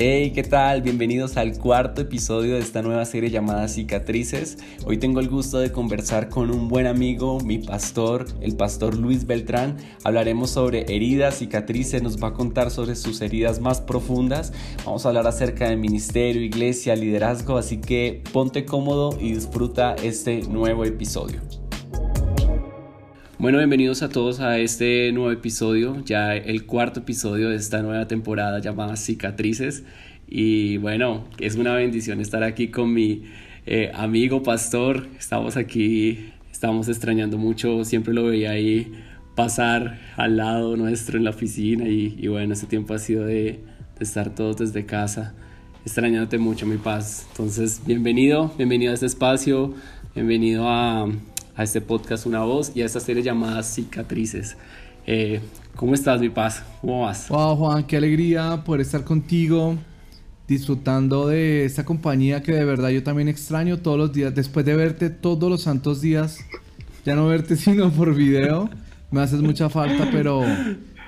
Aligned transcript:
Hey, 0.00 0.30
¿qué 0.30 0.44
tal? 0.44 0.80
Bienvenidos 0.82 1.36
al 1.36 1.58
cuarto 1.58 2.02
episodio 2.02 2.54
de 2.54 2.60
esta 2.60 2.82
nueva 2.82 3.04
serie 3.04 3.30
llamada 3.30 3.66
Cicatrices. 3.66 4.56
Hoy 4.86 4.98
tengo 4.98 5.18
el 5.18 5.28
gusto 5.28 5.58
de 5.58 5.72
conversar 5.72 6.28
con 6.28 6.52
un 6.52 6.68
buen 6.68 6.86
amigo, 6.86 7.40
mi 7.40 7.58
pastor, 7.58 8.24
el 8.40 8.54
pastor 8.54 8.96
Luis 8.96 9.26
Beltrán. 9.26 9.76
Hablaremos 10.04 10.50
sobre 10.50 10.82
heridas, 10.94 11.38
cicatrices, 11.38 12.00
nos 12.00 12.22
va 12.22 12.28
a 12.28 12.32
contar 12.32 12.70
sobre 12.70 12.94
sus 12.94 13.20
heridas 13.22 13.58
más 13.58 13.80
profundas. 13.80 14.52
Vamos 14.84 15.04
a 15.04 15.08
hablar 15.08 15.26
acerca 15.26 15.68
de 15.68 15.74
ministerio, 15.74 16.42
iglesia, 16.42 16.94
liderazgo, 16.94 17.56
así 17.56 17.78
que 17.78 18.22
ponte 18.32 18.64
cómodo 18.64 19.18
y 19.20 19.32
disfruta 19.32 19.96
este 19.96 20.42
nuevo 20.42 20.84
episodio. 20.84 21.40
Bueno, 23.40 23.58
bienvenidos 23.58 24.02
a 24.02 24.08
todos 24.08 24.40
a 24.40 24.58
este 24.58 25.12
nuevo 25.12 25.30
episodio, 25.30 26.02
ya 26.04 26.34
el 26.34 26.66
cuarto 26.66 26.98
episodio 26.98 27.50
de 27.50 27.54
esta 27.54 27.82
nueva 27.82 28.08
temporada 28.08 28.58
llamada 28.58 28.96
Cicatrices. 28.96 29.84
Y 30.26 30.78
bueno, 30.78 31.24
es 31.38 31.54
una 31.54 31.72
bendición 31.72 32.20
estar 32.20 32.42
aquí 32.42 32.66
con 32.66 32.92
mi 32.92 33.26
eh, 33.64 33.92
amigo 33.94 34.42
pastor. 34.42 35.06
Estamos 35.16 35.56
aquí, 35.56 36.30
estamos 36.50 36.88
extrañando 36.88 37.38
mucho, 37.38 37.84
siempre 37.84 38.12
lo 38.12 38.24
veía 38.24 38.50
ahí 38.50 38.92
pasar 39.36 40.00
al 40.16 40.36
lado 40.36 40.76
nuestro 40.76 41.16
en 41.16 41.22
la 41.22 41.30
oficina 41.30 41.86
y, 41.86 42.26
bueno, 42.26 42.54
ese 42.54 42.66
tiempo 42.66 42.92
ha 42.94 42.98
sido 42.98 43.24
de, 43.24 43.60
de 43.98 44.00
estar 44.00 44.34
todos 44.34 44.56
desde 44.56 44.84
casa, 44.84 45.36
extrañándote 45.84 46.38
mucho, 46.38 46.66
mi 46.66 46.76
paz. 46.76 47.24
Entonces, 47.30 47.82
bienvenido, 47.86 48.52
bienvenido 48.56 48.90
a 48.90 48.94
este 48.94 49.06
espacio, 49.06 49.74
bienvenido 50.16 50.68
a, 50.68 51.08
a 51.58 51.64
este 51.64 51.80
podcast 51.80 52.24
Una 52.24 52.44
Voz 52.44 52.70
y 52.76 52.82
a 52.82 52.86
esta 52.86 53.00
serie 53.00 53.20
llamada 53.20 53.64
Cicatrices. 53.64 54.56
Eh, 55.08 55.40
¿Cómo 55.74 55.92
estás, 55.92 56.20
mi 56.20 56.28
paz? 56.28 56.62
¿Cómo 56.80 57.02
vas? 57.02 57.28
Wow, 57.28 57.56
Juan, 57.56 57.84
qué 57.84 57.96
alegría 57.96 58.62
poder 58.64 58.82
estar 58.82 59.02
contigo, 59.02 59.76
disfrutando 60.46 61.26
de 61.26 61.64
esta 61.64 61.84
compañía 61.84 62.44
que 62.44 62.52
de 62.52 62.64
verdad 62.64 62.90
yo 62.90 63.02
también 63.02 63.26
extraño 63.26 63.78
todos 63.78 63.98
los 63.98 64.12
días. 64.12 64.32
Después 64.32 64.64
de 64.64 64.76
verte 64.76 65.10
todos 65.10 65.50
los 65.50 65.62
santos 65.62 66.00
días, 66.00 66.38
ya 67.04 67.16
no 67.16 67.26
verte 67.26 67.56
sino 67.56 67.90
por 67.90 68.14
video, 68.14 68.70
me 69.10 69.20
haces 69.20 69.42
mucha 69.42 69.68
falta, 69.68 70.08
pero 70.12 70.44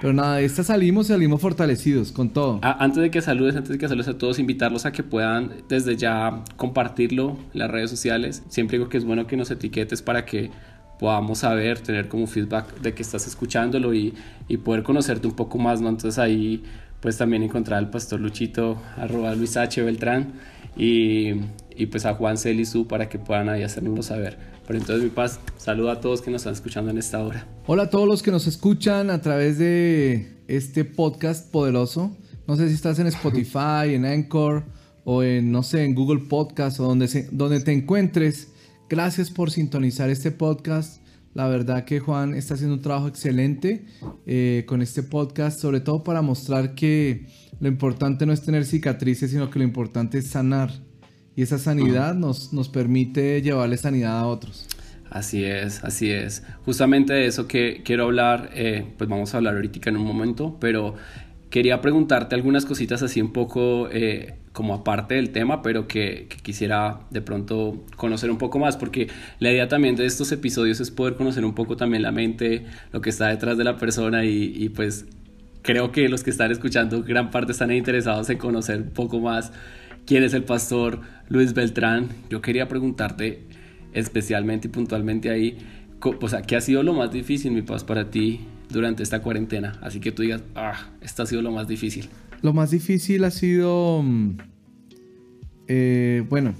pero 0.01 0.13
nada, 0.13 0.37
de 0.37 0.45
esta 0.45 0.65
salimos, 0.65 1.09
salimos 1.09 1.41
fortalecidos 1.41 2.13
con 2.13 2.31
todo. 2.31 2.61
antes 2.63 3.03
de 3.03 3.11
que 3.11 3.21
saludes, 3.21 3.57
antes 3.57 3.71
de 3.71 3.79
que 3.79 3.89
saludes 3.89 4.09
a 4.09 4.19
todos, 4.19 4.39
invitarlos 4.39 4.87
a 4.87 4.93
que 4.93 5.03
puedan 5.03 5.51
desde 5.69 5.97
ya 5.97 6.43
compartirlo 6.57 7.37
en 7.53 7.59
las 7.59 7.71
redes 7.71 7.91
sociales. 7.91 8.43
Siempre 8.49 8.79
digo 8.79 8.89
que 8.89 8.99
es 8.99 9.05
bueno 9.05 9.27
que 9.27 9.37
nos 9.37 9.51
etiquetes 9.51 10.03
para 10.03 10.25
que 10.25 10.51
podamos 10.99 11.39
saber, 11.39 11.81
tener 11.81 12.09
como 12.09 12.27
feedback 12.27 12.81
de 12.81 12.95
que 12.95 13.03
estás 13.03 13.27
escuchándolo 13.27 13.95
y, 13.95 14.15
y 14.49 14.59
poder 14.59 14.83
conocerte 14.83 15.27
un 15.27 15.35
poco 15.35 15.59
más, 15.59 15.81
¿no? 15.81 15.89
Entonces 15.89 16.19
ahí 16.19 16.63
pues 17.01 17.17
también 17.17 17.43
encontrar 17.43 17.79
al 17.79 17.91
pastor 17.91 18.21
Luchito, 18.21 18.81
arroba 18.97 19.35
Luis 19.35 19.57
H. 19.57 19.83
Beltrán 19.83 20.35
y, 20.77 21.33
y 21.77 21.87
pues 21.87 22.07
a 22.07 22.15
Juan 22.15 22.37
Celisu 22.37 22.87
para 22.87 23.09
que 23.09 23.19
puedan 23.19 23.49
ahí 23.49 23.67
saber. 24.03 24.39
Pero 24.67 24.79
entonces, 24.79 25.03
mi 25.05 25.11
paz, 25.11 25.41
saludo 25.57 25.91
a 25.91 26.01
todos 26.01 26.23
que 26.23 26.31
nos 26.31 26.43
están 26.43 26.55
escuchando 26.55 26.91
en 26.91 26.99
esta 26.99 27.19
hora. 27.25 27.47
Hola 27.67 27.85
a 27.85 27.91
todos 27.91 28.07
los 28.07 28.23
que 28.23 28.31
nos 28.31 28.47
escuchan 28.47 29.11
a 29.11 29.21
través 29.21 29.59
de 29.59 30.45
este 30.49 30.85
podcast 30.85 31.51
poderoso. 31.51 32.17
No 32.47 32.57
sé 32.57 32.69
si 32.69 32.75
estás 32.75 32.99
en 32.99 33.07
Spotify, 33.07 33.95
en 33.95 34.05
Anchor 34.05 34.65
o 35.05 35.23
en, 35.23 35.51
no 35.51 35.63
sé, 35.63 35.85
en 35.85 35.95
Google 35.95 36.21
Podcast 36.29 36.81
o 36.81 36.85
donde, 36.85 37.09
se, 37.09 37.29
donde 37.33 37.61
te 37.61 37.73
encuentres. 37.73 38.49
Gracias 38.89 39.31
por 39.31 39.51
sintonizar 39.51 40.11
este 40.11 40.31
podcast. 40.31 41.01
La 41.33 41.47
verdad 41.47 41.85
que 41.85 42.01
Juan 42.01 42.35
está 42.35 42.55
haciendo 42.55 42.75
un 42.75 42.83
trabajo 42.83 43.07
excelente 43.07 43.87
eh, 44.27 44.65
con 44.67 44.83
este 44.83 45.05
podcast, 45.05 45.61
sobre 45.61 45.81
todo 45.81 46.03
para 46.03 46.23
mostrar 46.23 46.75
que 46.75 47.27
lo 47.61 47.69
importante 47.69 48.27
no 48.27 48.33
es 48.33 48.43
tener 48.43 48.65
cicatrices, 48.65 49.31
sino 49.31 49.49
que 49.49 49.61
lo 49.61 49.65
importante 49.65 50.19
es 50.19 50.27
sanar 50.27 50.73
y 51.37 51.43
esa 51.43 51.59
sanidad 51.59 52.15
nos, 52.15 52.53
nos 52.53 52.69
permite 52.69 53.41
llevarle 53.43 53.77
sanidad 53.77 54.19
a 54.19 54.27
otros. 54.27 54.67
Así 55.11 55.45
es, 55.45 55.83
así 55.83 56.11
es. 56.11 56.45
Justamente 56.65 57.13
de 57.13 57.27
eso 57.27 57.49
que 57.49 57.83
quiero 57.85 58.05
hablar, 58.05 58.51
eh, 58.55 58.87
pues 58.97 59.11
vamos 59.11 59.35
a 59.35 59.39
hablar 59.39 59.57
ahorita 59.57 59.91
en 59.91 59.97
un 59.97 60.07
momento, 60.07 60.57
pero 60.61 60.95
quería 61.51 61.81
preguntarte 61.81 62.37
algunas 62.37 62.65
cositas 62.65 63.03
así 63.03 63.21
un 63.21 63.33
poco 63.33 63.89
eh, 63.91 64.37
como 64.53 64.73
aparte 64.73 65.17
del 65.17 65.31
tema, 65.31 65.63
pero 65.63 65.89
que, 65.89 66.29
quisiera 66.43 67.01
de 67.11 67.23
pronto 67.23 67.85
conocer 67.97 68.31
un 68.31 68.39
poco 68.39 68.61
más, 68.61 68.77
porque 68.77 69.09
la 69.41 69.51
idea 69.51 69.67
también 69.67 69.97
de 69.97 70.07
estos 70.07 70.31
episodios 70.31 70.81
es 70.81 70.93
poder 70.93 71.17
conocer 71.17 71.45
un 71.45 71.55
poco 71.55 71.77
también 71.77 72.03
la 72.03 72.13
mente, 72.13 72.67
lo 72.93 73.01
que 73.01 73.11
está 73.11 73.29
detrás 73.29 73.59
de 73.59 73.65
la 73.65 73.77
persona 73.79 74.25
y, 74.25 74.53
y 74.57 74.69
pues 74.69 75.07
creo 75.63 75.91
que 75.91 76.09
los 76.09 76.23
que 76.23 76.31
están 76.31 76.53
escuchando 76.53 77.03
gran 77.03 77.33
parte 77.33 77.51
están 77.51 77.73
interesados 77.73 78.31
en 78.31 78.39
conocer 78.39 78.81
un 78.81 78.91
poco 78.91 79.19
más 79.19 79.53
quién 80.11 80.25
es 80.25 80.35
el 80.35 80.43
pastor 80.43 81.03
Luis 81.29 81.55
Beltrán. 81.55 82.09
Yo 82.29 82.43
quería 82.43 82.67
preguntarte 82.67 83.45
especialmente 83.93 84.67
y 84.67 84.71
puntualmente 84.73 85.31
ahí, 85.31 85.57
o 86.03 86.29
sea, 86.29 86.43
¿qué 86.43 86.57
ha 86.57 86.61
sido 86.61 86.83
lo 86.83 86.95
más 86.95 87.13
difícil, 87.13 87.53
mi 87.53 87.63
paz, 87.63 87.85
para 87.85 88.11
ti 88.11 88.41
durante 88.71 89.05
esta 89.05 89.23
cuarentena? 89.23 89.79
Así 89.81 90.01
que 90.01 90.11
tú 90.11 90.23
digas, 90.23 90.43
ah, 90.57 90.91
esto 91.01 91.23
ha 91.23 91.27
sido 91.27 91.43
lo 91.43 91.53
más 91.53 91.69
difícil. 91.69 92.09
Lo 92.43 92.53
más 92.53 92.73
difícil 92.73 93.23
ha 93.23 93.31
sido, 93.31 94.03
mm, 94.03 94.39
eh, 95.69 96.27
bueno, 96.29 96.55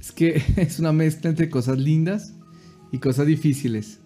es 0.00 0.10
que 0.12 0.42
es 0.56 0.78
una 0.78 0.94
mezcla 0.94 1.28
entre 1.28 1.50
cosas 1.50 1.76
lindas 1.76 2.32
y 2.90 3.00
cosas 3.00 3.26
difíciles. 3.26 4.00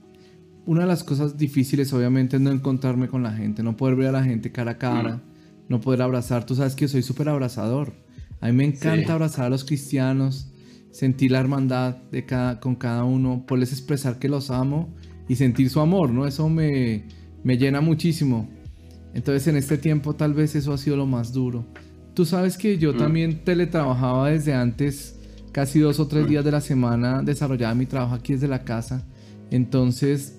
Una 0.66 0.80
de 0.80 0.88
las 0.88 1.04
cosas 1.04 1.38
difíciles 1.38 1.92
obviamente 1.92 2.34
es 2.34 2.42
no 2.42 2.50
encontrarme 2.50 3.06
con 3.06 3.22
la 3.22 3.30
gente, 3.30 3.62
no 3.62 3.76
poder 3.76 3.94
ver 3.94 4.08
a 4.08 4.12
la 4.12 4.24
gente 4.24 4.50
cara 4.50 4.72
a 4.72 4.78
cara, 4.78 5.18
mm. 5.18 5.20
no 5.68 5.80
poder 5.80 6.02
abrazar. 6.02 6.44
Tú 6.44 6.56
sabes 6.56 6.74
que 6.74 6.88
soy 6.88 7.04
súper 7.04 7.28
abrazador. 7.28 8.09
A 8.40 8.46
mí 8.46 8.52
me 8.52 8.64
encanta 8.64 9.12
abrazar 9.12 9.46
a 9.46 9.50
los 9.50 9.64
cristianos, 9.64 10.52
sentir 10.90 11.30
la 11.30 11.40
hermandad 11.40 11.96
de 12.10 12.24
cada, 12.24 12.60
con 12.60 12.74
cada 12.74 13.04
uno, 13.04 13.44
poderles 13.46 13.72
expresar 13.72 14.18
que 14.18 14.28
los 14.28 14.50
amo 14.50 14.94
y 15.28 15.36
sentir 15.36 15.70
su 15.70 15.80
amor, 15.80 16.10
¿no? 16.10 16.26
Eso 16.26 16.48
me, 16.48 17.04
me 17.44 17.56
llena 17.56 17.80
muchísimo. 17.80 18.48
Entonces 19.14 19.46
en 19.48 19.56
este 19.56 19.76
tiempo 19.76 20.14
tal 20.14 20.34
vez 20.34 20.54
eso 20.54 20.72
ha 20.72 20.78
sido 20.78 20.96
lo 20.96 21.06
más 21.06 21.32
duro. 21.32 21.66
Tú 22.14 22.24
sabes 22.24 22.56
que 22.56 22.78
yo 22.78 22.92
mm. 22.92 22.96
también 22.96 23.44
teletrabajaba 23.44 24.30
desde 24.30 24.54
antes, 24.54 25.18
casi 25.52 25.80
dos 25.80 26.00
o 26.00 26.06
tres 26.06 26.24
mm. 26.24 26.28
días 26.28 26.44
de 26.44 26.52
la 26.52 26.60
semana, 26.60 27.22
desarrollaba 27.22 27.74
mi 27.74 27.86
trabajo 27.86 28.14
aquí 28.14 28.32
desde 28.32 28.48
la 28.48 28.64
casa. 28.64 29.06
Entonces, 29.50 30.38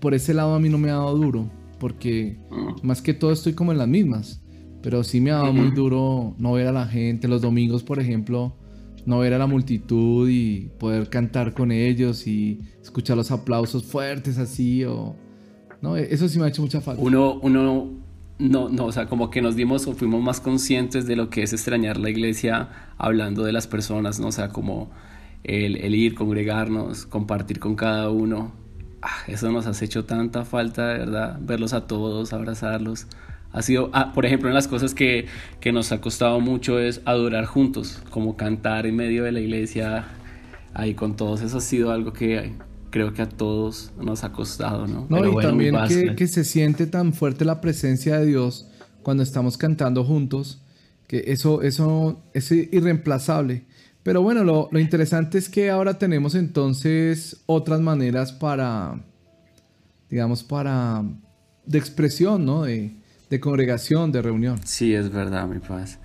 por 0.00 0.14
ese 0.14 0.34
lado 0.34 0.54
a 0.54 0.60
mí 0.60 0.68
no 0.68 0.78
me 0.78 0.90
ha 0.90 0.94
dado 0.94 1.16
duro, 1.16 1.50
porque 1.78 2.38
mm. 2.50 2.86
más 2.86 3.02
que 3.02 3.14
todo 3.14 3.32
estoy 3.32 3.54
como 3.54 3.72
en 3.72 3.78
las 3.78 3.88
mismas. 3.88 4.41
Pero 4.82 5.04
sí 5.04 5.20
me 5.20 5.30
ha 5.30 5.36
dado 5.36 5.52
muy 5.52 5.70
duro 5.70 6.34
no 6.38 6.52
ver 6.52 6.66
a 6.66 6.72
la 6.72 6.86
gente. 6.86 7.28
Los 7.28 7.42
domingos, 7.42 7.82
por 7.82 8.00
ejemplo, 8.00 8.54
no 9.06 9.18
ver 9.20 9.34
a 9.34 9.38
la 9.38 9.46
multitud 9.46 10.28
y 10.28 10.70
poder 10.78 11.08
cantar 11.08 11.54
con 11.54 11.72
ellos 11.72 12.26
y 12.26 12.60
escuchar 12.80 13.16
los 13.16 13.30
aplausos 13.30 13.84
fuertes 13.84 14.38
así 14.38 14.84
o... 14.84 15.16
No, 15.80 15.96
eso 15.96 16.28
sí 16.28 16.38
me 16.38 16.44
ha 16.44 16.48
hecho 16.48 16.62
mucha 16.62 16.80
falta. 16.80 17.02
Uno, 17.02 17.40
uno, 17.42 17.90
no, 18.38 18.68
no, 18.68 18.84
o 18.84 18.92
sea, 18.92 19.06
como 19.06 19.30
que 19.30 19.42
nos 19.42 19.56
dimos 19.56 19.86
o 19.88 19.94
fuimos 19.94 20.22
más 20.22 20.40
conscientes 20.40 21.06
de 21.06 21.16
lo 21.16 21.28
que 21.28 21.42
es 21.42 21.52
extrañar 21.52 21.96
la 21.96 22.08
iglesia 22.08 22.68
hablando 22.98 23.42
de 23.42 23.52
las 23.52 23.66
personas, 23.66 24.20
¿no? 24.20 24.28
O 24.28 24.32
sea, 24.32 24.50
como 24.50 24.90
el, 25.42 25.76
el 25.76 25.96
ir, 25.96 26.14
congregarnos, 26.14 27.06
compartir 27.06 27.58
con 27.58 27.74
cada 27.74 28.10
uno. 28.10 28.52
Ah, 29.00 29.24
eso 29.26 29.50
nos 29.50 29.66
ha 29.66 29.84
hecho 29.84 30.04
tanta 30.04 30.44
falta, 30.44 30.86
de 30.88 30.98
verdad, 30.98 31.40
verlos 31.42 31.72
a 31.72 31.88
todos, 31.88 32.32
abrazarlos 32.32 33.08
ha 33.52 33.62
sido, 33.62 33.90
ah, 33.92 34.12
por 34.14 34.24
ejemplo, 34.24 34.48
en 34.48 34.54
las 34.54 34.66
cosas 34.66 34.94
que, 34.94 35.26
que, 35.60 35.72
nos 35.72 35.92
ha 35.92 36.00
costado 36.00 36.40
mucho 36.40 36.78
es 36.78 37.02
adorar 37.04 37.44
juntos, 37.44 38.02
como 38.10 38.36
cantar 38.36 38.86
en 38.86 38.96
medio 38.96 39.24
de 39.24 39.32
la 39.32 39.40
iglesia, 39.40 40.06
ahí 40.74 40.94
con 40.94 41.16
todos, 41.16 41.42
eso 41.42 41.58
ha 41.58 41.60
sido 41.60 41.92
algo 41.92 42.12
que 42.12 42.52
creo 42.90 43.12
que 43.12 43.22
a 43.22 43.28
todos 43.28 43.92
nos 44.00 44.24
ha 44.24 44.32
costado, 44.32 44.86
¿no? 44.86 45.06
no 45.08 45.40
y 45.40 45.42
también 45.42 45.76
que, 45.86 46.14
que, 46.14 46.26
se 46.26 46.44
siente 46.44 46.86
tan 46.86 47.12
fuerte 47.12 47.44
la 47.44 47.60
presencia 47.60 48.18
de 48.18 48.26
Dios 48.26 48.68
cuando 49.02 49.22
estamos 49.22 49.58
cantando 49.58 50.04
juntos, 50.04 50.62
que 51.06 51.24
eso, 51.26 51.62
eso 51.62 52.22
es 52.32 52.50
irreemplazable. 52.52 53.64
Pero 54.02 54.22
bueno, 54.22 54.44
lo, 54.44 54.68
lo 54.72 54.80
interesante 54.80 55.38
es 55.38 55.48
que 55.48 55.70
ahora 55.70 55.98
tenemos 55.98 56.34
entonces 56.34 57.42
otras 57.46 57.80
maneras 57.80 58.32
para, 58.32 59.00
digamos, 60.10 60.42
para, 60.42 61.04
de 61.66 61.78
expresión, 61.78 62.44
¿no? 62.44 62.62
De, 62.62 63.01
de 63.32 63.40
congregación, 63.40 64.12
de 64.12 64.20
reunión. 64.20 64.60
Sí, 64.62 64.94
es 64.94 65.10
verdad, 65.10 65.48
mi 65.48 65.58
paz. 65.58 65.98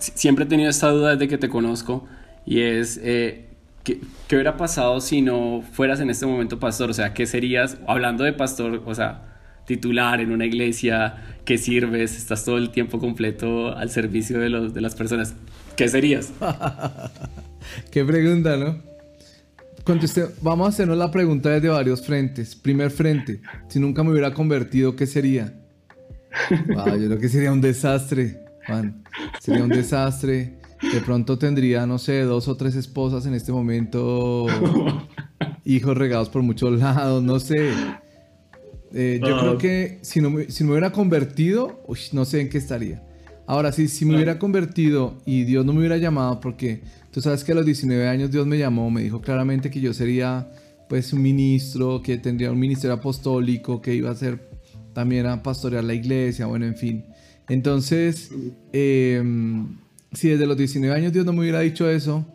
Siempre 0.00 0.46
he 0.46 0.48
tenido 0.48 0.68
esta 0.68 0.90
duda 0.90 1.12
desde 1.12 1.28
que 1.28 1.38
te 1.38 1.48
conozco 1.48 2.08
y 2.44 2.60
es, 2.60 2.98
eh, 3.04 3.46
¿qué, 3.84 4.00
¿qué, 4.26 4.34
hubiera 4.34 4.56
pasado 4.56 5.00
si 5.00 5.22
no 5.22 5.62
fueras 5.74 6.00
en 6.00 6.10
este 6.10 6.26
momento 6.26 6.58
pastor? 6.58 6.90
O 6.90 6.92
sea, 6.92 7.14
¿qué 7.14 7.24
serías, 7.24 7.78
hablando 7.86 8.24
de 8.24 8.32
pastor, 8.32 8.82
o 8.84 8.94
sea, 8.96 9.38
titular 9.64 10.20
en 10.20 10.32
una 10.32 10.44
iglesia, 10.44 11.18
¿qué 11.44 11.56
sirves? 11.56 12.16
Estás 12.16 12.44
todo 12.44 12.58
el 12.58 12.70
tiempo 12.70 12.98
completo 12.98 13.76
al 13.76 13.88
servicio 13.88 14.40
de, 14.40 14.48
los, 14.48 14.74
de 14.74 14.80
las 14.80 14.96
personas. 14.96 15.34
¿Qué 15.76 15.86
serías? 15.88 16.32
Qué 17.92 18.04
pregunta, 18.04 18.56
¿no? 18.56 18.82
Vamos 20.40 20.66
a 20.66 20.68
hacernos 20.70 20.98
la 20.98 21.12
pregunta 21.12 21.48
desde 21.48 21.68
varios 21.68 22.04
frentes. 22.04 22.56
Primer 22.56 22.90
frente, 22.90 23.40
si 23.68 23.78
nunca 23.78 24.02
me 24.02 24.10
hubiera 24.10 24.34
convertido, 24.34 24.96
¿qué 24.96 25.06
sería? 25.06 25.61
Yo 26.68 26.84
creo 26.84 27.18
que 27.18 27.28
sería 27.28 27.52
un 27.52 27.60
desastre. 27.60 28.44
Juan, 28.66 29.02
sería 29.40 29.64
un 29.64 29.70
desastre. 29.70 30.58
De 30.92 31.00
pronto 31.00 31.38
tendría, 31.38 31.86
no 31.86 31.98
sé, 31.98 32.22
dos 32.22 32.48
o 32.48 32.56
tres 32.56 32.74
esposas 32.74 33.24
en 33.26 33.34
este 33.34 33.52
momento, 33.52 34.46
hijos 35.64 35.96
regados 35.96 36.28
por 36.28 36.42
muchos 36.42 36.78
lados, 36.78 37.22
no 37.22 37.38
sé. 37.38 37.70
Eh, 38.92 39.20
yo 39.20 39.38
creo 39.38 39.52
ah. 39.52 39.58
que 39.58 39.98
si, 40.02 40.20
no, 40.20 40.30
si 40.48 40.64
me 40.64 40.72
hubiera 40.72 40.90
convertido, 40.90 41.84
no 42.12 42.24
sé 42.24 42.40
en 42.40 42.48
qué 42.48 42.58
estaría. 42.58 43.02
Ahora, 43.46 43.72
sí, 43.72 43.88
si 43.88 44.04
me 44.04 44.14
hubiera 44.16 44.38
convertido 44.38 45.18
y 45.24 45.44
Dios 45.44 45.64
no 45.64 45.72
me 45.72 45.80
hubiera 45.80 45.96
llamado, 45.98 46.40
porque 46.40 46.82
tú 47.10 47.20
sabes 47.20 47.44
que 47.44 47.52
a 47.52 47.54
los 47.54 47.66
19 47.66 48.08
años 48.08 48.30
Dios 48.30 48.46
me 48.46 48.58
llamó, 48.58 48.90
me 48.90 49.02
dijo 49.02 49.20
claramente 49.20 49.70
que 49.70 49.80
yo 49.80 49.92
sería 49.94 50.50
pues 50.88 51.12
un 51.12 51.22
ministro, 51.22 52.02
que 52.02 52.18
tendría 52.18 52.52
un 52.52 52.58
ministerio 52.58 52.94
apostólico, 52.94 53.80
que 53.80 53.94
iba 53.94 54.10
a 54.10 54.14
ser 54.14 54.50
también 54.92 55.26
a 55.26 55.42
pastorear 55.42 55.84
la 55.84 55.94
iglesia, 55.94 56.46
bueno, 56.46 56.66
en 56.66 56.76
fin. 56.76 57.04
Entonces, 57.48 58.30
eh, 58.72 59.22
si 60.12 60.28
desde 60.28 60.46
los 60.46 60.56
19 60.56 60.94
años 60.94 61.12
Dios 61.12 61.24
no 61.26 61.32
me 61.32 61.40
hubiera 61.40 61.60
dicho 61.60 61.88
eso, 61.88 62.26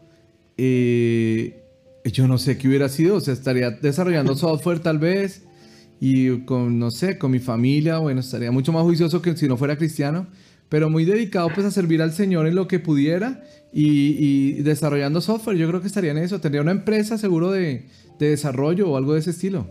eh, 0.58 1.64
yo 2.04 2.28
no 2.28 2.38
sé 2.38 2.58
qué 2.58 2.68
hubiera 2.68 2.90
sido. 2.90 3.16
O 3.16 3.22
sea, 3.22 3.34
estaría 3.34 3.72
desarrollando 3.72 4.36
software 4.36 4.80
tal 4.80 5.00
vez 5.00 5.44
y 6.00 6.40
con, 6.42 6.80
no 6.80 6.92
sé, 6.92 7.18
con 7.18 7.32
mi 7.32 7.40
familia, 7.40 7.98
bueno, 8.00 8.20
estaría 8.20 8.52
mucho 8.52 8.72
más 8.72 8.84
juicioso 8.84 9.22
que 9.22 9.36
si 9.36 9.48
no 9.48 9.58
fuera 9.58 9.78
cristiano, 9.78 10.28
pero 10.70 10.90
muy 10.90 11.06
dedicado 11.06 11.50
pues 11.54 11.66
a 11.66 11.72
servir 11.72 12.02
al 12.02 12.14
Señor 12.14 12.46
en 12.48 12.56
lo 12.56 12.68
que 12.68 12.80
pudiera 12.80 13.44
y, 13.74 14.54
desarrollando 14.64 15.22
software. 15.22 15.58
Yo 15.58 15.68
creo 15.68 15.82
que 15.82 15.88
estaría 15.88 16.12
en 16.12 16.18
eso. 16.18 16.40
Tendría 16.40 16.62
una 16.62 16.72
empresa 16.72 17.18
seguro 17.18 17.52
de, 17.52 17.86
desarrollo 18.20 18.90
o 18.90 18.98
algo 18.98 19.14
de 19.14 19.20
ese 19.20 19.32
estilo. 19.32 19.68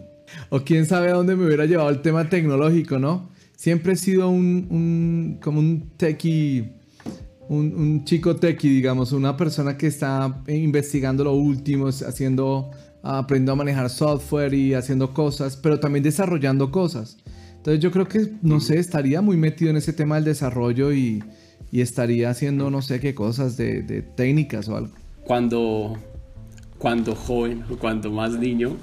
O 0.50 0.60
quién 0.60 0.86
sabe 0.86 1.10
a 1.10 1.14
dónde 1.14 1.36
me 1.36 1.46
hubiera 1.46 1.66
llevado 1.66 1.90
el 1.90 2.02
tema 2.02 2.28
tecnológico, 2.28 2.98
¿no? 2.98 3.30
Siempre 3.56 3.94
he 3.94 3.96
sido 3.96 4.28
un, 4.28 4.66
un 4.70 5.38
como 5.40 5.60
un 5.60 5.90
techie 5.96 6.76
un, 7.48 8.04
chico 8.04 8.36
techie, 8.36 8.70
digamos, 8.70 9.12
una 9.12 9.36
persona 9.36 9.76
que 9.76 9.86
está 9.86 10.42
investigando 10.48 11.24
lo 11.24 11.34
último, 11.34 11.88
haciendo, 11.88 12.70
aprendiendo 13.02 13.52
a 13.52 13.56
manejar 13.56 13.90
software 13.90 14.54
y 14.54 14.74
haciendo 14.74 15.14
cosas, 15.14 15.56
pero 15.56 15.78
también 15.78 16.02
desarrollando 16.02 16.70
cosas. 16.70 17.18
Entonces 17.56 17.80
yo 17.80 17.90
creo 17.90 18.06
que, 18.06 18.32
no 18.42 18.60
sé, 18.60 18.78
estaría 18.78 19.20
muy 19.22 19.36
metido 19.36 19.70
en 19.70 19.76
ese 19.76 19.92
tema 19.92 20.16
del 20.16 20.24
desarrollo 20.24 20.92
y, 20.92 21.22
estaría 21.72 22.30
haciendo 22.30 22.70
no 22.70 22.80
sé 22.80 23.00
qué 23.00 23.14
cosas 23.14 23.58
de, 23.58 24.02
técnicas 24.16 24.66
o 24.70 24.78
algo. 24.78 24.94
Cuando, 25.24 25.98
cuando 26.78 27.14
joven 27.14 27.64
o 27.70 27.76
cuando 27.76 28.10
más 28.10 28.32
niño, 28.32 28.78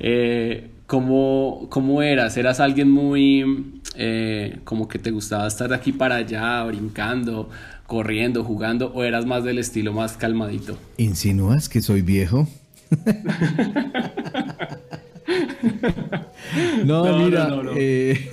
eh, 0.00 0.70
¿cómo, 0.88 1.68
¿cómo, 1.70 2.02
eras? 2.02 2.36
¿Eras 2.36 2.58
alguien 2.58 2.90
muy, 2.90 3.80
eh, 3.94 4.58
como 4.64 4.88
que 4.88 4.98
te 4.98 5.12
gustaba 5.12 5.46
estar 5.46 5.68
de 5.68 5.76
aquí 5.76 5.92
para 5.92 6.16
allá, 6.16 6.64
brincando? 6.64 7.48
corriendo, 7.88 8.44
jugando, 8.44 8.92
o 8.94 9.02
eras 9.02 9.24
más 9.24 9.42
del 9.44 9.58
estilo 9.58 9.94
más 9.94 10.18
calmadito? 10.18 10.76
¿Insinúas 10.98 11.70
que 11.70 11.80
soy 11.80 12.02
viejo? 12.02 12.46
no, 16.84 17.18
mira. 17.18 17.48
No, 17.48 17.72
eh... 17.74 18.28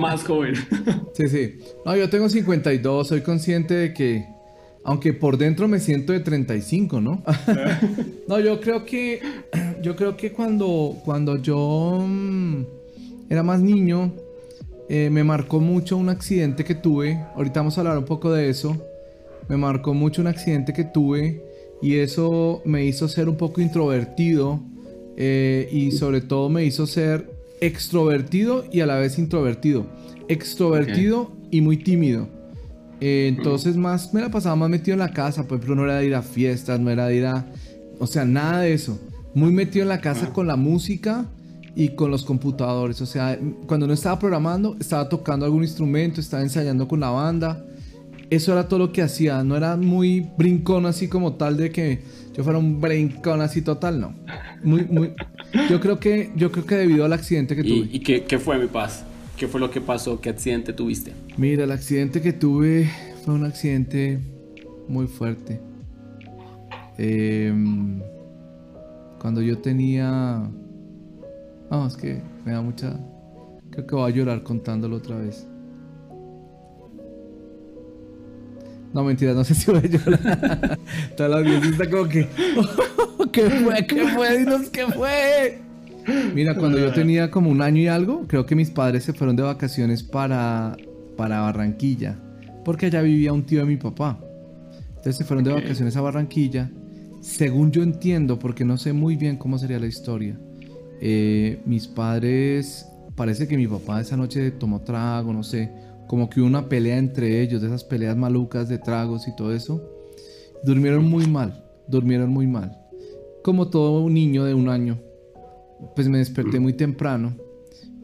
más 0.00 0.24
joven. 0.24 0.54
sí, 1.14 1.28
sí. 1.28 1.58
No, 1.84 1.94
yo 1.94 2.08
tengo 2.08 2.30
52, 2.30 3.06
soy 3.06 3.20
consciente 3.20 3.74
de 3.74 3.94
que. 3.94 4.33
Aunque 4.84 5.12
por 5.14 5.38
dentro 5.38 5.66
me 5.66 5.80
siento 5.80 6.12
de 6.12 6.20
35, 6.20 7.00
¿no? 7.00 7.22
no, 8.28 8.38
yo 8.40 8.60
creo 8.60 8.84
que. 8.84 9.20
Yo 9.82 9.96
creo 9.96 10.16
que 10.16 10.32
cuando, 10.32 10.96
cuando 11.04 11.36
yo 11.36 12.04
mm, 12.06 12.64
era 13.30 13.42
más 13.42 13.60
niño, 13.60 14.12
eh, 14.88 15.10
me 15.10 15.24
marcó 15.24 15.60
mucho 15.60 15.96
un 15.96 16.08
accidente 16.08 16.64
que 16.64 16.74
tuve. 16.74 17.18
Ahorita 17.34 17.60
vamos 17.60 17.76
a 17.76 17.80
hablar 17.82 17.98
un 17.98 18.04
poco 18.04 18.32
de 18.32 18.48
eso 18.48 18.78
me 19.48 19.56
marcó 19.56 19.94
mucho 19.94 20.22
un 20.22 20.28
accidente 20.28 20.72
que 20.72 20.84
tuve 20.84 21.42
y 21.82 21.96
eso 21.96 22.62
me 22.64 22.84
hizo 22.84 23.08
ser 23.08 23.28
un 23.28 23.36
poco 23.36 23.60
introvertido 23.60 24.60
eh, 25.16 25.68
y 25.70 25.92
sobre 25.92 26.20
todo 26.20 26.48
me 26.48 26.64
hizo 26.64 26.86
ser 26.86 27.30
extrovertido 27.60 28.64
y 28.72 28.80
a 28.80 28.86
la 28.86 28.96
vez 28.96 29.18
introvertido. 29.18 29.86
Extrovertido 30.28 31.30
y 31.50 31.60
muy 31.60 31.76
tímido. 31.76 32.28
Eh, 33.00 33.26
entonces 33.28 33.76
más 33.76 34.14
me 34.14 34.20
la 34.20 34.30
pasaba 34.30 34.56
más 34.56 34.70
metido 34.70 34.94
en 34.94 35.00
la 35.00 35.12
casa, 35.12 35.46
por 35.46 35.58
ejemplo 35.58 35.76
no 35.76 35.84
era 35.84 35.98
de 35.98 36.06
ir 36.06 36.14
a 36.14 36.22
fiestas, 36.22 36.80
no 36.80 36.90
era 36.90 37.06
de 37.06 37.16
ir 37.16 37.26
a... 37.26 37.46
O 37.98 38.06
sea, 38.06 38.24
nada 38.24 38.60
de 38.60 38.72
eso. 38.72 38.98
Muy 39.34 39.52
metido 39.52 39.82
en 39.82 39.88
la 39.88 40.00
casa 40.00 40.32
con 40.32 40.46
la 40.46 40.56
música 40.56 41.26
y 41.76 41.90
con 41.90 42.10
los 42.10 42.24
computadores. 42.24 43.00
O 43.00 43.06
sea, 43.06 43.38
cuando 43.66 43.86
no 43.86 43.92
estaba 43.92 44.18
programando, 44.18 44.76
estaba 44.80 45.08
tocando 45.08 45.44
algún 45.44 45.62
instrumento, 45.62 46.20
estaba 46.20 46.42
ensayando 46.42 46.86
con 46.88 47.00
la 47.00 47.10
banda 47.10 47.64
eso 48.30 48.52
era 48.52 48.68
todo 48.68 48.78
lo 48.78 48.92
que 48.92 49.02
hacía. 49.02 49.42
No 49.44 49.56
era 49.56 49.76
muy 49.76 50.26
brincón 50.36 50.86
así 50.86 51.08
como 51.08 51.34
tal 51.34 51.56
de 51.56 51.70
que 51.70 52.00
yo 52.36 52.44
fuera 52.44 52.58
un 52.58 52.80
brincón 52.80 53.40
así 53.40 53.62
total, 53.62 54.00
no. 54.00 54.14
Muy, 54.62 54.84
muy. 54.84 55.12
Yo 55.70 55.80
creo 55.80 56.00
que, 56.00 56.30
yo 56.36 56.50
creo 56.50 56.66
que 56.66 56.76
debido 56.76 57.04
al 57.04 57.12
accidente 57.12 57.54
que 57.54 57.62
tuve. 57.62 57.88
¿Y 57.90 58.00
qué, 58.00 58.24
qué 58.24 58.38
fue 58.38 58.58
mi 58.58 58.66
paz? 58.66 59.04
¿Qué 59.36 59.48
fue 59.48 59.60
lo 59.60 59.70
que 59.70 59.80
pasó? 59.80 60.20
¿Qué 60.20 60.30
accidente 60.30 60.72
tuviste? 60.72 61.12
Mira, 61.36 61.64
el 61.64 61.72
accidente 61.72 62.22
que 62.22 62.32
tuve 62.32 62.88
fue 63.24 63.34
un 63.34 63.44
accidente 63.44 64.20
muy 64.88 65.06
fuerte. 65.06 65.60
Em, 66.98 68.00
cuando 69.20 69.42
yo 69.42 69.58
tenía... 69.58 70.48
No, 71.70 71.86
es 71.86 71.96
que 71.96 72.22
me 72.44 72.52
da 72.52 72.60
mucha... 72.60 72.96
Creo 73.70 73.86
que 73.86 73.94
voy 73.96 74.12
a 74.12 74.14
llorar 74.14 74.42
contándolo 74.44 74.96
otra 74.96 75.16
vez. 75.16 75.48
No, 78.92 79.02
mentira, 79.02 79.34
no 79.34 79.42
sé 79.44 79.56
si 79.56 79.68
voy 79.68 79.80
a 79.80 79.88
llorar. 79.88 80.78
Toda 81.16 81.28
la 81.28 81.36
audiencia 81.38 81.70
está 81.72 81.90
como 81.90 82.08
que. 82.08 82.28
¿Qué 83.32 83.50
fue? 83.50 83.86
¿Qué 83.86 84.06
fue? 84.06 84.38
Dinos 84.38 84.70
qué 84.70 84.86
fue. 84.86 85.63
Mira, 86.34 86.54
cuando 86.54 86.78
yo 86.78 86.92
tenía 86.92 87.30
como 87.30 87.50
un 87.50 87.62
año 87.62 87.80
y 87.80 87.86
algo, 87.86 88.26
creo 88.26 88.46
que 88.46 88.54
mis 88.54 88.70
padres 88.70 89.04
se 89.04 89.12
fueron 89.12 89.36
de 89.36 89.42
vacaciones 89.42 90.02
para, 90.02 90.76
para 91.16 91.40
Barranquilla. 91.40 92.18
Porque 92.64 92.86
allá 92.86 93.02
vivía 93.02 93.32
un 93.32 93.44
tío 93.44 93.60
de 93.60 93.66
mi 93.66 93.76
papá. 93.76 94.18
Entonces 94.88 95.16
se 95.16 95.24
fueron 95.24 95.44
de 95.44 95.52
vacaciones 95.52 95.96
a 95.96 96.00
Barranquilla. 96.00 96.70
Según 97.20 97.72
yo 97.72 97.82
entiendo, 97.82 98.38
porque 98.38 98.64
no 98.64 98.76
sé 98.76 98.92
muy 98.92 99.16
bien 99.16 99.36
cómo 99.36 99.58
sería 99.58 99.78
la 99.78 99.86
historia. 99.86 100.38
Eh, 101.00 101.60
mis 101.66 101.86
padres. 101.86 102.86
Parece 103.14 103.46
que 103.46 103.56
mi 103.56 103.66
papá 103.66 104.00
esa 104.00 104.16
noche 104.16 104.50
tomó 104.50 104.80
trago, 104.80 105.32
no 105.32 105.44
sé 105.44 105.70
como 106.06 106.28
que 106.28 106.40
hubo 106.40 106.46
una 106.46 106.68
pelea 106.68 106.98
entre 106.98 107.40
ellos, 107.40 107.60
de 107.62 107.68
esas 107.68 107.84
peleas 107.84 108.16
malucas 108.16 108.68
de 108.68 108.78
tragos 108.78 109.26
y 109.28 109.34
todo 109.34 109.52
eso. 109.54 109.82
Durmieron 110.62 111.04
muy 111.04 111.26
mal, 111.26 111.64
durmieron 111.88 112.30
muy 112.30 112.46
mal. 112.46 112.78
Como 113.42 113.68
todo 113.68 114.08
niño 114.08 114.44
de 114.44 114.54
un 114.54 114.68
año, 114.68 114.98
pues 115.94 116.08
me 116.08 116.18
desperté 116.18 116.60
muy 116.60 116.72
temprano 116.72 117.36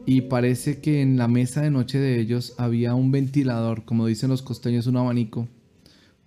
y 0.05 0.21
parece 0.21 0.79
que 0.79 1.01
en 1.01 1.17
la 1.17 1.27
mesa 1.27 1.61
de 1.61 1.71
noche 1.71 1.99
de 1.99 2.19
ellos 2.19 2.53
había 2.57 2.95
un 2.95 3.11
ventilador, 3.11 3.85
como 3.85 4.07
dicen 4.07 4.29
los 4.29 4.41
costeños, 4.41 4.87
un 4.87 4.97
abanico. 4.97 5.47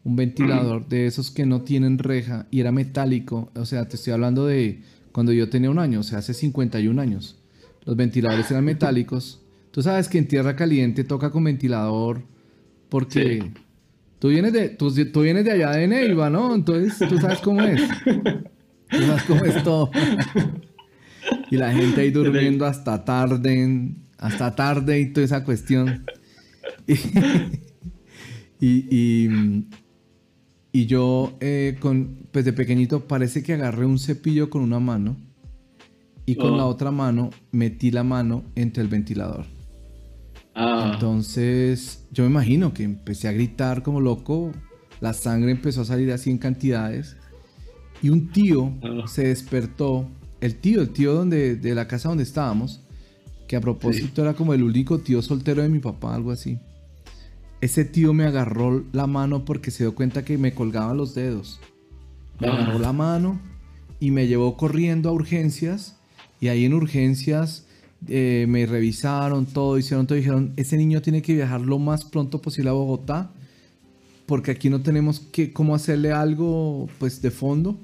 Un 0.04 0.16
ventilador 0.16 0.86
de 0.86 1.06
esos 1.06 1.30
que 1.30 1.46
no 1.46 1.62
tienen 1.62 1.98
reja 1.98 2.46
y 2.50 2.60
era 2.60 2.72
metálico. 2.72 3.50
O 3.54 3.64
sea, 3.64 3.88
te 3.88 3.96
estoy 3.96 4.12
hablando 4.12 4.44
de 4.44 4.82
cuando 5.12 5.32
yo 5.32 5.48
tenía 5.48 5.70
un 5.70 5.78
año, 5.78 6.00
o 6.00 6.02
sea, 6.02 6.18
hace 6.18 6.34
51 6.34 7.00
años. 7.00 7.38
Los 7.86 7.96
ventiladores 7.96 8.50
eran 8.50 8.64
metálicos 8.66 9.40
Tú 9.74 9.82
sabes 9.82 10.08
que 10.08 10.18
en 10.18 10.28
tierra 10.28 10.54
caliente 10.54 11.02
toca 11.02 11.30
con 11.30 11.42
ventilador 11.42 12.22
porque 12.88 13.50
tú, 14.20 14.28
vienes 14.28 14.52
de, 14.52 14.68
tú, 14.68 14.88
vienes 15.20 15.44
de 15.44 15.50
allá 15.50 15.72
de 15.72 15.88
Neiva, 15.88 16.30
¿no? 16.30 16.54
Entonces 16.54 16.96
tú 17.08 17.18
sabes 17.18 17.40
cómo 17.40 17.60
es. 17.60 17.82
Tú 18.04 18.98
sabes 19.04 19.24
cómo 19.24 19.44
es 19.44 19.64
todo. 19.64 19.90
y 21.54 21.56
la 21.56 21.72
gente 21.72 22.00
ahí 22.00 22.10
durmiendo 22.12 22.66
hasta 22.66 23.04
tarde, 23.04 23.94
hasta 24.18 24.54
tarde 24.54 25.00
y 25.00 25.12
toda 25.12 25.24
esa 25.24 25.44
cuestión. 25.44 26.04
y, 28.60 29.28
y, 30.72 30.86
yo, 30.86 31.36
eh, 31.40 31.76
con, 31.80 32.26
pues 32.32 32.44
de 32.44 32.52
pequeñito, 32.52 33.06
parece 33.06 33.42
que 33.42 33.54
agarré 33.54 33.86
un 33.86 33.98
cepillo 33.98 34.50
con 34.50 34.62
una 34.62 34.80
mano 34.80 35.16
y 36.26 36.34
con 36.34 36.56
la 36.56 36.66
oh. 36.66 36.70
otra 36.70 36.90
mano 36.90 37.30
metí 37.52 37.90
la 37.90 38.02
mano 38.02 38.44
entre 38.56 38.82
el 38.82 38.88
ventilador. 38.88 39.46
Ah. 40.54 40.90
Entonces, 40.92 42.06
yo 42.10 42.24
me 42.24 42.30
imagino 42.30 42.74
que 42.74 42.82
empecé 42.82 43.28
a 43.28 43.32
gritar 43.32 43.82
como 43.82 44.00
loco, 44.00 44.50
la 45.00 45.12
sangre 45.12 45.52
empezó 45.52 45.82
a 45.82 45.84
salir 45.84 46.10
así 46.12 46.30
en 46.30 46.38
cantidades 46.38 47.16
y 48.02 48.08
un 48.08 48.30
tío 48.32 48.72
ah. 48.82 49.06
se 49.06 49.28
despertó, 49.28 50.08
el 50.44 50.56
tío, 50.56 50.82
el 50.82 50.90
tío 50.90 51.14
donde, 51.14 51.56
de 51.56 51.74
la 51.74 51.88
casa 51.88 52.10
donde 52.10 52.22
estábamos, 52.22 52.82
que 53.48 53.56
a 53.56 53.62
propósito 53.62 54.20
era 54.20 54.34
como 54.34 54.52
el 54.52 54.62
único 54.62 54.98
tío 54.98 55.22
soltero 55.22 55.62
de 55.62 55.70
mi 55.70 55.78
papá, 55.78 56.14
algo 56.14 56.32
así. 56.32 56.58
Ese 57.62 57.86
tío 57.86 58.12
me 58.12 58.24
agarró 58.24 58.84
la 58.92 59.06
mano 59.06 59.46
porque 59.46 59.70
se 59.70 59.84
dio 59.84 59.94
cuenta 59.94 60.22
que 60.22 60.36
me 60.36 60.52
colgaban 60.52 60.98
los 60.98 61.14
dedos. 61.14 61.60
Me 62.40 62.48
ah. 62.48 62.52
agarró 62.52 62.78
la 62.78 62.92
mano 62.92 63.40
y 64.00 64.10
me 64.10 64.26
llevó 64.26 64.58
corriendo 64.58 65.08
a 65.08 65.12
urgencias 65.12 65.96
y 66.40 66.48
ahí 66.48 66.66
en 66.66 66.74
urgencias 66.74 67.64
eh, 68.06 68.44
me 68.46 68.66
revisaron 68.66 69.46
todo, 69.46 69.78
hicieron 69.78 70.06
todo, 70.06 70.18
dijeron, 70.18 70.52
ese 70.58 70.76
niño 70.76 71.00
tiene 71.00 71.22
que 71.22 71.32
viajar 71.32 71.62
lo 71.62 71.78
más 71.78 72.04
pronto 72.04 72.42
posible 72.42 72.68
a 72.68 72.74
Bogotá 72.74 73.30
porque 74.26 74.50
aquí 74.50 74.68
no 74.68 74.82
tenemos 74.82 75.20
que, 75.20 75.54
cómo 75.54 75.74
hacerle 75.74 76.12
algo 76.12 76.86
pues 76.98 77.22
de 77.22 77.30
fondo. 77.30 77.78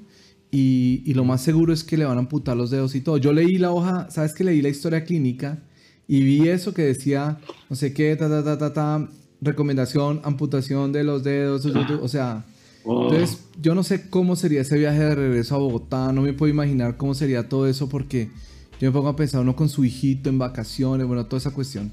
Y, 0.51 1.01
y, 1.05 1.13
lo 1.13 1.23
más 1.23 1.41
seguro 1.41 1.71
es 1.71 1.83
que 1.85 1.95
le 1.95 2.03
van 2.03 2.17
a 2.17 2.19
amputar 2.19 2.57
los 2.57 2.71
dedos 2.71 2.93
y 2.95 3.01
todo. 3.01 3.15
Yo 3.15 3.31
leí 3.31 3.57
la 3.57 3.71
hoja, 3.71 4.11
¿sabes 4.11 4.33
que 4.33 4.43
leí 4.43 4.61
la 4.61 4.67
historia 4.67 5.05
clínica? 5.05 5.63
Y 6.07 6.23
vi 6.23 6.49
eso 6.49 6.73
que 6.73 6.81
decía, 6.81 7.39
no 7.69 7.75
sé 7.77 7.93
qué, 7.93 8.15
ta, 8.17 8.27
ta, 8.27 8.43
ta, 8.43 8.57
ta, 8.57 8.73
ta, 8.73 9.09
recomendación, 9.41 10.21
amputación 10.23 10.91
de 10.91 11.03
los 11.03 11.23
dedos, 11.23 11.65
o 11.65 12.07
sea, 12.07 12.45
entonces 12.85 13.43
yo 13.61 13.75
no 13.75 13.83
sé 13.83 14.09
cómo 14.09 14.35
sería 14.35 14.61
ese 14.61 14.77
viaje 14.77 14.99
de 14.99 15.15
regreso 15.15 15.55
a 15.55 15.57
Bogotá, 15.59 16.11
no 16.11 16.21
me 16.21 16.33
puedo 16.33 16.51
imaginar 16.51 16.97
cómo 16.97 17.13
sería 17.13 17.47
todo 17.47 17.67
eso 17.67 17.89
porque 17.89 18.29
yo 18.79 18.89
me 18.89 18.91
pongo 18.91 19.09
a 19.09 19.15
pensar 19.15 19.41
uno 19.41 19.55
con 19.55 19.69
su 19.69 19.83
hijito 19.83 20.29
en 20.29 20.37
vacaciones, 20.37 21.07
bueno, 21.07 21.25
toda 21.25 21.39
esa 21.39 21.51
cuestión. 21.51 21.91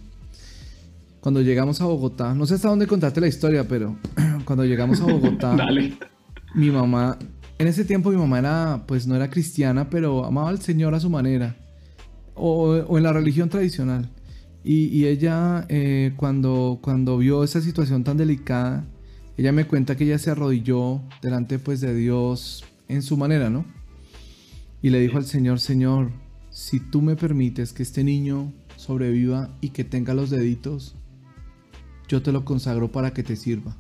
Cuando 1.20 1.42
llegamos 1.42 1.80
a 1.80 1.84
Bogotá, 1.84 2.34
no 2.34 2.46
sé 2.46 2.54
hasta 2.54 2.68
dónde 2.68 2.86
contaste 2.86 3.20
la 3.20 3.28
historia, 3.28 3.66
pero 3.66 3.96
cuando 4.44 4.64
llegamos 4.64 5.00
a 5.00 5.04
Bogotá, 5.04 5.56
mi 6.54 6.70
mamá, 6.70 7.18
en 7.58 7.66
ese 7.66 7.84
tiempo 7.84 8.10
mi 8.10 8.16
mamá 8.16 8.38
era, 8.38 8.84
pues 8.86 9.06
no 9.06 9.16
era 9.16 9.30
cristiana, 9.30 9.90
pero 9.90 10.24
amaba 10.24 10.48
al 10.48 10.60
Señor 10.60 10.94
a 10.94 11.00
su 11.00 11.10
manera 11.10 11.56
o, 12.34 12.96
en 12.96 13.02
la 13.02 13.12
religión 13.12 13.48
tradicional. 13.48 14.08
Y, 14.64 15.06
ella, 15.06 15.64
eh, 15.68 16.12
cuando, 16.16 16.78
cuando 16.82 17.16
vio 17.16 17.42
esa 17.42 17.62
situación 17.62 18.04
tan 18.04 18.18
delicada, 18.18 18.84
ella 19.38 19.50
me 19.50 19.66
cuenta 19.66 19.96
que 19.96 20.04
ella 20.04 20.18
se 20.18 20.30
arrodilló 20.30 21.00
delante 21.22 21.58
pues 21.58 21.80
de 21.80 21.94
Dios 21.94 22.64
en 22.88 23.02
su 23.02 23.16
manera, 23.16 23.48
¿no? 23.48 23.64
Y 24.82 24.90
le 24.90 25.00
dijo 25.00 25.16
al 25.16 25.24
Señor, 25.24 25.60
Señor, 25.60 26.10
si 26.50 26.80
tú 26.80 27.00
me 27.00 27.16
permites 27.16 27.72
que 27.72 27.82
este 27.82 28.04
niño 28.04 28.52
sobreviva 28.76 29.56
y 29.60 29.70
que 29.70 29.84
tenga 29.84 30.12
los 30.12 30.28
deditos, 30.28 30.96
yo 32.08 32.20
te 32.20 32.32
lo 32.32 32.44
consagro 32.44 32.92
para 32.92 33.12
que 33.12 33.22
te 33.22 33.36
sirva. 33.36 33.74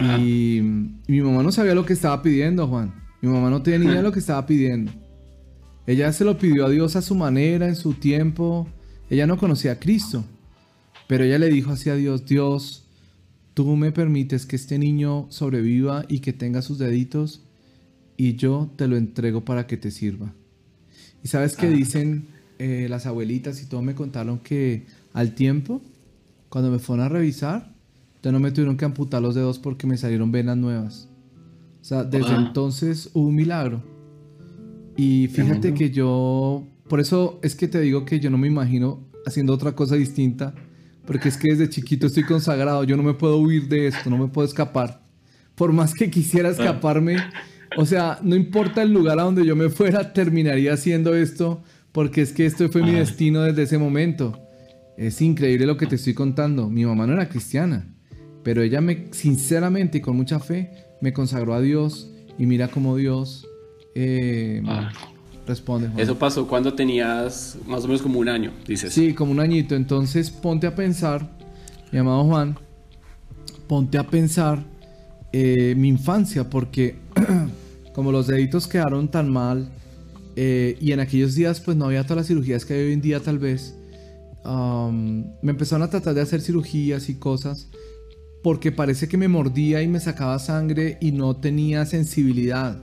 Y, 0.00 0.60
mi 1.06 1.20
mamá 1.20 1.42
no 1.42 1.52
sabía 1.52 1.74
lo 1.74 1.84
que 1.84 1.92
estaba 1.92 2.22
pidiendo, 2.22 2.66
Juan. 2.66 2.94
Mi 3.20 3.28
mamá 3.28 3.50
no 3.50 3.62
tenía 3.62 3.78
ni 3.78 3.86
idea 3.86 3.96
de 3.96 4.02
lo 4.02 4.12
que 4.12 4.20
estaba 4.20 4.46
pidiendo. 4.46 4.92
Ella 5.86 6.12
se 6.12 6.24
lo 6.24 6.38
pidió 6.38 6.66
a 6.66 6.70
Dios 6.70 6.96
a 6.96 7.02
su 7.02 7.14
manera, 7.14 7.66
en 7.66 7.76
su 7.76 7.94
tiempo. 7.94 8.68
Ella 9.10 9.26
no 9.26 9.38
conocía 9.38 9.72
a 9.72 9.78
Cristo. 9.78 10.24
Pero 11.06 11.24
ella 11.24 11.38
le 11.38 11.48
dijo 11.48 11.72
así 11.72 11.88
a 11.88 11.94
Dios, 11.94 12.26
Dios, 12.26 12.84
tú 13.54 13.74
me 13.76 13.90
permites 13.90 14.44
que 14.44 14.56
este 14.56 14.78
niño 14.78 15.26
sobreviva 15.30 16.04
y 16.08 16.20
que 16.20 16.32
tenga 16.32 16.62
sus 16.62 16.78
deditos 16.78 17.42
y 18.16 18.36
yo 18.36 18.70
te 18.76 18.86
lo 18.86 18.96
entrego 18.96 19.44
para 19.44 19.66
que 19.66 19.78
te 19.78 19.90
sirva. 19.90 20.34
Y 21.24 21.28
sabes 21.28 21.56
que 21.56 21.66
ah. 21.66 21.70
dicen 21.70 22.28
eh, 22.58 22.86
las 22.90 23.06
abuelitas 23.06 23.62
y 23.62 23.66
todo 23.66 23.80
me 23.80 23.94
contaron 23.94 24.40
que 24.40 24.86
al 25.14 25.34
tiempo, 25.34 25.80
cuando 26.48 26.70
me 26.70 26.78
fueron 26.78 27.06
a 27.06 27.08
revisar, 27.08 27.74
ya 28.22 28.32
no 28.32 28.40
me 28.40 28.50
tuvieron 28.50 28.76
que 28.76 28.84
amputar 28.84 29.22
los 29.22 29.34
dedos 29.34 29.58
porque 29.58 29.86
me 29.86 29.96
salieron 29.96 30.32
venas 30.32 30.56
nuevas. 30.56 31.08
O 31.80 31.84
sea, 31.84 32.04
desde 32.04 32.34
entonces 32.34 33.10
hubo 33.14 33.28
un 33.28 33.36
milagro. 33.36 33.82
Y 34.96 35.28
fíjate 35.28 35.74
que 35.74 35.90
yo, 35.90 36.66
por 36.88 36.98
eso 37.00 37.38
es 37.42 37.54
que 37.54 37.68
te 37.68 37.80
digo 37.80 38.04
que 38.04 38.18
yo 38.18 38.30
no 38.30 38.38
me 38.38 38.48
imagino 38.48 39.06
haciendo 39.24 39.52
otra 39.52 39.72
cosa 39.72 39.94
distinta, 39.94 40.54
porque 41.06 41.28
es 41.28 41.36
que 41.36 41.52
desde 41.52 41.70
chiquito 41.70 42.08
estoy 42.08 42.24
consagrado, 42.24 42.84
yo 42.84 42.96
no 42.96 43.02
me 43.02 43.14
puedo 43.14 43.38
huir 43.38 43.68
de 43.68 43.86
esto, 43.86 44.10
no 44.10 44.18
me 44.18 44.28
puedo 44.28 44.46
escapar. 44.46 45.02
Por 45.54 45.72
más 45.72 45.94
que 45.94 46.10
quisiera 46.10 46.48
escaparme, 46.48 47.16
o 47.76 47.86
sea, 47.86 48.18
no 48.22 48.34
importa 48.34 48.82
el 48.82 48.92
lugar 48.92 49.18
a 49.20 49.22
donde 49.22 49.46
yo 49.46 49.54
me 49.54 49.68
fuera, 49.68 50.12
terminaría 50.12 50.72
haciendo 50.72 51.14
esto, 51.14 51.62
porque 51.92 52.22
es 52.22 52.32
que 52.32 52.46
esto 52.46 52.68
fue 52.68 52.82
mi 52.82 52.92
destino 52.92 53.42
desde 53.42 53.62
ese 53.62 53.78
momento. 53.78 54.38
Es 54.96 55.22
increíble 55.22 55.66
lo 55.66 55.76
que 55.76 55.86
te 55.86 55.94
estoy 55.94 56.14
contando. 56.14 56.68
Mi 56.68 56.84
mamá 56.84 57.06
no 57.06 57.12
era 57.12 57.28
cristiana, 57.28 57.94
pero 58.42 58.62
ella 58.62 58.80
me, 58.80 59.08
sinceramente 59.12 59.98
y 59.98 60.00
con 60.00 60.16
mucha 60.16 60.38
fe, 60.38 60.70
me 61.00 61.12
consagró 61.12 61.54
a 61.54 61.60
Dios 61.60 62.10
y 62.38 62.46
mira 62.46 62.68
cómo 62.68 62.96
Dios 62.96 63.46
eh, 63.94 64.62
ah. 64.66 64.90
responde. 65.46 65.90
Eso 66.00 66.18
pasó 66.18 66.46
cuando 66.46 66.74
tenías 66.74 67.58
más 67.66 67.84
o 67.84 67.88
menos 67.88 68.02
como 68.02 68.20
un 68.20 68.28
año, 68.28 68.52
dices. 68.66 68.92
Sí, 68.92 69.14
como 69.14 69.32
un 69.32 69.40
añito. 69.40 69.74
Entonces 69.74 70.30
ponte 70.30 70.66
a 70.66 70.74
pensar, 70.74 71.28
mi 71.92 71.98
amado 71.98 72.24
Juan, 72.24 72.56
ponte 73.66 73.98
a 73.98 74.04
pensar 74.04 74.64
eh, 75.32 75.74
mi 75.76 75.88
infancia, 75.88 76.48
porque 76.48 76.96
como 77.94 78.12
los 78.12 78.26
deditos 78.26 78.66
quedaron 78.66 79.08
tan 79.08 79.30
mal 79.30 79.68
eh, 80.36 80.78
y 80.80 80.92
en 80.92 81.00
aquellos 81.00 81.34
días 81.34 81.60
pues 81.60 81.76
no 81.76 81.86
había 81.86 82.04
todas 82.04 82.18
las 82.18 82.26
cirugías 82.28 82.64
que 82.64 82.74
hay 82.74 82.86
hoy 82.86 82.92
en 82.92 83.00
día 83.00 83.20
tal 83.20 83.38
vez, 83.38 83.74
um, 84.44 85.24
me 85.42 85.50
empezaron 85.50 85.82
a 85.82 85.90
tratar 85.90 86.14
de 86.14 86.20
hacer 86.20 86.40
cirugías 86.40 87.08
y 87.08 87.16
cosas 87.16 87.68
porque 88.42 88.72
parece 88.72 89.08
que 89.08 89.16
me 89.16 89.28
mordía 89.28 89.82
y 89.82 89.88
me 89.88 90.00
sacaba 90.00 90.38
sangre 90.38 90.98
y 91.00 91.12
no 91.12 91.36
tenía 91.36 91.84
sensibilidad. 91.86 92.80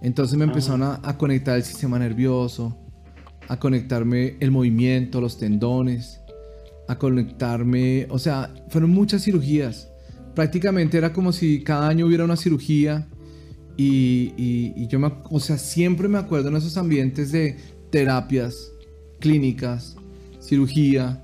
Entonces 0.00 0.38
me 0.38 0.44
empezaron 0.44 0.82
a, 0.82 1.18
conectar 1.18 1.56
el 1.56 1.64
sistema 1.64 1.98
nervioso, 1.98 2.78
a 3.48 3.58
conectarme 3.58 4.36
el 4.38 4.52
movimiento, 4.52 5.20
los 5.20 5.38
tendones, 5.38 6.20
a 6.86 6.96
conectarme, 6.96 8.06
o 8.08 8.18
sea, 8.18 8.54
fueron 8.68 8.90
muchas 8.90 9.24
cirugías. 9.24 9.88
Prácticamente 10.34 10.96
era 10.96 11.12
como 11.12 11.32
si 11.32 11.64
cada 11.64 11.88
año 11.88 12.06
hubiera 12.06 12.24
una 12.24 12.36
cirugía 12.36 13.08
y, 13.76 14.32
y, 14.36 14.86
yo, 14.86 15.00
me, 15.00 15.12
o 15.30 15.40
sea, 15.40 15.58
siempre 15.58 16.06
me 16.06 16.18
acuerdo 16.18 16.48
en 16.48 16.56
esos 16.56 16.76
ambientes 16.76 17.32
de 17.32 17.56
terapias, 17.90 18.70
clínicas, 19.18 19.96
cirugía, 20.40 21.20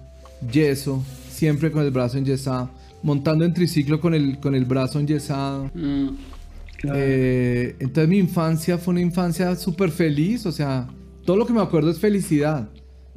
yeso, 0.53 1.05
siempre 1.31 1.71
con 1.71 1.85
el 1.85 1.93
brazo 1.93 2.19
enyesado 2.19 2.71
montando 3.05 3.45
en 3.45 3.53
triciclo 3.53 4.01
con 4.01 4.15
el, 4.15 4.41
con 4.41 4.55
el 4.55 4.65
brazo 4.65 4.99
enyesado. 4.99 5.71
Mm, 5.75 6.09
eh, 6.95 7.77
entonces 7.79 8.09
mi 8.09 8.19
infancia 8.19 8.79
fue 8.79 8.93
una 8.93 9.03
infancia 9.03 9.55
súper 9.57 9.91
feliz, 9.91 10.47
o 10.47 10.53
sea, 10.53 10.89
todo 11.25 11.37
lo 11.37 11.47
que 11.47 11.53
me 11.53 11.61
acuerdo 11.61 11.91
es 11.91 11.99
felicidad, 11.99 12.71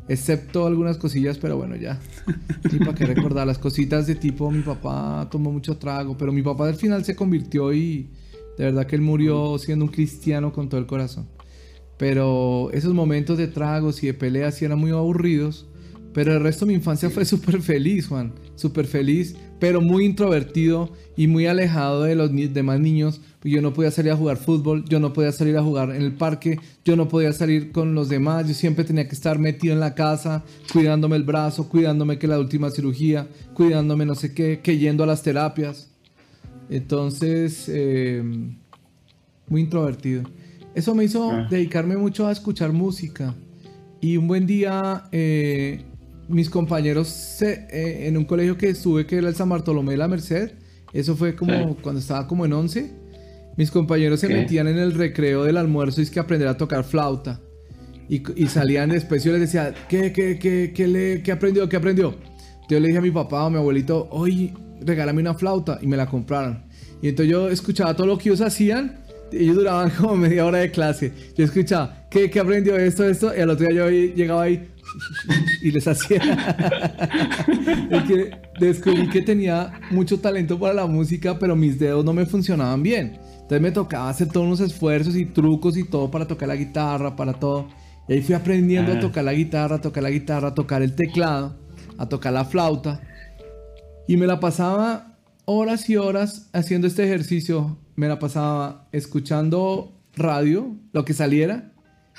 excepto 0.10 0.68
algunas 0.68 0.98
cosillas, 0.98 1.38
pero 1.38 1.56
bueno, 1.56 1.78
ya. 1.78 2.00
Ni 2.72 2.80
para 2.80 2.96
qué 2.96 3.06
recordar 3.06 3.48
las 3.48 3.58
cositas 3.58 4.06
de 4.08 4.16
tipo, 4.16 4.52
mi 4.52 4.62
papá 4.62 5.26
tomó 5.32 5.54
mucho 5.54 5.78
trago, 5.78 6.18
pero 6.18 6.34
mi 6.34 6.42
papá 6.42 6.68
al 6.68 6.76
final 6.76 7.06
se 7.06 7.16
convirtió 7.16 7.74
y 7.74 8.10
de 8.58 8.66
verdad 8.66 8.86
que 8.88 8.98
él 8.98 9.02
murió 9.02 9.58
siendo 9.58 9.86
un 9.86 9.92
cristiano 9.92 10.52
con 10.52 10.68
todo 10.68 10.82
el 10.82 10.86
corazón. 10.86 11.30
Pero 11.98 12.72
esos 12.74 12.94
momentos 12.94 13.38
de 13.38 13.48
tragos 13.48 14.04
y 14.04 14.08
de 14.08 14.14
peleas 14.14 14.56
sí 14.56 14.66
eran 14.66 14.80
muy 14.80 14.92
aburridos. 14.92 15.66
Pero 16.14 16.34
el 16.34 16.42
resto 16.42 16.66
de 16.66 16.70
mi 16.70 16.76
infancia 16.76 17.10
fue 17.10 17.26
súper 17.26 17.62
feliz, 17.62 18.08
Juan. 18.08 18.34
Súper 18.56 18.88
feliz, 18.88 19.36
pero 19.60 19.82
muy 19.82 20.06
introvertido 20.06 20.92
y 21.16 21.28
muy 21.28 21.48
alejado 21.48 22.04
de 22.04 22.16
los 22.16 22.32
demás 22.54 22.80
niños. 22.80 23.22
Yo 23.44 23.62
no 23.62 23.74
podía 23.74 23.92
salir 23.92 24.12
a 24.12 24.18
jugar 24.18 24.38
fútbol, 24.38 24.84
yo 24.90 25.00
no 25.00 25.14
podía 25.14 25.32
salir 25.32 25.58
a 25.58 25.64
jugar 25.64 25.92
en 25.92 26.02
el 26.02 26.12
parque, 26.12 26.60
yo 26.84 26.96
no 26.96 27.08
podía 27.08 27.32
salir 27.34 27.72
con 27.72 27.96
los 27.96 28.10
demás. 28.10 28.48
Yo 28.48 28.54
siempre 28.54 28.84
tenía 28.84 29.08
que 29.08 29.16
estar 29.16 29.40
metido 29.40 29.74
en 29.74 29.80
la 29.80 29.96
casa, 29.96 30.44
cuidándome 30.72 31.16
el 31.16 31.24
brazo, 31.24 31.70
cuidándome 31.70 32.20
que 32.20 32.28
la 32.28 32.40
última 32.40 32.70
cirugía, 32.72 33.28
cuidándome 33.54 34.06
no 34.06 34.16
sé 34.16 34.34
qué, 34.34 34.60
que 34.62 34.78
yendo 34.78 35.04
a 35.04 35.08
las 35.08 35.24
terapias. 35.24 35.90
Entonces, 36.70 37.66
eh, 37.70 38.22
muy 39.48 39.62
introvertido. 39.62 40.24
Eso 40.76 40.94
me 40.94 41.06
hizo 41.06 41.32
ah. 41.32 41.48
dedicarme 41.50 41.98
mucho 41.98 42.28
a 42.28 42.32
escuchar 42.32 42.74
música. 42.74 43.34
Y 44.02 44.18
un 44.18 44.28
buen 44.28 44.46
día 44.46 45.06
eh, 45.12 45.84
mis 46.28 46.50
compañeros 46.50 47.42
eh, 47.42 48.08
en 48.08 48.18
un 48.18 48.26
colegio 48.26 48.58
que 48.58 48.70
estuve, 48.70 49.06
que 49.06 49.18
era 49.18 49.30
el 49.30 49.36
San 49.36 49.50
Bartolomé 49.50 49.92
de 49.92 49.98
la 49.98 50.08
Merced, 50.08 50.52
eso 50.94 51.16
fue 51.16 51.36
como 51.36 51.76
cuando 51.78 52.00
estaba 52.00 52.28
como 52.28 52.46
en 52.46 52.54
11, 52.54 52.92
mis 53.58 53.72
compañeros 53.72 54.20
se 54.20 54.30
metían 54.30 54.68
en 54.68 54.78
el 54.78 54.94
recreo 54.94 55.44
del 55.44 55.58
almuerzo 55.58 56.02
y 56.02 56.04
es 56.04 56.12
que 56.12 56.20
aprender 56.20 56.48
a 56.48 56.58
tocar 56.58 56.84
flauta. 56.84 57.42
Y, 58.10 58.48
salían 58.48 58.90
después 58.90 59.26
y 59.26 59.28
yo 59.28 59.34
les 59.34 59.42
decía, 59.42 59.74
¿qué, 59.90 60.14
qué, 60.14 60.40
qué, 60.40 60.72
qué, 60.74 60.88
le, 60.88 61.22
qué 61.22 61.32
aprendió? 61.34 61.68
¿Qué 61.68 61.76
aprendió? 61.76 62.16
Yo 62.70 62.80
le 62.80 62.88
dije 62.88 63.00
a 63.00 63.02
mi 63.02 63.12
papá 63.12 63.44
o 63.44 63.48
a 63.48 63.50
mi 63.50 63.58
abuelito, 63.58 64.08
oye, 64.12 64.54
regálame 64.80 65.22
una 65.22 65.34
flauta 65.34 65.80
y 65.82 65.88
me 65.88 65.98
la 65.98 66.06
compraron. 66.06 66.64
Y 67.02 67.10
entonces 67.10 67.32
yo 67.32 67.50
escuchaba 67.50 67.96
todo 67.96 68.08
lo 68.08 68.18
que 68.18 68.30
ellos 68.30 68.42
hacían. 68.42 69.04
Ellos 69.32 69.58
duraban 69.58 69.90
como 70.00 70.16
media 70.16 70.46
hora 70.46 70.60
de 70.60 70.72
clase. 70.72 71.12
Yo 71.36 71.44
escuchaba, 71.44 72.08
¿qué, 72.10 72.30
qué 72.30 72.40
aprendió 72.40 72.78
esto, 72.78 73.04
esto? 73.06 73.36
Y 73.36 73.42
al 73.42 73.50
otro 73.50 73.68
día 73.68 73.76
yo 73.76 73.90
llegaba 73.90 74.44
ahí, 74.44 74.70
y 75.62 75.72
les 75.72 75.88
hacía. 75.88 76.20
que 78.08 78.32
descubrí 78.60 79.10
que 79.10 79.22
tenía 79.22 79.80
mucho 79.92 80.20
talento 80.20 80.60
para 80.60 80.74
la 80.74 80.88
música, 80.88 81.38
pero 81.40 81.56
mis 81.56 81.80
dedos 81.80 82.04
no 82.04 82.14
me 82.14 82.26
funcionaban 82.26 82.84
bien. 82.84 83.20
Entonces 83.34 83.62
me 83.62 83.72
tocaba 83.72 84.10
hacer 84.10 84.28
todos 84.28 84.46
unos 84.46 84.60
esfuerzos 84.60 85.16
y 85.16 85.26
trucos 85.26 85.78
y 85.78 85.86
todo 85.86 86.12
para 86.12 86.28
tocar 86.28 86.50
la 86.50 86.56
guitarra, 86.56 87.16
para 87.16 87.34
todo. 87.34 87.68
Y 88.08 88.14
ahí 88.14 88.22
fui 88.22 88.36
aprendiendo 88.36 88.92
a 88.92 88.96
ah. 88.96 89.00
tocar 89.00 89.24
la 89.24 89.34
guitarra, 89.34 89.78
a 89.78 89.82
tocar 89.82 90.04
la 90.04 90.10
guitarra, 90.10 90.50
a 90.50 90.54
tocar 90.54 90.82
el 90.82 90.96
teclado, 90.96 91.58
a 91.98 92.10
tocar 92.10 92.34
la 92.34 92.46
flauta. 92.46 93.02
Y 94.08 94.18
me 94.18 94.28
la 94.28 94.40
pasaba 94.40 95.18
horas 95.46 95.90
y 95.90 95.98
horas 95.98 96.50
haciendo 96.54 96.88
este 96.88 97.06
ejercicio. 97.06 97.78
Me 97.96 98.08
la 98.08 98.20
pasaba 98.20 98.88
escuchando 98.92 99.94
radio, 100.14 100.76
lo 100.92 101.06
que 101.06 101.14
saliera, 101.14 101.72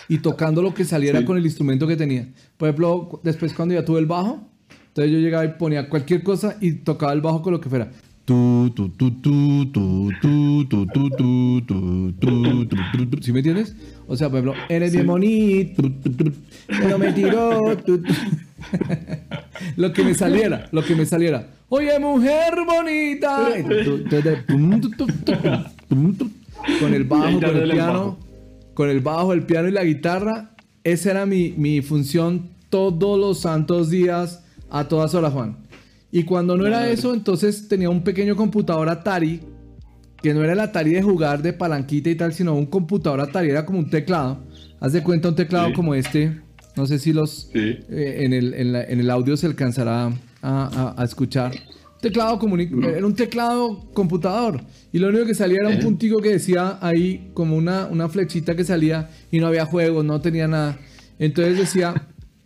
y 0.09 0.19
tocando 0.19 0.63
lo 0.63 0.75
que 0.75 0.85
saliera 0.85 1.21
sí. 1.21 1.25
con 1.25 1.37
el 1.37 1.45
instrumento 1.45 1.87
que 1.87 1.97
tenía. 1.97 2.29
Por 2.57 2.69
ejemplo, 2.69 3.21
después 3.23 3.53
cuando 3.53 3.75
ya 3.75 3.85
tuve 3.85 4.01
el 4.01 4.07
bajo, 4.07 4.41
entonces 4.89 5.13
yo 5.13 5.19
llegaba 5.19 5.45
y 5.45 5.49
ponía 5.59 5.89
cualquier 5.89 6.23
cosa 6.23 6.57
y 6.61 6.73
tocaba 6.73 7.13
el 7.13 7.21
bajo 7.21 7.43
con 7.43 7.53
lo 7.53 7.61
que 7.61 7.69
fuera. 7.69 7.91
¿Sí 13.23 13.33
me 13.33 13.39
entiendes? 13.39 13.75
O 14.07 14.17
sea, 14.17 14.29
por 14.29 14.41
ejemplo, 14.41 14.55
eres 14.69 14.93
bien 14.93 15.07
bonito, 15.07 15.83
pero 16.67 16.99
me 16.99 17.13
tiró. 17.13 17.75
lo 19.77 19.93
que 19.93 20.05
me 20.05 20.15
saliera, 20.15 20.69
lo 20.73 20.83
que 20.85 20.95
me 20.95 21.07
saliera. 21.07 21.47
Oye, 21.71 21.99
mujer 21.99 22.55
bonita. 22.67 23.49
Con 26.81 26.95
el 26.95 27.05
bajo, 27.05 27.41
con 27.41 27.57
el 27.57 27.71
piano 27.71 28.28
con 28.79 28.91
el 28.91 29.01
bajo, 29.01 29.33
el 29.33 29.43
piano 29.43 29.67
y 29.67 29.73
la 29.73 29.83
guitarra. 29.83 30.53
Esa 30.85 31.11
era 31.11 31.27
mi, 31.27 31.53
mi 31.57 31.83
función 31.83 32.51
todos 32.71 33.19
los 33.19 33.41
santos 33.41 33.91
días, 33.91 34.45
a 34.71 34.87
todas 34.87 35.17
horas, 35.17 35.33
Juan. 35.33 35.57
Y 36.13 36.23
cuando 36.23 36.57
no 36.57 36.65
era 36.65 36.89
eso, 36.89 37.13
entonces 37.13 37.67
tenía 37.67 37.91
un 37.91 38.05
pequeño 38.05 38.37
computador 38.37 38.89
Atari, 38.89 39.41
que 40.23 40.33
no 40.33 40.45
era 40.45 40.53
el 40.53 40.61
Atari 40.61 40.93
de 40.93 41.03
jugar 41.03 41.43
de 41.43 41.53
palanquita 41.53 42.09
y 42.09 42.15
tal, 42.15 42.33
sino 42.33 42.55
un 42.55 42.67
computador 42.67 43.21
Atari, 43.21 43.51
era 43.51 43.67
como 43.67 43.81
un 43.81 43.91
teclado. 43.91 44.39
Haz 44.79 44.93
de 44.93 45.03
cuenta 45.03 45.31
un 45.31 45.35
teclado 45.35 45.73
como 45.73 45.97
este. 45.97 46.41
No 46.77 46.87
sé 46.87 47.01
si 47.01 47.13
los 47.13 47.51
eh, 47.55 47.85
en, 47.89 48.33
el, 48.33 48.55
en, 48.55 49.01
el, 49.01 49.11
audio 49.11 49.37
se 49.37 49.47
alcanzará 49.47 50.13
a, 50.41 50.95
a, 50.97 51.05
escuchar. 51.05 51.51
Teclado 52.01 52.39
era 52.95 53.07
un 53.07 53.15
teclado 53.15 53.91
computador. 53.93 54.63
Y 54.93 54.99
lo 54.99 55.09
único 55.09 55.27
que 55.27 55.35
salía 55.35 55.59
era 55.61 55.69
un 55.69 55.81
puntico 55.81 56.19
que 56.19 56.31
decía 56.31 56.79
ahí 56.81 57.31
como 57.35 57.57
una, 57.57 57.87
una 57.87 58.09
flechita 58.09 58.55
que 58.55 58.65
salía 58.65 59.11
y 59.31 59.41
no 59.41 59.49
había 59.49 59.67
juegos, 59.67 60.05
no 60.05 60.21
tenía 60.21 60.47
nada. 60.47 60.79
Entonces 61.19 61.59
decía 61.59 61.95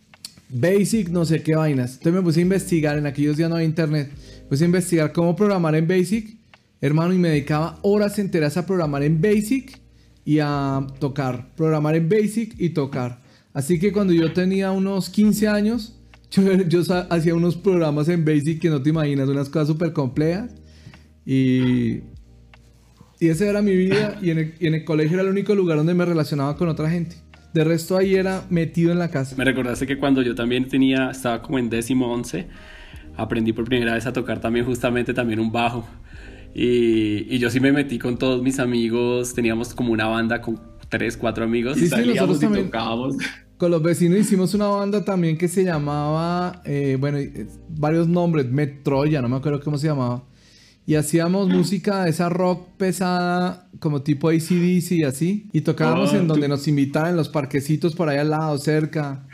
Basic, 0.49 1.09
no 1.09 1.25
sé 1.25 1.43
qué 1.43 1.55
vainas. 1.55 1.93
Entonces 1.93 2.13
me 2.13 2.21
puse 2.21 2.39
a 2.39 2.43
investigar, 2.43 2.97
en 2.97 3.05
aquellos 3.05 3.37
días 3.37 3.49
no 3.49 3.55
había 3.55 3.67
internet, 3.67 4.11
puse 4.49 4.63
a 4.63 4.65
investigar 4.65 5.11
cómo 5.11 5.35
programar 5.35 5.75
en 5.75 5.87
Basic, 5.87 6.37
hermano, 6.81 7.13
y 7.13 7.17
me 7.17 7.29
dedicaba 7.29 7.79
horas 7.83 8.17
enteras 8.19 8.57
a 8.57 8.65
programar 8.65 9.03
en 9.03 9.21
Basic 9.21 9.79
y 10.25 10.39
a 10.39 10.85
tocar. 10.99 11.53
Programar 11.55 11.95
en 11.95 12.09
Basic 12.09 12.55
y 12.59 12.69
tocar. 12.69 13.21
Así 13.53 13.79
que 13.79 13.91
cuando 13.91 14.13
yo 14.13 14.33
tenía 14.33 14.71
unos 14.71 15.09
15 15.09 15.47
años, 15.47 15.99
yo, 16.67 16.81
hacía 17.09 17.35
unos 17.35 17.55
programas 17.55 18.09
en 18.09 18.25
Basic 18.25 18.61
que 18.61 18.69
no 18.69 18.81
te 18.81 18.89
imaginas, 18.89 19.27
unas 19.29 19.49
cosas 19.49 19.67
súper 19.67 19.93
complejas. 19.93 20.51
Y, 21.25 21.99
y 23.19 23.27
esa 23.29 23.45
era 23.45 23.61
mi 23.61 23.75
vida. 23.75 24.17
Y 24.21 24.31
en, 24.31 24.55
y 24.59 24.67
en 24.67 24.73
el 24.75 24.83
colegio 24.83 25.15
era 25.15 25.23
el 25.23 25.29
único 25.29 25.55
lugar 25.55 25.77
donde 25.77 25.93
me 25.93 26.05
relacionaba 26.05 26.57
con 26.57 26.69
otra 26.69 26.89
gente. 26.89 27.15
De 27.53 27.63
resto 27.63 27.95
ahí 27.97 28.15
era 28.15 28.45
metido 28.49 28.91
en 28.91 28.99
la 28.99 29.09
casa. 29.09 29.35
Me 29.37 29.45
recordaste 29.45 29.85
que 29.85 29.97
cuando 29.97 30.23
yo 30.23 30.33
también 30.33 30.67
tenía, 30.67 31.11
estaba 31.11 31.41
como 31.43 31.59
en 31.59 31.69
décimo 31.69 32.11
once, 32.11 32.47
aprendí 33.15 33.53
por 33.53 33.65
primera 33.65 33.93
vez 33.93 34.07
a 34.07 34.13
tocar 34.13 34.41
también 34.41 34.65
justamente 34.65 35.13
también 35.13 35.39
un 35.39 35.51
bajo. 35.51 35.87
Y, 36.55 37.33
y, 37.33 37.39
yo 37.39 37.49
sí 37.49 37.59
me 37.59 37.71
metí 37.71 37.97
con 37.97 38.17
todos 38.17 38.43
mis 38.43 38.59
amigos, 38.59 39.33
teníamos 39.33 39.73
como 39.73 39.91
una 39.91 40.05
banda 40.05 40.39
con 40.39 40.59
tres, 40.87 41.17
cuatro 41.17 41.43
amigos 41.43 41.77
sí, 41.77 41.85
y 41.85 41.87
salíamos 41.87 42.43
y 42.43 42.47
tocábamos. 42.47 43.15
Con 43.63 43.71
los 43.71 43.81
vecinos 43.81 44.19
hicimos 44.19 44.53
una 44.55 44.67
banda 44.67 45.05
también 45.05 45.37
que 45.37 45.47
se 45.47 45.63
llamaba, 45.63 46.61
eh, 46.65 46.97
bueno, 46.99 47.17
eh, 47.17 47.47
varios 47.69 48.09
nombres, 48.09 48.51
Metroya, 48.51 49.21
no 49.21 49.29
me 49.29 49.37
acuerdo 49.37 49.61
cómo 49.61 49.77
se 49.77 49.87
llamaba. 49.87 50.25
Y 50.85 50.95
hacíamos 50.95 51.47
música 51.47 52.05
esa 52.09 52.27
rock 52.27 52.67
pesada 52.75 53.69
como 53.79 54.01
tipo 54.01 54.27
ACDC 54.27 54.91
y 54.91 55.03
así. 55.05 55.47
Y 55.53 55.61
tocábamos 55.61 56.13
en 56.13 56.27
donde 56.27 56.49
nos 56.49 56.67
invitaban 56.67 57.11
en 57.11 57.15
los 57.15 57.29
parquecitos 57.29 57.95
por 57.95 58.09
ahí 58.09 58.17
al 58.17 58.31
lado 58.31 58.57
cerca. 58.57 59.25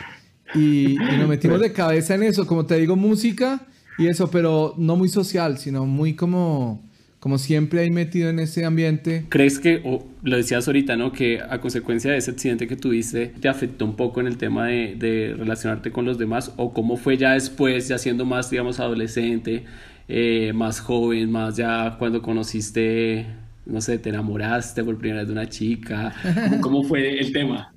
Y, 0.53 0.97
nos 1.17 1.27
metimos 1.27 1.59
de 1.59 1.73
cabeza 1.73 2.13
en 2.13 2.21
eso 2.21 2.45
como 2.45 2.67
te 2.67 2.75
digo 2.75 2.95
música 2.95 3.65
y 3.97 4.05
eso 4.05 4.29
pero 4.29 4.75
no 4.77 4.95
muy 4.95 5.09
social 5.09 5.57
sino 5.57 5.87
muy 5.87 6.13
como 6.13 6.87
como 7.19 7.37
siempre 7.37 7.81
ahí 7.81 7.91
metido 7.91 8.29
en 8.29 8.39
ese 8.39 8.65
ambiente. 8.65 9.25
¿Crees 9.29 9.59
que, 9.59 9.81
o 9.83 10.07
lo 10.23 10.37
decías 10.37 10.67
ahorita, 10.67 10.95
¿no? 10.95 11.11
Que 11.11 11.41
a 11.41 11.59
consecuencia 11.59 12.11
de 12.11 12.17
ese 12.17 12.31
accidente 12.31 12.67
que 12.67 12.75
tuviste, 12.75 13.27
te 13.27 13.49
afectó 13.49 13.85
un 13.85 13.95
poco 13.95 14.21
en 14.21 14.27
el 14.27 14.37
tema 14.37 14.67
de, 14.67 14.95
de 14.95 15.35
relacionarte 15.37 15.91
con 15.91 16.05
los 16.05 16.17
demás? 16.17 16.53
¿O 16.55 16.73
cómo 16.73 16.97
fue 16.97 17.17
ya 17.17 17.33
después, 17.33 17.87
ya 17.87 17.97
siendo 17.97 18.25
más, 18.25 18.49
digamos, 18.49 18.79
adolescente, 18.79 19.65
eh, 20.07 20.53
más 20.53 20.79
joven, 20.79 21.29
más 21.31 21.55
ya 21.55 21.97
cuando 21.99 22.21
conociste, 22.21 23.27
no 23.65 23.79
sé, 23.79 23.99
te 23.99 24.09
enamoraste 24.09 24.83
por 24.83 24.97
primera 24.97 25.19
vez 25.19 25.27
de 25.27 25.33
una 25.33 25.47
chica? 25.47 26.13
¿Cómo, 26.61 26.83
fue 26.87 27.19
el 27.19 27.31
tema? 27.31 27.73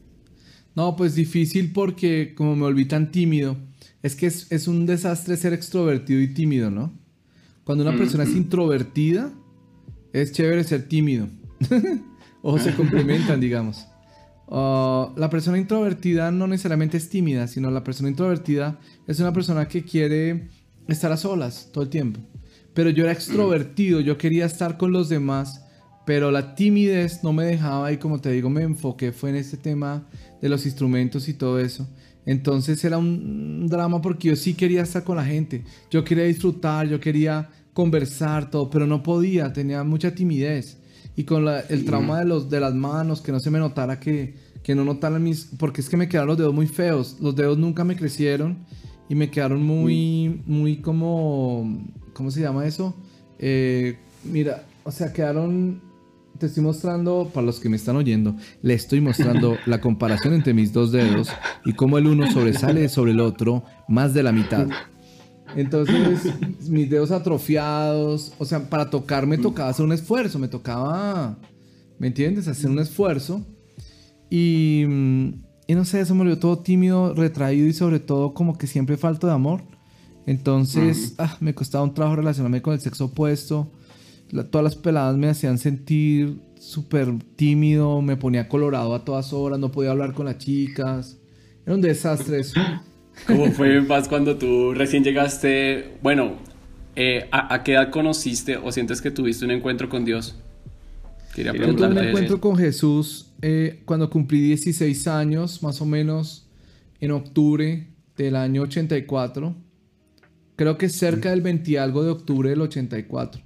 No, 0.74 0.96
pues 0.96 1.14
difícil 1.14 1.72
porque 1.72 2.32
como 2.34 2.56
me 2.56 2.62
volví 2.62 2.86
tan 2.86 3.10
tímido, 3.10 3.58
es 4.02 4.16
que 4.16 4.26
es, 4.26 4.66
un 4.66 4.86
desastre 4.86 5.36
ser 5.36 5.52
extrovertido 5.52 6.20
y 6.20 6.32
tímido, 6.32 6.70
¿no? 6.70 6.92
Cuando 7.64 7.84
una 7.88 7.96
persona 7.96 8.24
es 8.24 8.34
introvertida, 8.34 9.30
es 10.12 10.32
chévere 10.32 10.64
ser 10.64 10.88
tímido. 10.88 11.28
o 12.42 12.58
se 12.58 12.74
complementan, 12.74 13.40
digamos. 13.40 13.86
Ah, 14.48 15.12
la 15.16 15.30
persona 15.30 15.58
introvertida 15.58 16.30
no 16.30 16.46
necesariamente 16.46 16.96
es 16.96 17.08
tímida, 17.08 17.46
sino 17.46 17.70
la 17.70 17.84
persona 17.84 18.08
introvertida 18.08 18.78
es 19.06 19.20
una 19.20 19.32
persona 19.32 19.66
que 19.68 19.82
quiere 19.82 20.48
estar 20.88 21.12
a 21.12 21.16
solas 21.16 21.70
todo 21.72 21.84
el 21.84 21.90
tiempo. 21.90 22.20
Pero 22.74 22.90
yo 22.90 23.04
era 23.04 23.12
extrovertido, 23.12 24.00
yo 24.00 24.18
quería 24.18 24.46
estar 24.46 24.76
con 24.76 24.92
los 24.92 25.08
demás, 25.08 25.64
pero 26.04 26.30
la 26.30 26.54
timidez 26.54 27.22
no 27.22 27.32
me 27.32 27.44
dejaba 27.44 27.92
y 27.92 27.98
como 27.98 28.20
te 28.20 28.30
digo, 28.30 28.50
me 28.50 28.62
enfoqué 28.62 29.12
fue 29.12 29.30
en 29.30 29.36
este 29.36 29.56
tema 29.56 30.08
de 30.40 30.48
los 30.48 30.66
instrumentos 30.66 31.28
y 31.28 31.34
todo 31.34 31.60
eso. 31.60 31.88
Entonces 32.24 32.84
era 32.84 32.98
un 32.98 33.66
drama 33.68 34.00
porque 34.00 34.28
yo 34.28 34.36
sí 34.36 34.54
quería 34.54 34.82
estar 34.82 35.02
con 35.02 35.16
la 35.16 35.24
gente, 35.24 35.64
yo 35.90 36.04
quería 36.04 36.24
disfrutar, 36.24 36.86
yo 36.86 37.00
quería 37.00 37.48
conversar 37.72 38.50
todo, 38.50 38.70
pero 38.70 38.86
no 38.86 39.02
podía, 39.02 39.52
tenía 39.52 39.82
mucha 39.82 40.14
timidez. 40.14 40.78
Y 41.16 41.24
con 41.24 41.46
el 41.46 41.84
trauma 41.84 42.20
de, 42.20 42.24
los, 42.24 42.48
de 42.48 42.60
las 42.60 42.74
manos, 42.74 43.20
que 43.20 43.32
no 43.32 43.40
se 43.40 43.50
me 43.50 43.58
notara 43.58 44.00
que, 44.00 44.34
que 44.62 44.74
no 44.74 44.84
notaran 44.84 45.22
mis... 45.22 45.50
Porque 45.58 45.80
es 45.80 45.88
que 45.88 45.96
me 45.96 46.08
quedaron 46.08 46.28
los 46.28 46.38
dedos 46.38 46.54
muy 46.54 46.66
feos, 46.66 47.18
los 47.20 47.36
dedos 47.36 47.58
nunca 47.58 47.84
me 47.84 47.96
crecieron 47.96 48.58
y 49.08 49.14
me 49.14 49.30
quedaron 49.30 49.62
muy, 49.62 50.40
muy 50.46 50.76
como, 50.76 51.86
¿cómo 52.14 52.30
se 52.30 52.40
llama 52.40 52.66
eso? 52.66 52.94
Eh, 53.38 53.98
mira, 54.24 54.64
o 54.84 54.90
sea, 54.90 55.12
quedaron, 55.12 55.82
te 56.42 56.48
estoy 56.48 56.62
mostrando, 56.62 57.30
para 57.32 57.46
los 57.46 57.58
que 57.58 57.68
me 57.68 57.76
están 57.76 57.96
oyendo, 57.96 58.36
le 58.60 58.74
estoy 58.74 59.00
mostrando 59.00 59.56
la 59.66 59.80
comparación 59.80 60.34
entre 60.34 60.54
mis 60.54 60.72
dos 60.72 60.92
dedos 60.92 61.30
y 61.64 61.72
cómo 61.72 61.98
el 61.98 62.06
uno 62.06 62.30
sobresale 62.30 62.88
sobre 62.88 63.12
el 63.12 63.20
otro 63.20 63.64
más 63.88 64.12
de 64.14 64.22
la 64.22 64.32
mitad. 64.32 64.68
Entonces, 65.56 66.32
mis 66.68 66.88
dedos 66.90 67.10
atrofiados, 67.10 68.32
o 68.38 68.44
sea, 68.44 68.68
para 68.68 68.90
tocar 68.90 69.26
me 69.26 69.38
tocaba 69.38 69.70
hacer 69.70 69.84
un 69.84 69.92
esfuerzo, 69.92 70.38
me 70.38 70.48
tocaba, 70.48 71.38
¿me 71.98 72.06
entiendes? 72.06 72.48
Hacer 72.48 72.70
un 72.70 72.78
esfuerzo. 72.78 73.44
Y 74.30 74.84
mm, 74.86 75.30
y 75.66 75.74
no 75.74 75.84
sé, 75.84 76.00
eso 76.00 76.14
me 76.14 76.18
volvió 76.18 76.38
todo 76.38 76.58
tímido, 76.58 77.14
retraído 77.14 77.66
y 77.66 77.72
sobre 77.72 78.00
todo 78.00 78.34
como 78.34 78.58
que 78.58 78.66
siempre 78.66 78.96
falto 78.96 79.26
de 79.26 79.32
amor. 79.32 79.62
Entonces, 80.26 81.14
ah, 81.18 81.36
me 81.40 81.54
costaba 81.54 81.84
un 81.84 81.94
trabajo 81.94 82.16
relacionarme 82.16 82.62
con 82.62 82.74
el 82.74 82.80
sexo 82.80 83.06
opuesto. 83.06 83.70
Todas 84.50 84.64
las 84.64 84.76
peladas 84.76 85.16
me 85.16 85.28
hacían 85.28 85.58
sentir 85.58 86.38
súper 86.58 87.12
tímido, 87.36 88.00
me 88.00 88.16
ponía 88.16 88.48
colorado 88.48 88.94
a 88.94 89.04
todas 89.04 89.32
horas, 89.32 89.58
no 89.58 89.70
podía 89.70 89.90
hablar 89.90 90.14
con 90.14 90.26
las 90.26 90.38
chicas. 90.38 91.18
Era 91.66 91.74
un 91.74 91.80
desastre 91.80 92.40
eso. 92.40 92.60
¿Cómo 93.26 93.50
fue 93.52 93.80
más 93.82 94.08
cuando 94.08 94.36
tú 94.36 94.72
recién 94.72 95.04
llegaste? 95.04 95.98
Bueno, 96.02 96.36
eh, 96.96 97.28
¿a, 97.30 97.54
¿a, 97.54 97.62
qué 97.62 97.72
edad 97.72 97.90
conociste 97.90 98.56
o 98.56 98.72
sientes 98.72 99.02
que 99.02 99.10
tuviste 99.10 99.44
un 99.44 99.50
encuentro 99.50 99.88
con 99.88 100.04
Dios? 100.04 100.36
Quería 101.34 101.52
Yo 101.52 101.74
tuve 101.74 101.86
un 101.86 101.98
encuentro 101.98 102.40
con 102.40 102.56
Jesús 102.56 103.32
eh, 103.42 103.82
cuando 103.84 104.08
cumplí 104.08 104.40
16 104.40 105.08
años, 105.08 105.62
más 105.62 105.80
o 105.80 105.84
menos 105.84 106.48
en 107.00 107.10
octubre 107.10 107.88
del 108.16 108.36
año 108.36 108.62
84. 108.62 109.54
Creo 110.56 110.78
que 110.78 110.88
cerca 110.88 111.30
del 111.30 111.40
20 111.40 111.78
algo 111.78 112.04
de 112.04 112.10
octubre 112.10 112.50
del 112.50 112.60
84. 112.60 113.42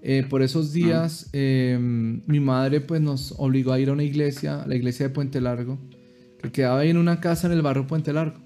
Eh, 0.00 0.24
por 0.28 0.42
esos 0.42 0.72
días 0.72 1.28
em, 1.32 2.22
mi 2.26 2.38
madre 2.38 2.80
pues 2.80 3.00
nos 3.00 3.34
obligó 3.36 3.72
a 3.72 3.80
ir 3.80 3.88
a 3.88 3.92
una 3.92 4.04
iglesia, 4.04 4.64
la 4.66 4.76
iglesia 4.76 5.08
de 5.08 5.14
Puente 5.14 5.40
Largo, 5.40 5.78
que 6.40 6.52
quedaba 6.52 6.80
ahí 6.80 6.90
en 6.90 6.98
una 6.98 7.20
casa 7.20 7.48
en 7.48 7.52
el 7.52 7.62
barrio 7.62 7.86
Puente 7.86 8.12
Largo. 8.12 8.38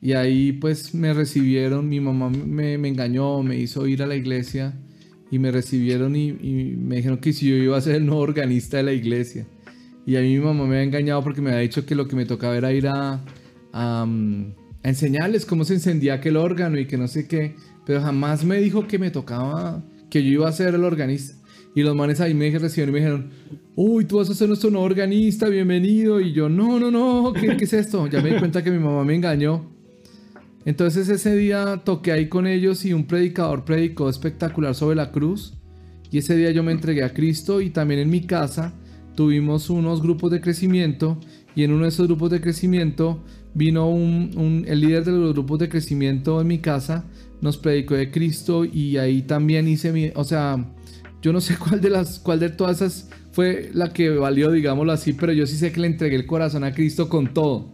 Y 0.00 0.12
ahí 0.12 0.52
pues 0.52 0.94
me 0.94 1.12
recibieron, 1.12 1.88
mi 1.88 2.00
mamá 2.00 2.30
me, 2.30 2.78
me 2.78 2.88
engañó, 2.88 3.42
me 3.42 3.58
hizo 3.58 3.86
ir 3.86 4.02
a 4.02 4.06
la 4.06 4.16
iglesia 4.16 4.74
y 5.30 5.38
me 5.38 5.50
recibieron 5.50 6.16
y, 6.16 6.32
me 6.32 6.96
dijeron 6.96 7.18
que 7.18 7.32
si 7.32 7.48
yo 7.48 7.54
iba 7.56 7.76
a 7.76 7.80
ser 7.80 7.96
el 7.96 8.06
nuevo 8.06 8.20
organista 8.22 8.78
de 8.78 8.82
la 8.82 8.92
iglesia. 8.92 9.46
Y 10.06 10.16
a 10.16 10.20
mí 10.20 10.30
mi 10.38 10.44
mamá 10.44 10.64
me 10.64 10.76
había 10.76 10.82
engañado 10.82 11.22
porque 11.22 11.40
me 11.40 11.50
había 11.50 11.60
dicho 11.60 11.86
que 11.86 11.94
lo 11.94 12.08
que 12.08 12.16
me 12.16 12.24
tocaba 12.24 12.56
era 12.56 12.72
ir 12.72 12.88
a, 12.88 13.20
a, 13.72 14.06
enseñarles 14.82 15.46
cómo 15.46 15.64
se 15.64 15.74
encendía 15.74 16.14
aquel 16.14 16.36
órgano 16.36 16.78
y 16.78 16.86
que 16.86 16.96
no 16.96 17.06
sé 17.06 17.28
qué. 17.28 17.54
Pero 17.86 18.00
jamás 18.00 18.44
me 18.44 18.58
dijo 18.58 18.88
que 18.88 18.98
me 18.98 19.10
tocaba, 19.10 19.84
que 20.10 20.22
yo 20.22 20.30
iba 20.30 20.48
a 20.48 20.52
ser 20.52 20.74
el 20.74 20.84
organista. 20.84 21.36
Y 21.74 21.82
los 21.82 21.94
manes 21.94 22.20
ahí 22.20 22.34
me 22.34 22.50
recibieron 22.58 22.90
y 22.90 22.92
me 22.92 22.98
dijeron, 22.98 23.30
uy, 23.76 24.04
tú 24.04 24.18
vas 24.18 24.28
a 24.28 24.34
ser 24.34 24.48
nuestro 24.48 24.70
nuevo 24.70 24.84
organista, 24.84 25.48
bienvenido. 25.48 26.20
Y 26.20 26.32
yo, 26.32 26.48
no, 26.48 26.80
no, 26.80 26.90
no, 26.90 27.32
¿qué, 27.32 27.56
qué 27.56 27.64
es 27.64 27.72
esto? 27.72 28.08
Ya 28.08 28.20
me 28.20 28.30
di 28.30 28.38
cuenta 28.38 28.64
que 28.64 28.70
mi 28.70 28.78
mamá 28.78 29.04
me 29.04 29.14
engañó. 29.14 29.70
Entonces 30.64 31.08
ese 31.08 31.34
día 31.36 31.82
toqué 31.84 32.12
ahí 32.12 32.28
con 32.28 32.46
ellos 32.46 32.84
y 32.84 32.92
un 32.92 33.06
predicador 33.06 33.64
predicó 33.64 34.10
espectacular 34.10 34.74
sobre 34.74 34.96
la 34.96 35.10
cruz. 35.12 35.54
Y 36.10 36.18
ese 36.18 36.36
día 36.36 36.50
yo 36.50 36.62
me 36.62 36.72
entregué 36.72 37.04
a 37.04 37.14
Cristo 37.14 37.60
y 37.60 37.70
también 37.70 38.00
en 38.00 38.10
mi 38.10 38.22
casa 38.22 38.74
tuvimos 39.14 39.70
unos 39.70 40.02
grupos 40.02 40.30
de 40.30 40.40
crecimiento 40.40 41.18
y 41.54 41.62
en 41.64 41.72
uno 41.72 41.82
de 41.82 41.88
esos 41.88 42.06
grupos 42.06 42.30
de 42.30 42.40
crecimiento 42.40 43.22
vino 43.54 43.90
un, 43.90 44.64
el 44.66 44.80
líder 44.80 45.04
de 45.04 45.12
los 45.12 45.32
grupos 45.32 45.58
de 45.58 45.68
crecimiento 45.68 46.40
en 46.40 46.46
mi 46.46 46.58
casa, 46.58 47.04
nos 47.40 47.56
predicó 47.56 47.94
de 47.94 48.10
Cristo 48.10 48.64
y 48.64 48.96
ahí 48.96 49.22
también 49.22 49.68
hice 49.68 49.92
mi, 49.92 50.10
o 50.14 50.24
sea, 50.24 50.64
yo 51.22 51.32
no 51.32 51.40
sé 51.40 51.56
cuál 51.58 51.80
de 51.80 51.90
las, 51.90 52.18
cuál 52.18 52.40
de 52.40 52.50
todas 52.50 52.76
esas 52.76 53.10
fue 53.32 53.70
la 53.72 53.92
que 53.92 54.10
valió, 54.10 54.50
digámoslo 54.50 54.92
así, 54.92 55.12
pero 55.12 55.32
yo 55.32 55.46
sí 55.46 55.56
sé 55.56 55.72
que 55.72 55.80
le 55.80 55.86
entregué 55.86 56.16
el 56.16 56.26
corazón 56.26 56.64
a 56.64 56.72
Cristo 56.72 57.08
con 57.08 57.32
todo. 57.32 57.72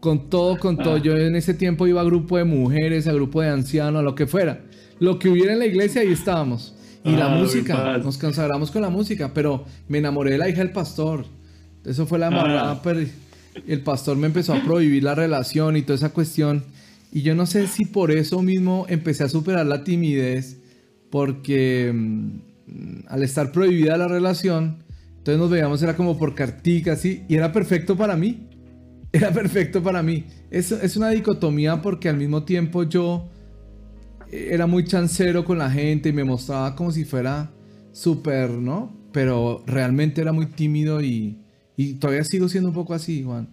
Con 0.00 0.30
todo, 0.30 0.58
con 0.58 0.76
todo. 0.76 0.94
Ah. 0.94 1.02
Yo 1.02 1.16
en 1.16 1.34
ese 1.34 1.54
tiempo 1.54 1.86
iba 1.86 2.00
a 2.00 2.04
grupo 2.04 2.36
de 2.36 2.44
mujeres, 2.44 3.08
a 3.08 3.12
grupo 3.12 3.40
de 3.40 3.48
ancianos, 3.48 4.00
a 4.00 4.02
lo 4.02 4.14
que 4.14 4.26
fuera. 4.26 4.64
Lo 5.00 5.18
que 5.18 5.28
hubiera 5.28 5.52
en 5.52 5.58
la 5.58 5.66
iglesia, 5.66 6.02
ahí 6.02 6.12
estábamos. 6.12 6.74
Y 7.04 7.12
la 7.12 7.32
ah, 7.32 7.36
música, 7.36 7.98
nos 7.98 8.18
consagramos 8.18 8.70
con 8.70 8.82
la 8.82 8.90
música, 8.90 9.32
pero 9.32 9.64
me 9.88 9.98
enamoré 9.98 10.32
de 10.32 10.38
la 10.38 10.48
hija 10.48 10.58
del 10.58 10.70
pastor. 10.70 11.24
Eso 11.84 12.06
fue 12.06 12.18
la 12.18 12.28
amarrada, 12.28 12.72
ah. 12.72 12.80
pero 12.82 13.00
el 13.66 13.80
pastor 13.80 14.16
me 14.16 14.26
empezó 14.26 14.52
a 14.52 14.62
prohibir 14.62 15.02
la 15.02 15.14
relación 15.14 15.76
y 15.76 15.82
toda 15.82 15.96
esa 15.96 16.10
cuestión. 16.10 16.64
Y 17.12 17.22
yo 17.22 17.34
no 17.34 17.46
sé 17.46 17.66
si 17.66 17.84
por 17.84 18.10
eso 18.10 18.42
mismo 18.42 18.86
empecé 18.88 19.24
a 19.24 19.28
superar 19.28 19.66
la 19.66 19.84
timidez, 19.84 20.58
porque 21.10 21.92
mm, 21.94 23.06
al 23.08 23.22
estar 23.22 23.52
prohibida 23.52 23.96
la 23.96 24.08
relación, 24.08 24.84
entonces 25.16 25.38
nos 25.38 25.50
veíamos, 25.50 25.82
era 25.82 25.96
como 25.96 26.18
por 26.18 26.34
carticas, 26.34 27.04
y 27.04 27.24
era 27.28 27.52
perfecto 27.52 27.96
para 27.96 28.16
mí. 28.16 28.44
Era 29.12 29.30
perfecto 29.30 29.82
para 29.82 30.02
mí. 30.02 30.26
Es, 30.50 30.70
es 30.70 30.96
una 30.98 31.08
dicotomía 31.08 31.80
porque 31.80 32.10
al 32.10 32.18
mismo 32.18 32.42
tiempo 32.42 32.82
yo 32.82 33.26
eh, 34.30 34.48
era 34.52 34.66
muy 34.66 34.84
chancero 34.84 35.44
con 35.44 35.58
la 35.58 35.70
gente 35.70 36.10
y 36.10 36.12
me 36.12 36.24
mostraba 36.24 36.74
como 36.76 36.92
si 36.92 37.04
fuera 37.04 37.50
súper, 37.92 38.50
¿no? 38.50 38.94
Pero 39.12 39.64
realmente 39.66 40.20
era 40.20 40.32
muy 40.32 40.46
tímido 40.46 41.00
y, 41.00 41.38
y, 41.76 41.94
todavía 41.94 42.24
sigo 42.24 42.48
siendo 42.48 42.68
un 42.68 42.74
poco 42.74 42.94
así, 42.94 43.22
Juan. 43.22 43.48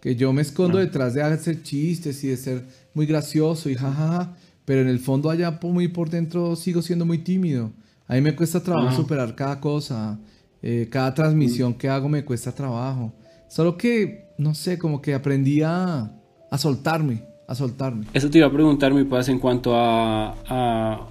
Que 0.00 0.16
yo 0.16 0.32
me 0.32 0.42
escondo 0.42 0.78
detrás 0.78 1.14
de 1.14 1.22
hacer 1.22 1.62
chistes 1.62 2.22
y 2.24 2.28
de 2.28 2.36
ser 2.36 2.64
muy 2.94 3.06
gracioso 3.06 3.70
y 3.70 3.74
jajaja, 3.74 4.34
pero 4.64 4.80
en 4.80 4.88
el 4.88 4.98
fondo 4.98 5.30
allá 5.30 5.58
muy 5.62 5.88
por 5.88 6.10
dentro 6.10 6.56
sigo 6.56 6.82
siendo 6.82 7.06
muy 7.06 7.18
tímido. 7.18 7.72
A 8.06 8.14
mí 8.14 8.20
me 8.20 8.34
cuesta 8.34 8.60
trabajo 8.60 8.94
superar 8.94 9.34
cada 9.34 9.60
cosa, 9.60 10.18
eh, 10.62 10.88
cada 10.90 11.14
transmisión 11.14 11.74
que 11.74 11.88
hago 11.88 12.08
me 12.08 12.24
cuesta 12.24 12.52
trabajo. 12.52 13.12
Solo 13.48 13.76
que, 13.76 14.28
no 14.38 14.54
sé, 14.54 14.78
como 14.78 15.00
que 15.00 15.14
aprendí 15.14 15.62
a, 15.62 16.12
a 16.50 16.58
soltarme, 16.58 17.24
a 17.46 17.54
soltarme. 17.54 18.06
Eso 18.12 18.30
te 18.30 18.38
iba 18.38 18.46
a 18.46 18.52
preguntar, 18.52 18.92
mi 18.92 19.04
paz, 19.04 19.28
en 19.28 19.38
cuanto 19.38 19.74
a, 19.74 20.34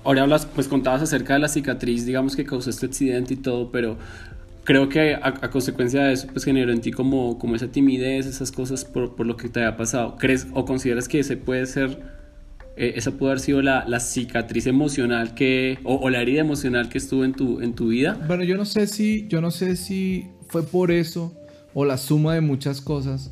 Ahora 0.03 0.23
hablas, 0.23 0.45
pues 0.45 0.67
contabas 0.67 1.01
acerca 1.01 1.33
de 1.33 1.39
la 1.39 1.47
cicatriz, 1.47 2.05
digamos 2.05 2.35
que 2.35 2.45
causó 2.45 2.69
este 2.69 2.85
accidente 2.85 3.33
y 3.33 3.37
todo, 3.37 3.71
pero 3.71 3.97
creo 4.63 4.89
que 4.89 5.15
a, 5.15 5.49
consecuencia 5.49 6.03
de 6.03 6.13
eso, 6.13 6.27
pues 6.31 6.45
generó 6.45 6.71
en 6.71 6.81
ti 6.81 6.91
como, 6.91 7.37
como 7.37 7.55
esa 7.55 7.67
timidez, 7.67 8.25
esas 8.25 8.51
cosas 8.51 8.85
por, 8.85 9.15
por 9.15 9.25
lo 9.25 9.37
que 9.37 9.49
te 9.49 9.61
haya 9.61 9.77
pasado. 9.77 10.15
¿Crees 10.17 10.47
o 10.53 10.65
consideras 10.65 11.07
que 11.07 11.19
ese 11.19 11.37
puede 11.37 11.65
ser... 11.65 12.19
Eh, 12.77 12.93
esa 12.95 13.11
puede 13.11 13.33
haber 13.33 13.41
sido 13.41 13.61
la, 13.61 13.85
la 13.85 13.99
cicatriz 13.99 14.65
emocional 14.65 15.33
que 15.33 15.79
o, 15.83 15.95
o, 15.95 16.09
la 16.09 16.21
herida 16.21 16.39
emocional 16.39 16.87
que 16.87 16.97
estuvo 16.97 17.25
en 17.25 17.33
tu 17.33 17.59
en 17.59 17.73
tu 17.73 17.89
vida 17.89 18.17
bueno 18.25 18.45
yo 18.45 18.55
no 18.55 18.63
sé 18.63 18.87
si 18.87 19.27
yo 19.27 19.41
no 19.41 19.51
sé 19.51 19.75
si 19.75 20.29
fue 20.47 20.63
por 20.63 20.89
eso 20.89 21.35
o 21.73 21.85
la 21.85 21.97
suma 21.97 22.33
de 22.33 22.41
muchas 22.41 22.81
cosas, 22.81 23.31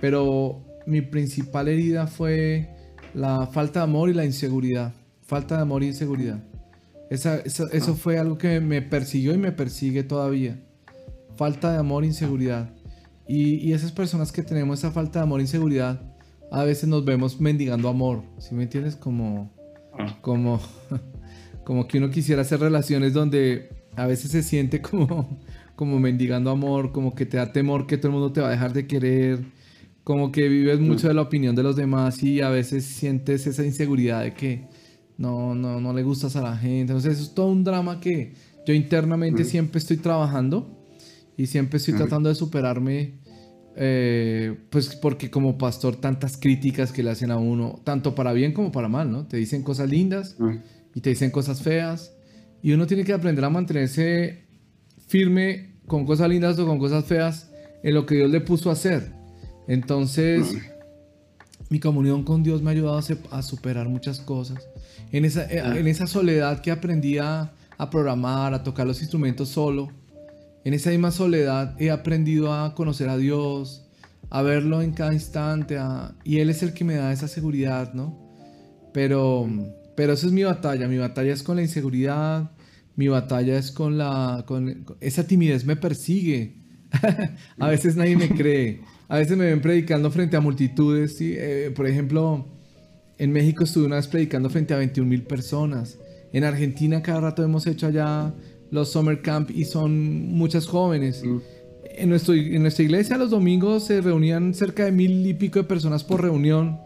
pero 0.00 0.64
mi 0.86 1.00
principal 1.00 1.68
herida 1.68 2.06
fue 2.06 2.68
la 3.14 3.46
falta 3.46 3.80
de 3.80 3.84
amor 3.84 4.10
y 4.10 4.14
la 4.14 4.24
inseguridad. 4.24 4.92
Falta 5.22 5.56
de 5.56 5.62
amor 5.62 5.82
y 5.82 5.88
inseguridad. 5.88 6.42
Esa, 7.10 7.38
eso 7.38 7.66
ah. 7.72 7.96
fue 7.96 8.18
algo 8.18 8.38
que 8.38 8.60
me 8.60 8.82
persiguió 8.82 9.34
y 9.34 9.38
me 9.38 9.52
persigue 9.52 10.02
todavía. 10.02 10.60
Falta 11.36 11.72
de 11.72 11.78
amor 11.78 12.04
e 12.04 12.08
inseguridad. 12.08 12.70
Y, 13.28 13.56
y, 13.56 13.72
esas 13.72 13.92
personas 13.92 14.32
que 14.32 14.42
tenemos 14.42 14.78
esa 14.78 14.92
falta 14.92 15.18
de 15.18 15.24
amor 15.24 15.40
e 15.40 15.44
inseguridad, 15.44 16.00
a 16.50 16.64
veces 16.64 16.88
nos 16.88 17.04
vemos 17.04 17.40
mendigando 17.40 17.88
amor. 17.88 18.22
¿Sí 18.38 18.54
me 18.54 18.62
entiendes? 18.62 18.96
Como, 18.96 19.52
ah. 19.98 20.18
como, 20.20 20.60
como 21.64 21.88
que 21.88 21.98
uno 21.98 22.10
quisiera 22.10 22.42
hacer 22.42 22.60
relaciones 22.60 23.12
donde 23.12 23.68
a 23.96 24.06
veces 24.06 24.30
se 24.30 24.42
siente 24.42 24.80
como 24.80 25.40
como 25.76 26.00
mendigando 26.00 26.50
amor, 26.50 26.90
como 26.90 27.14
que 27.14 27.26
te 27.26 27.36
da 27.36 27.52
temor 27.52 27.86
que 27.86 27.98
todo 27.98 28.08
el 28.08 28.14
mundo 28.14 28.32
te 28.32 28.40
va 28.40 28.48
a 28.48 28.50
dejar 28.50 28.72
de 28.72 28.86
querer, 28.86 29.44
como 30.02 30.32
que 30.32 30.48
vives 30.48 30.80
mucho 30.80 31.06
de 31.06 31.14
la 31.14 31.22
opinión 31.22 31.54
de 31.54 31.62
los 31.62 31.76
demás 31.76 32.22
y 32.22 32.40
a 32.40 32.48
veces 32.48 32.84
sientes 32.84 33.46
esa 33.46 33.64
inseguridad 33.64 34.22
de 34.22 34.32
que 34.32 34.66
no, 35.18 35.54
no, 35.54 35.80
no 35.80 35.92
le 35.92 36.02
gustas 36.02 36.34
a 36.36 36.42
la 36.42 36.56
gente. 36.56 36.92
Entonces 36.92 37.14
eso 37.14 37.22
es 37.24 37.34
todo 37.34 37.48
un 37.48 37.62
drama 37.62 38.00
que 38.00 38.32
yo 38.66 38.72
internamente 38.72 39.44
siempre 39.44 39.78
estoy 39.78 39.98
trabajando 39.98 40.75
y 41.36 41.46
siempre 41.46 41.78
estoy 41.78 41.94
tratando 41.94 42.28
de 42.28 42.34
superarme. 42.34 43.14
Eh, 43.78 44.56
pues 44.70 44.96
porque 44.96 45.30
como 45.30 45.58
pastor 45.58 45.96
tantas 45.96 46.38
críticas 46.38 46.92
que 46.92 47.02
le 47.02 47.10
hacen 47.10 47.30
a 47.30 47.36
uno, 47.36 47.80
tanto 47.84 48.14
para 48.14 48.32
bien 48.32 48.54
como 48.54 48.72
para 48.72 48.88
mal, 48.88 49.12
¿no? 49.12 49.26
Te 49.26 49.36
dicen 49.36 49.62
cosas 49.62 49.90
lindas 49.90 50.36
y 50.94 51.00
te 51.02 51.10
dicen 51.10 51.30
cosas 51.30 51.60
feas 51.60 52.16
y 52.62 52.72
uno 52.72 52.86
tiene 52.86 53.04
que 53.04 53.12
aprender 53.12 53.44
a 53.44 53.50
mantenerse 53.50 54.46
firme 55.06 55.76
con 55.86 56.06
cosas 56.06 56.28
lindas 56.28 56.58
o 56.58 56.66
con 56.66 56.78
cosas 56.78 57.04
feas 57.04 57.50
en 57.82 57.94
lo 57.94 58.06
que 58.06 58.16
Dios 58.16 58.30
le 58.30 58.40
puso 58.40 58.70
a 58.70 58.72
hacer. 58.72 59.12
Entonces, 59.68 60.56
mi 61.68 61.80
comunión 61.80 62.22
con 62.22 62.42
Dios 62.42 62.62
me 62.62 62.70
ha 62.70 62.72
ayudado 62.72 63.00
a, 63.30 63.42
superar 63.42 63.88
muchas 63.88 64.20
cosas. 64.20 64.68
En 65.12 65.24
esa, 65.24 65.44
eh, 65.44 65.78
en 65.78 65.86
esa 65.86 66.06
soledad 66.06 66.60
que 66.60 66.70
aprendí 66.70 67.18
a, 67.18 67.52
programar, 67.90 68.54
a 68.54 68.62
tocar 68.62 68.86
los 68.86 69.00
instrumentos 69.00 69.50
solo, 69.50 69.90
en 70.66 70.74
esa 70.74 70.90
misma 70.90 71.12
soledad 71.12 71.80
he 71.80 71.92
aprendido 71.92 72.52
a 72.52 72.74
conocer 72.74 73.08
a 73.08 73.16
Dios, 73.16 73.86
a 74.30 74.42
verlo 74.42 74.82
en 74.82 74.90
cada 74.90 75.14
instante, 75.14 75.78
y 76.24 76.40
Él 76.40 76.50
es 76.50 76.60
el 76.64 76.72
que 76.72 76.82
me 76.82 76.96
da 76.96 77.12
esa 77.12 77.28
seguridad, 77.28 77.94
¿no? 77.94 78.18
Pero, 78.92 79.48
pero 79.94 80.14
esa 80.14 80.26
es 80.26 80.32
mi 80.32 80.42
batalla, 80.42 80.88
mi 80.88 80.98
batalla 80.98 81.32
es 81.32 81.44
con 81.44 81.54
la 81.54 81.62
inseguridad, 81.62 82.50
mi 82.96 83.06
batalla 83.06 83.56
es 83.56 83.70
con 83.70 83.96
la... 83.96 84.42
Con, 84.44 84.84
esa 85.00 85.24
timidez 85.24 85.64
me 85.64 85.76
persigue. 85.76 86.56
a 87.60 87.68
veces 87.68 87.94
nadie 87.94 88.16
me 88.16 88.28
cree. 88.30 88.80
A 89.06 89.18
veces 89.18 89.36
me 89.36 89.44
ven 89.44 89.60
predicando 89.60 90.10
frente 90.10 90.36
a 90.36 90.40
multitudes. 90.40 91.16
Eh, 91.20 91.72
por 91.76 91.86
ejemplo, 91.86 92.44
en 93.18 93.30
México 93.30 93.62
estuve 93.62 93.86
una 93.86 93.96
vez 93.96 94.08
predicando 94.08 94.50
frente 94.50 94.74
a 94.74 94.78
21 94.78 95.08
mil 95.08 95.22
personas. 95.22 95.96
En 96.32 96.42
Argentina 96.42 97.02
cada 97.02 97.20
rato 97.20 97.44
hemos 97.44 97.68
hecho 97.68 97.86
allá 97.86 98.34
los 98.70 98.90
summer 98.90 99.22
camp 99.22 99.50
y 99.50 99.64
son 99.64 100.28
muchas 100.28 100.66
jóvenes. 100.66 101.22
Mm. 101.24 101.38
En, 101.98 102.08
nuestro, 102.08 102.34
en 102.34 102.62
nuestra 102.62 102.84
iglesia 102.84 103.16
los 103.16 103.30
domingos 103.30 103.84
se 103.84 104.00
reunían 104.00 104.54
cerca 104.54 104.84
de 104.84 104.92
mil 104.92 105.26
y 105.26 105.34
pico 105.34 105.58
de 105.58 105.64
personas 105.64 106.04
por 106.04 106.22
reunión. 106.22 106.80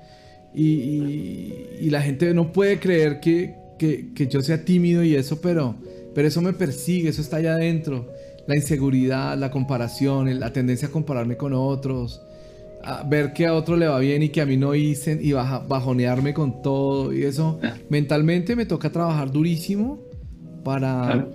Y, 0.52 1.52
y, 1.80 1.90
la 1.90 2.02
gente 2.02 2.34
no 2.34 2.52
puede 2.52 2.80
creer 2.80 3.20
que, 3.20 3.54
que, 3.78 4.12
que, 4.12 4.26
yo 4.26 4.42
sea 4.42 4.64
tímido 4.64 5.04
y 5.04 5.14
eso, 5.14 5.40
pero 5.40 5.76
pero 6.14 6.28
eso 6.28 6.40
me 6.40 6.52
persigue, 6.52 7.08
eso 7.08 7.22
está 7.22 7.36
allá 7.36 7.54
adentro. 7.54 8.08
La 8.46 8.56
inseguridad, 8.56 9.38
la 9.38 9.50
comparación, 9.50 10.40
la 10.40 10.52
tendencia 10.52 10.88
a 10.88 10.90
compararme 10.90 11.36
con 11.36 11.52
otros, 11.52 12.22
a 12.82 13.02
ver 13.04 13.32
que 13.32 13.46
a 13.46 13.54
otro 13.54 13.76
le 13.76 13.86
va 13.86 13.98
bien 13.98 14.22
y 14.22 14.30
que 14.30 14.40
a 14.40 14.46
mí 14.46 14.56
no 14.56 14.74
hice 14.74 15.18
y 15.20 15.32
bajonearme 15.32 16.34
con 16.34 16.62
todo. 16.62 17.12
Y 17.12 17.22
eso 17.24 17.60
ah. 17.62 17.76
mentalmente 17.88 18.56
me 18.56 18.66
toca 18.66 18.90
trabajar 18.90 19.30
durísimo 19.30 20.00
para 20.64 21.28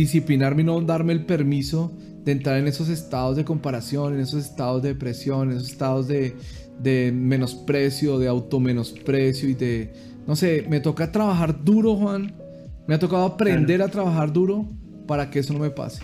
disciplinarme 0.00 0.62
y 0.62 0.64
no 0.64 0.80
darme 0.80 1.12
el 1.12 1.24
permiso 1.24 1.92
de 2.24 2.32
entrar 2.32 2.58
en 2.58 2.66
esos 2.66 2.88
estados 2.88 3.36
de 3.36 3.44
comparación, 3.44 4.14
en 4.14 4.20
esos 4.20 4.44
estados 4.44 4.82
de 4.82 4.90
depresión, 4.90 5.50
en 5.50 5.56
esos 5.56 5.70
estados 5.70 6.08
de, 6.08 6.36
de 6.78 7.12
menosprecio, 7.12 8.18
de 8.18 8.28
automenosprecio 8.28 9.48
y 9.48 9.54
de... 9.54 9.92
No 10.26 10.36
sé, 10.36 10.66
me 10.68 10.80
toca 10.80 11.10
trabajar 11.10 11.64
duro, 11.64 11.96
Juan, 11.96 12.32
me 12.86 12.94
ha 12.94 12.98
tocado 12.98 13.24
aprender 13.24 13.82
a 13.82 13.88
trabajar 13.88 14.32
duro 14.32 14.68
para 15.06 15.30
que 15.30 15.40
eso 15.40 15.52
no 15.52 15.58
me 15.58 15.70
pase. 15.70 16.02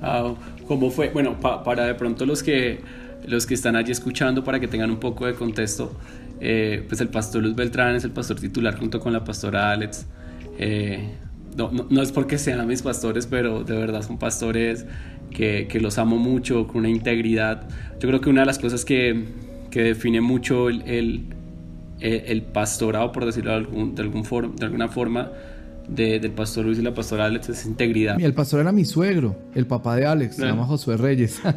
Ah, 0.00 0.34
¿Cómo 0.66 0.90
fue? 0.90 1.10
Bueno, 1.10 1.38
para 1.40 1.86
de 1.86 1.94
pronto 1.94 2.26
los 2.26 2.42
que, 2.42 2.80
los 3.24 3.46
que 3.46 3.54
están 3.54 3.76
allí 3.76 3.92
escuchando, 3.92 4.42
para 4.42 4.58
que 4.58 4.68
tengan 4.68 4.90
un 4.90 4.98
poco 4.98 5.26
de 5.26 5.34
contexto, 5.34 5.92
eh, 6.40 6.84
pues 6.88 7.00
el 7.00 7.08
pastor 7.08 7.42
Luz 7.42 7.54
Beltrán 7.54 7.94
es 7.94 8.04
el 8.04 8.10
pastor 8.10 8.38
titular 8.40 8.78
junto 8.78 8.98
con 8.98 9.12
la 9.12 9.22
pastora 9.24 9.70
Alex. 9.70 10.06
Eh, 10.58 11.08
no, 11.56 11.70
no, 11.70 12.02
es 12.02 12.12
porque 12.12 12.38
sean 12.38 12.66
mis 12.66 12.82
pastores, 12.82 13.26
pero 13.26 13.64
de 13.64 13.76
verdad 13.76 14.02
son 14.02 14.18
pastores 14.18 14.86
que, 15.30 15.66
que, 15.68 15.80
los 15.80 15.98
amo 15.98 16.16
mucho, 16.16 16.66
con 16.66 16.78
una 16.78 16.88
integridad. 16.88 17.68
Yo 18.00 18.08
creo 18.08 18.20
que 18.20 18.30
una 18.30 18.40
de 18.42 18.46
las 18.46 18.58
cosas 18.58 18.84
que, 18.84 19.24
que 19.70 19.82
define 19.82 20.20
mucho 20.20 20.68
el, 20.68 20.82
el, 20.82 21.26
el, 22.00 22.42
pastorado, 22.42 23.12
por 23.12 23.26
decirlo 23.26 23.50
de, 23.50 23.56
algún, 23.56 23.94
de, 23.94 24.02
algún 24.02 24.22
de 24.56 24.64
alguna 24.64 24.88
forma, 24.88 25.30
del 25.88 26.30
pastor 26.30 26.64
Luis 26.64 26.78
y 26.78 26.82
la 26.82 26.94
pastora 26.94 27.26
Alex 27.26 27.48
es 27.48 27.66
integridad. 27.66 28.18
Y 28.18 28.24
el 28.24 28.34
pastor 28.34 28.60
era 28.60 28.72
mi 28.72 28.84
suegro, 28.84 29.36
el 29.54 29.66
papá 29.66 29.96
de 29.96 30.06
Alex, 30.06 30.36
se 30.36 30.46
llama 30.46 30.64
Josué 30.66 30.96
Reyes. 30.96 31.40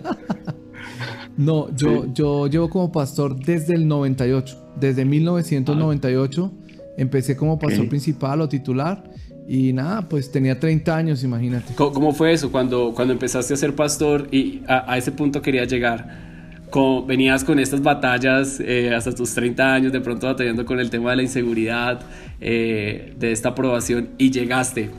No, 1.37 1.75
yo, 1.75 2.13
yo 2.13 2.47
llevo 2.47 2.69
como 2.69 2.91
pastor 2.91 3.37
desde 3.37 3.73
el 3.75 3.87
98. 3.87 4.73
Desde 4.79 5.03
1998 5.03 6.51
empecé 6.97 7.35
como 7.35 7.59
pastor 7.59 7.89
principal 7.89 8.41
o 8.41 8.47
titular. 8.49 9.03
Y 9.47 9.73
nada, 9.73 10.07
pues 10.09 10.31
tenía 10.31 10.59
30 10.59 10.95
años, 10.95 11.23
imagínate. 11.23 11.75
¿Cómo, 11.75 12.13
fue 12.13 12.33
eso 12.33 12.51
cuando, 12.51 12.93
cuando 12.95 13.13
empezaste 13.13 13.53
a 13.53 13.57
ser 13.57 13.75
pastor 13.75 14.27
y 14.31 14.63
a, 14.67 14.97
ese 14.97 15.11
punto 15.11 15.41
quería 15.41 15.65
llegar? 15.65 16.25
venías 17.07 17.45
con 17.45 17.57
estas 17.57 17.81
batallas 17.81 18.59
eh, 18.59 18.93
hasta 18.93 19.13
tus 19.13 19.33
30 19.33 19.73
años, 19.73 19.93
de 19.93 20.01
pronto 20.01 20.27
batallando 20.27 20.65
con 20.65 20.79
el 20.81 20.89
tema 20.89 21.11
de 21.11 21.15
la 21.15 21.21
inseguridad, 21.23 22.01
eh, 22.41 23.13
de 23.17 23.31
esta 23.31 23.49
aprobación, 23.49 24.09
y 24.17 24.31
llegaste. 24.31 24.89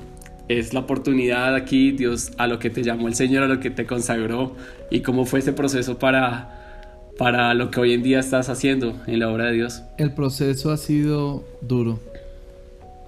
Es 0.48 0.72
la 0.72 0.80
oportunidad 0.80 1.54
aquí, 1.54 1.92
Dios, 1.92 2.30
a 2.38 2.46
lo 2.46 2.58
que 2.58 2.70
te 2.70 2.82
llamó 2.82 3.08
el 3.08 3.14
Señor, 3.14 3.42
a 3.42 3.48
lo 3.48 3.60
que 3.60 3.70
te 3.70 3.84
consagró, 3.84 4.54
y 4.90 5.00
cómo 5.00 5.26
fue 5.26 5.40
ese 5.40 5.52
proceso 5.52 5.98
para, 5.98 7.10
para 7.18 7.52
lo 7.52 7.70
que 7.70 7.80
hoy 7.80 7.92
en 7.92 8.02
día 8.02 8.20
estás 8.20 8.48
haciendo 8.48 8.96
en 9.06 9.18
la 9.18 9.30
obra 9.30 9.46
de 9.46 9.52
Dios. 9.52 9.82
El 9.98 10.14
proceso 10.14 10.70
ha 10.70 10.78
sido 10.78 11.44
duro. 11.60 12.00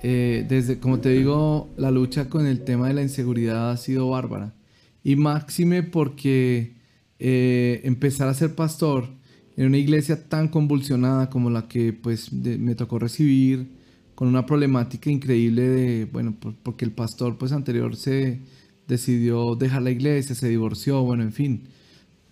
Eh, 0.03 0.47
desde, 0.49 0.79
como 0.79 1.01
te 1.01 1.11
digo, 1.11 1.69
la 1.77 1.91
lucha 1.91 2.29
con 2.29 2.47
el 2.47 2.65
tema 2.65 2.89
de 2.89 2.95
la 2.95 3.03
inseguridad 3.03 3.71
ha 3.71 3.77
sido 3.77 4.11
bárbara. 4.11 4.55
Y 5.03 5.17
máxime 5.17 5.83
porque 5.83 6.75
eh, 7.19 7.81
empezar 7.85 8.29
a 8.29 8.35
ser 8.35 8.55
pastor 8.55 9.09
en 9.57 9.67
una 9.67 9.79
iglesia 9.79 10.29
tan 10.29 10.49
convulsionada 10.49 11.31
como 11.31 11.51
la 11.51 11.67
que 11.67 11.93
pues 11.93 12.33
me 12.33 12.75
tocó 12.75 12.99
recibir, 12.99 13.77
con 14.15 14.27
una 14.27 14.47
problemática 14.47 15.11
increíble 15.11 15.63
de, 15.63 16.05
bueno, 16.07 16.35
porque 16.63 16.85
el 16.85 16.91
pastor 16.91 17.39
pues 17.39 17.53
anterior 17.53 17.95
se 17.95 18.41
decidió 18.89 19.55
dejar 19.55 19.83
la 19.83 19.93
iglesia, 19.93 20.35
se 20.35 20.49
divorció, 20.49 21.03
bueno, 21.05 21.23
en 21.23 21.33
fin. 21.33 21.63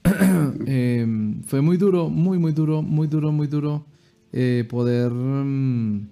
Em, 0.67 1.43
fue 1.45 1.61
muy 1.61 1.77
duro, 1.77 2.09
muy, 2.09 2.39
muy 2.39 2.53
duro, 2.53 2.83
muy 2.83 3.07
duro, 3.07 3.31
muy 3.31 3.47
duro 3.47 3.87
eh, 4.33 4.65
poder, 4.69 5.13
mm, 5.13 6.09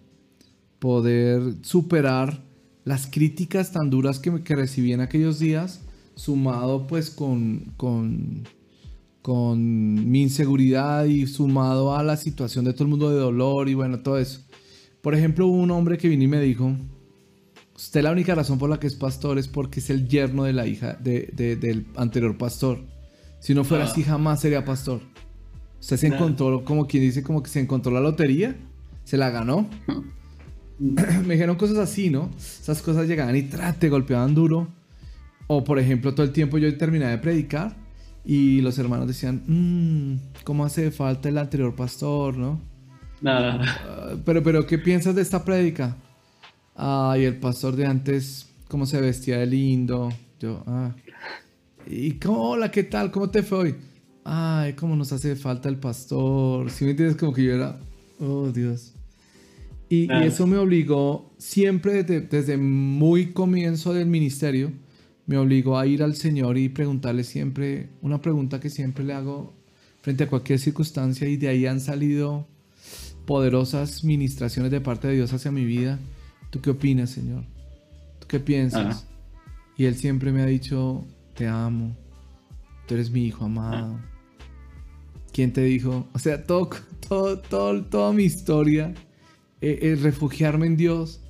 poder 0.84 1.54
superar 1.62 2.44
las 2.84 3.06
críticas 3.06 3.72
tan 3.72 3.88
duras 3.88 4.18
que, 4.18 4.42
que 4.42 4.54
recibí 4.54 4.92
en 4.92 5.00
aquellos 5.00 5.38
días, 5.38 5.80
sumado 6.14 6.86
pues 6.86 7.08
con, 7.08 7.72
con 7.78 8.44
con 9.22 10.10
mi 10.10 10.20
inseguridad 10.20 11.06
y 11.06 11.26
sumado 11.26 11.96
a 11.96 12.02
la 12.02 12.18
situación 12.18 12.66
de 12.66 12.74
todo 12.74 12.84
el 12.84 12.90
mundo 12.90 13.08
de 13.08 13.16
dolor 13.16 13.70
y 13.70 13.74
bueno, 13.74 14.00
todo 14.00 14.18
eso. 14.18 14.40
Por 15.00 15.14
ejemplo, 15.14 15.46
hubo 15.46 15.56
un 15.56 15.70
hombre 15.70 15.96
que 15.96 16.10
vino 16.10 16.24
y 16.24 16.26
me 16.26 16.42
dijo, 16.42 16.76
usted 17.74 18.02
la 18.02 18.12
única 18.12 18.34
razón 18.34 18.58
por 18.58 18.68
la 18.68 18.78
que 18.78 18.86
es 18.86 18.96
pastor 18.96 19.38
es 19.38 19.48
porque 19.48 19.80
es 19.80 19.88
el 19.88 20.06
yerno 20.06 20.44
de 20.44 20.52
la 20.52 20.66
hija 20.66 20.98
del 21.00 21.86
anterior 21.96 22.36
pastor. 22.36 22.80
Si 23.40 23.54
no 23.54 23.64
fuera 23.64 23.84
ah. 23.84 23.86
así, 23.90 24.02
jamás 24.02 24.42
sería 24.42 24.62
pastor. 24.62 25.00
Usted 25.80 25.96
se 25.96 26.08
encontró, 26.08 26.62
como 26.62 26.86
quien 26.86 27.04
dice, 27.04 27.22
como 27.22 27.42
que 27.42 27.48
se 27.48 27.60
encontró 27.60 27.92
la 27.92 28.00
lotería, 28.00 28.54
se 29.04 29.16
la 29.16 29.30
ganó. 29.30 29.70
me 30.78 31.34
dijeron 31.34 31.56
cosas 31.56 31.78
así, 31.78 32.10
¿no? 32.10 32.30
Esas 32.36 32.82
cosas 32.82 33.06
llegaban 33.06 33.36
y 33.36 33.42
te 33.42 33.88
golpeaban 33.88 34.34
duro. 34.34 34.68
O 35.46 35.62
por 35.64 35.78
ejemplo, 35.78 36.14
todo 36.14 36.24
el 36.24 36.32
tiempo 36.32 36.58
yo 36.58 36.76
terminaba 36.76 37.12
de 37.12 37.18
predicar 37.18 37.76
y 38.24 38.62
los 38.62 38.78
hermanos 38.78 39.06
decían, 39.06 39.42
mmm, 39.46 40.16
¿cómo 40.44 40.64
hace 40.64 40.90
falta 40.90 41.28
el 41.28 41.38
anterior 41.38 41.74
pastor, 41.74 42.36
no? 42.36 42.60
Nada. 43.20 43.60
Ah, 43.62 44.14
pero, 44.24 44.42
pero, 44.42 44.66
¿qué 44.66 44.78
piensas 44.78 45.14
de 45.14 45.22
esta 45.22 45.44
prédica? 45.44 45.96
Ay, 46.74 47.24
el 47.24 47.36
pastor 47.36 47.76
de 47.76 47.86
antes, 47.86 48.50
¿cómo 48.68 48.86
se 48.86 49.00
vestía 49.00 49.38
de 49.38 49.46
lindo? 49.46 50.10
Yo, 50.40 50.62
ah. 50.66 50.94
¿Y 51.86 52.12
cómo, 52.12 52.50
hola, 52.50 52.70
qué 52.70 52.84
tal? 52.84 53.10
¿Cómo 53.10 53.30
te 53.30 53.42
fue 53.42 53.58
hoy? 53.58 53.74
Ay, 54.24 54.72
¿cómo 54.72 54.96
nos 54.96 55.12
hace 55.12 55.36
falta 55.36 55.68
el 55.68 55.76
pastor? 55.76 56.70
Si 56.70 56.84
me 56.84 56.92
entiendes, 56.92 57.16
como 57.16 57.32
que 57.32 57.44
yo 57.44 57.54
era, 57.54 57.78
oh 58.18 58.50
Dios. 58.50 58.93
Y, 59.88 60.10
eso 60.12 60.46
me 60.46 60.56
obligó 60.56 61.32
siempre 61.38 62.02
desde, 62.02 62.20
desde 62.22 62.56
muy 62.56 63.32
comienzo 63.32 63.92
del 63.92 64.06
ministerio 64.06 64.72
me 65.26 65.38
obligó 65.38 65.78
a 65.78 65.86
ir 65.86 66.02
al 66.02 66.14
Señor 66.14 66.58
y 66.58 66.68
preguntarle 66.68 67.24
siempre, 67.24 67.88
una 68.02 68.20
pregunta 68.20 68.60
que 68.60 68.70
siempre 68.70 69.04
le 69.04 69.14
hago 69.14 69.54
frente 70.02 70.24
a 70.24 70.28
cualquier 70.28 70.58
circunstancia 70.58 71.28
y 71.28 71.36
de 71.36 71.48
ahí 71.48 71.66
han 71.66 71.80
salido 71.80 72.46
poderosas 73.26 74.04
ministraciones 74.04 74.70
de 74.70 74.80
parte 74.80 75.08
de 75.08 75.14
Dios 75.14 75.32
hacia 75.32 75.50
mi 75.50 75.64
vida. 75.64 75.98
¿Tú 76.50 76.60
qué 76.60 76.70
opinas, 76.70 77.10
Señor? 77.10 77.44
¿Tú 78.18 78.26
qué 78.28 78.38
piensas? 78.38 79.06
Y 79.78 79.86
Él 79.86 79.94
siempre 79.94 80.30
me 80.30 80.42
ha 80.42 80.46
dicho, 80.46 81.04
te 81.34 81.46
amo, 81.46 81.96
tú 82.86 82.94
eres 82.94 83.10
mi 83.10 83.24
hijo 83.24 83.46
amado. 83.46 83.98
¿Quién 85.32 85.52
te 85.52 85.62
dijo? 85.62 86.06
O 86.12 86.18
sea, 86.18 86.44
todo, 86.44 86.68
todo, 87.08 87.38
todo 87.38 87.82
toda 87.84 88.12
mi 88.12 88.24
historia 88.24 88.94
es 89.64 90.02
refugiarme 90.02 90.66
en 90.66 90.76
Dios. 90.76 91.20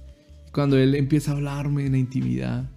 Cuando 0.52 0.78
Él 0.78 0.94
empieza 0.94 1.32
a 1.32 1.34
hablarme 1.34 1.86
en 1.86 1.92
la 1.92 1.98
intimidad, 1.98 2.70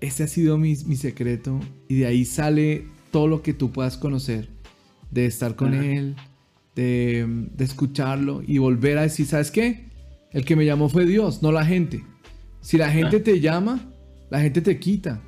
ese 0.00 0.24
ha 0.24 0.26
sido 0.26 0.58
mi, 0.58 0.74
secreto 0.76 1.60
y 1.88 1.96
de 1.96 2.06
ahí 2.06 2.24
sale 2.24 2.86
todo 3.10 3.28
lo 3.28 3.42
que 3.42 3.52
tú 3.52 3.70
puedas 3.70 3.96
conocer, 3.96 4.48
de 5.10 5.26
estar 5.26 5.56
con 5.56 5.74
él, 5.74 6.16
de, 6.74 7.48
escucharlo 7.58 8.42
y 8.46 8.58
volver 8.58 8.98
a 8.98 9.02
decir, 9.02 9.26
¿sabes 9.26 9.50
qué? 9.50 9.88
El 10.32 10.44
que 10.44 10.56
me 10.56 10.64
llamó 10.64 10.88
fue 10.88 11.06
Dios, 11.06 11.42
no 11.42 11.52
la 11.52 11.64
gente. 11.64 12.04
Si 12.60 12.78
la 12.78 12.90
gente 12.90 13.20
te 13.20 13.40
llama, 13.40 13.92
la 14.30 14.40
gente 14.40 14.60
te 14.60 14.78
quita. 14.78 15.20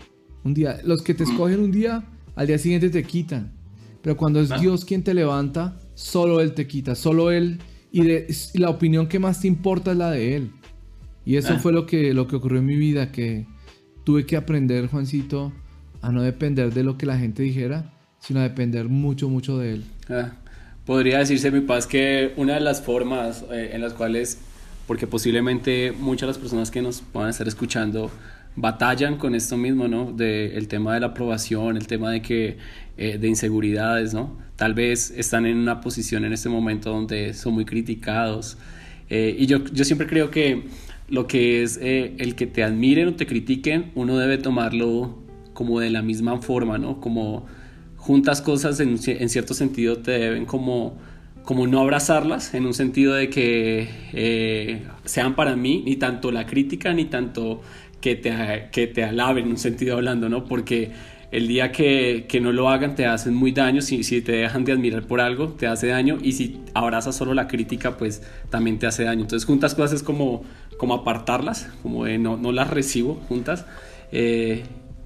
Un 0.45 0.55
día, 0.55 0.81
los 0.85 1.03
que 1.03 1.15
te 1.15 1.25
escogen 1.25 1.61
un 1.61 1.71
día, 1.71 2.05
al 2.35 2.47
día 2.47 2.59
siguiente 2.59 2.89
te 2.89 3.03
quitan. 3.03 3.53
Pero 4.01 4.17
cuando 4.17 4.41
es 4.41 4.61
Dios 4.61 4.85
quien 4.85 5.03
te 5.03 5.15
levanta, 5.15 5.79
solo 5.95 6.41
Él 6.41 6.55
te 6.55 6.67
quita, 6.67 6.95
solo 6.95 7.31
Él. 7.31 7.59
Y, 7.93 8.59
la 8.59 8.71
opinión 8.71 9.07
que 9.07 9.19
más 9.19 9.41
te 9.41 9.47
importa 9.47 9.93
es 9.93 9.99
la 9.99 10.11
de 10.11 10.37
Él. 10.37 10.51
Y 11.25 11.37
eso 11.37 11.59
fue 11.59 11.73
lo 11.73 11.87
que, 11.87 12.15
lo 12.15 12.27
que 12.27 12.37
ocurrió 12.37 12.59
en 12.59 12.67
mi 12.67 12.77
vida, 12.77 13.13
que 13.13 13.47
tuve 14.03 14.27
que 14.27 14.37
aprender, 14.37 14.89
Juancito, 14.89 15.53
a 16.01 16.11
no 16.11 16.23
depender 16.23 16.73
de 16.73 16.83
lo 16.83 16.99
que 16.99 17.07
la 17.07 17.19
gente 17.19 17.43
dijera, 17.43 17.93
sino 18.19 18.41
a 18.41 18.43
depender 18.45 18.89
mucho, 18.89 19.29
mucho 19.29 19.59
de 19.59 19.75
él. 19.75 19.85
Ah, 20.09 20.33
podría 20.85 21.19
decirse, 21.19 21.51
mi 21.51 21.61
paz, 21.61 21.87
que 21.87 22.33
una 22.37 22.55
de 22.55 22.61
las 22.61 22.83
formas 22.83 23.45
eh, 23.53 23.71
en 23.73 23.83
las 23.83 23.93
cuales, 23.93 24.39
porque 24.87 25.07
posiblemente 25.07 25.93
muchas 25.93 26.23
de 26.23 26.27
las 26.29 26.39
personas 26.39 26.71
que 26.71 26.83
nos 26.83 27.03
van 27.13 27.27
a 27.27 27.31
estar 27.31 27.47
escuchando 27.47 28.11
batallan 28.57 29.17
con 29.17 29.35
esto 29.35 29.57
mismo, 29.57 29.89
¿no? 29.89 30.13
De 30.13 30.57
el 30.57 30.69
tema 30.69 30.95
de 30.95 31.01
la 31.01 31.09
aprobación, 31.09 31.77
el 31.77 31.87
tema 31.87 32.11
de 32.11 32.21
que 32.21 32.59
eh, 32.99 33.17
de 33.19 33.27
inseguridades, 33.27 34.13
¿no? 34.13 34.37
Tal 34.57 34.75
vez 34.75 35.11
están 35.17 35.47
en 35.47 35.57
una 35.57 35.81
posición 35.81 36.27
en 36.27 36.35
este 36.35 36.51
momento 36.51 36.91
donde 36.91 37.33
son 37.33 37.55
muy 37.55 37.65
criticados. 37.65 38.59
Eh, 39.09 39.35
y 39.39 39.47
yo, 39.47 39.65
yo 39.73 39.85
siempre 39.85 40.07
creo 40.07 40.31
que 40.31 40.65
lo 41.09 41.27
que 41.27 41.63
es 41.63 41.79
eh, 41.81 42.15
el 42.19 42.35
que 42.35 42.47
te 42.47 42.63
admiren 42.63 43.09
o 43.09 43.15
te 43.15 43.27
critiquen, 43.27 43.93
uno 43.95 44.19
debe 44.19 44.37
tomarlo 44.37 45.19
como 45.55 45.81
de 45.81 45.89
la 45.89 46.03
misma 46.03 46.41
forma, 46.43 46.77
¿no? 46.77 47.01
Como 47.01 47.47
juntas 47.97 48.43
cosas 48.43 48.79
en, 48.81 48.99
cierto 48.99 49.55
sentido 49.55 49.99
te 49.99 50.13
deben 50.13 50.45
como, 50.45 50.99
como 51.45 51.67
no 51.67 51.81
abrazarlas, 51.81 52.53
en 52.53 52.67
un 52.67 52.75
sentido 52.75 53.15
de 53.15 53.31
que 53.31 54.83
sean 55.05 55.35
para 55.35 55.57
mí 55.57 55.83
ni 55.87 55.97
tanto 55.97 56.31
la 56.31 56.47
crítica 56.47 56.93
ni 56.93 57.07
tanto 57.07 57.63
que 58.03 58.17
te, 58.17 58.69
que 58.71 58.87
te 58.87 59.05
alaben, 59.05 59.45
en 59.47 59.53
un 59.53 59.59
sentido 59.59 59.97
hablando, 59.97 60.29
¿no? 60.29 60.45
Porque 60.45 60.91
el 61.33 61.49
día 61.49 61.73
que, 61.73 62.27
que, 62.29 62.41
no 62.41 62.53
lo 62.53 62.69
hagan 62.69 62.95
te 62.95 63.07
hacen 63.07 63.35
muy 63.35 63.53
daño, 63.53 63.81
si, 63.81 64.05
si 64.05 64.21
te 64.21 64.33
dejan 64.33 64.65
de 64.65 64.73
admirar 64.73 65.07
por 65.07 65.21
algo, 65.23 65.49
te 65.49 65.67
hace 65.67 65.87
daño, 65.89 66.19
y 66.23 66.33
si 66.33 66.61
abrazas 66.75 67.17
solo 67.17 67.33
la 67.33 67.49
crítica, 67.49 67.97
pues 67.97 68.23
también 68.51 68.79
te 68.79 68.87
hace 68.87 69.05
daño. 69.05 69.23
Entonces 69.23 69.47
juntas 69.47 69.75
cosas 69.75 69.95
es 69.95 70.03
como, 70.03 70.45
como 70.77 70.93
apartarlas, 70.93 71.71
como 71.83 72.05
de 72.05 72.19
no, 72.19 72.37
no 72.37 72.53
las 72.53 72.69
recibo 72.69 73.15
juntas. 73.29 73.65
Eh, 74.13 74.63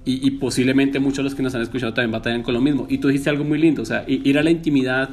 y, 0.09 0.31
posiblemente 0.31 0.99
muchos 0.99 1.17
de 1.17 1.23
los 1.23 1.35
que 1.35 1.43
nos 1.43 1.53
han 1.53 1.61
escuchado 1.61 1.93
también 1.93 2.11
batallan 2.11 2.41
con 2.41 2.53
lo 2.53 2.61
mismo. 2.61 2.87
Y 2.89 2.99
tú 2.99 3.09
dijiste 3.09 3.29
algo 3.29 3.43
muy 3.43 3.57
lindo, 3.57 3.81
o 3.81 3.85
sea, 3.85 4.05
ir 4.07 4.37
a 4.37 4.43
la 4.43 4.51
intimidad, 4.51 5.09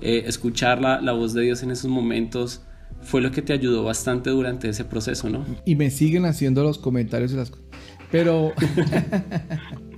eh, 0.00 0.22
escuchar 0.26 0.80
la, 0.80 0.98
la 1.02 1.12
voz 1.12 1.34
de 1.34 1.42
Dios 1.42 1.62
en 1.62 1.70
esos 1.70 1.90
momentos, 1.90 2.62
fue 3.02 3.20
lo 3.20 3.32
que 3.32 3.42
te 3.42 3.52
ayudó 3.52 3.84
bastante 3.84 4.30
durante 4.30 4.70
ese 4.70 4.86
proceso, 4.86 5.28
¿no? 5.28 5.44
Y 5.66 5.74
me 5.74 5.90
siguen 5.90 6.24
haciendo 6.24 6.62
los 6.62 6.78
comentarios 6.78 7.32
de 7.32 7.36
las 7.36 7.50
cosas. 7.50 7.66
Pero 8.10 8.54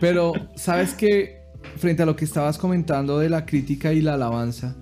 Pero, 0.00 0.32
¿sabes 0.56 0.94
qué? 0.94 1.42
Frente 1.76 2.02
a 2.02 2.06
lo 2.06 2.16
que 2.16 2.24
estabas 2.24 2.58
comentando 2.58 3.18
de 3.18 3.28
la 3.28 3.46
crítica 3.46 3.92
y 3.92 4.00
la 4.00 4.14
alabanza, 4.14 4.76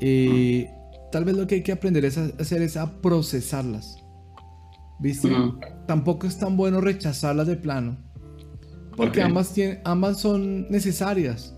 eh, 0.00 0.70
tal 1.12 1.24
vez 1.24 1.36
lo 1.36 1.46
que 1.46 1.56
hay 1.56 1.62
que 1.62 1.72
aprender 1.72 2.04
a 2.04 2.08
hacer 2.08 2.62
es 2.62 2.76
a 2.76 3.00
procesarlas. 3.00 3.96
¿Viste? 5.00 5.30
Tampoco 5.86 6.26
es 6.26 6.38
tan 6.38 6.56
bueno 6.56 6.80
rechazarlas 6.80 7.46
de 7.46 7.56
plano. 7.56 7.98
Porque 8.96 9.22
ambas, 9.22 9.52
tienen, 9.52 9.80
ambas 9.84 10.20
son 10.20 10.68
necesarias. 10.70 11.54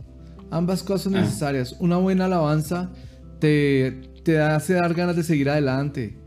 Ambas 0.51 0.83
cosas 0.83 1.05
son 1.05 1.17
ah. 1.17 1.21
necesarias. 1.23 1.75
Una 1.81 1.97
buena 1.97 2.27
alabanza 2.27 2.93
te, 3.39 4.11
te 4.25 4.41
hace 4.41 4.75
dar 4.75 4.93
ganas 4.93 5.17
de 5.17 5.23
seguir 5.23 5.49
adelante. 5.49 6.19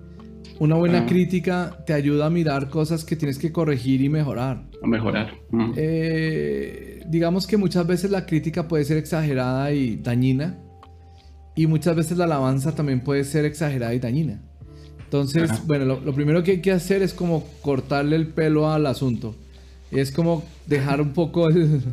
Una 0.59 0.75
buena 0.75 0.99
ah. 0.99 1.05
crítica 1.05 1.83
te 1.85 1.93
ayuda 1.93 2.25
a 2.25 2.29
mirar 2.29 2.69
cosas 2.69 3.05
que 3.05 3.15
tienes 3.15 3.37
que 3.37 3.51
corregir 3.51 4.01
y 4.01 4.09
mejorar. 4.09 4.65
A 4.83 4.87
mejorar. 4.87 5.33
Eh, 5.77 7.03
digamos 7.07 7.47
que 7.47 7.55
muchas 7.55 7.87
veces 7.87 8.11
la 8.11 8.25
crítica 8.25 8.67
puede 8.67 8.83
ser 8.83 8.97
exagerada 8.97 9.71
y 9.71 9.95
dañina. 9.95 10.59
Y 11.55 11.67
muchas 11.67 11.95
veces 11.95 12.17
la 12.17 12.25
alabanza 12.25 12.75
también 12.75 12.99
puede 12.99 13.23
ser 13.23 13.45
exagerada 13.45 13.93
y 13.93 13.99
dañina. 13.99 14.41
Entonces, 15.05 15.65
bueno, 15.65 15.85
lo, 15.85 16.13
primero 16.13 16.43
que 16.43 16.51
hay 16.51 16.61
que 16.61 16.71
hacer 16.71 17.01
es 17.01 17.13
como 17.13 17.45
cortarle 17.61 18.17
el 18.17 18.27
pelo 18.27 18.69
al 18.69 18.85
asunto. 18.85 19.35
Es 19.89 20.11
como 20.11 20.43
dejar 20.67 20.99
un 20.99 21.13
poco, 21.13 21.47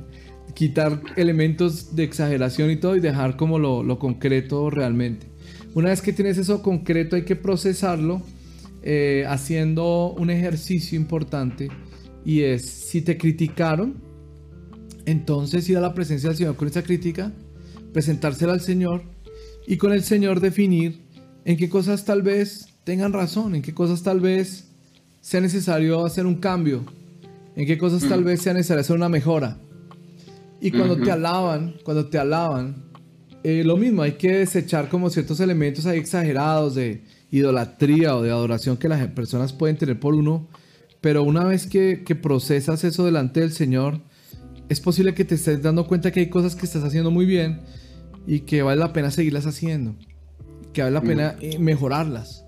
quitar 0.55 1.01
elementos 1.17 1.95
de 1.95 2.03
exageración 2.03 2.73
y 2.73 2.77
todo 2.77 2.97
y 2.97 3.01
dejar 3.01 3.37
como 3.37 3.61
lo, 3.61 3.99
concreto 4.01 4.69
realmente. 4.69 5.29
Una 5.75 5.91
vez 5.91 6.03
que 6.03 6.13
tienes 6.13 6.39
eso 6.39 6.61
concreto 6.61 7.15
hay 7.15 7.23
que 7.23 7.37
procesarlo 7.37 8.23
eh, 8.83 9.25
haciendo 9.29 10.13
un 10.19 10.31
ejercicio 10.31 10.99
importante 10.99 11.69
y 12.25 12.43
es 12.43 12.63
si 12.63 13.03
te 13.03 13.17
criticaron, 13.17 14.03
entonces 15.07 15.69
ir 15.69 15.77
a 15.77 15.81
la 15.81 15.95
presencia 15.95 16.29
del 16.29 16.39
Señor 16.39 16.57
con 16.57 16.69
esa 16.69 16.83
crítica, 16.83 17.33
presentársela 17.93 18.53
al 18.53 18.61
Señor 18.61 19.03
y 19.67 19.77
con 19.77 19.93
el 19.93 20.03
Señor 20.03 20.41
definir 20.41 21.01
en 21.45 21.57
qué 21.57 21.69
cosas 21.69 22.05
tal 22.05 22.23
vez 22.23 22.69
tengan 22.85 23.13
razón, 23.13 23.55
en 23.55 23.63
qué 23.63 23.75
cosas 23.75 24.03
tal 24.03 24.21
vez 24.21 24.71
sea 25.21 25.41
necesario 25.41 26.05
hacer 26.05 26.27
un 26.27 26.37
cambio, 26.37 26.85
en 27.57 27.67
qué 27.67 27.79
cosas 27.79 28.09
tal 28.09 28.25
vez 28.25 28.43
sea 28.43 28.55
necesario 28.55 28.81
hacer 28.81 28.97
una 28.97 29.09
mejora. 29.09 29.59
Y 30.61 30.71
cuando 30.71 30.97
te 30.99 31.11
alaban, 31.11 31.77
cuando 31.85 32.09
te 32.09 32.19
alaban, 32.19 32.91
eh, 33.43 33.65
lo 33.65 33.79
mismo, 33.79 34.03
hay 34.03 34.13
que 34.13 34.39
desechar 34.39 34.89
como 34.91 35.09
ciertos 35.09 35.41
elementos 35.41 35.87
ahí 35.87 35.99
exagerados 35.99 36.75
de 36.75 37.05
idolatría 37.31 38.17
o 38.17 38.23
de 38.23 38.31
adoración 38.31 38.77
que 38.77 38.89
las 38.89 39.07
personas 39.09 39.53
pueden 39.53 39.79
tener 39.79 39.99
por 39.99 40.15
uno, 40.15 40.49
pero 41.01 41.23
una 41.23 41.45
vez 41.45 41.67
que, 41.67 42.05
que 42.05 42.15
procesas 42.15 42.85
eso 42.85 43.05
delante 43.05 43.41
del 43.41 43.53
Señor, 43.53 44.01
es 44.69 44.81
posible 44.81 45.15
que 45.15 45.25
te 45.25 45.35
estés 45.35 45.63
dando 45.63 45.87
cuenta 45.87 46.11
que 46.11 46.21
hay 46.21 46.29
cosas 46.29 46.55
que 46.55 46.67
estás 46.67 46.85
haciendo 46.85 47.11
muy 47.11 47.27
bien 47.27 47.61
y 48.27 48.41
que 48.41 48.63
vale 48.63 48.79
la 48.79 48.93
pena 48.93 49.11
seguirlas 49.11 49.47
haciendo, 49.47 49.97
que 50.73 50.83
vale 50.83 50.95
la 50.95 51.03
pena 51.03 51.37
eh, 51.41 51.59
mejorarlas 51.59 52.45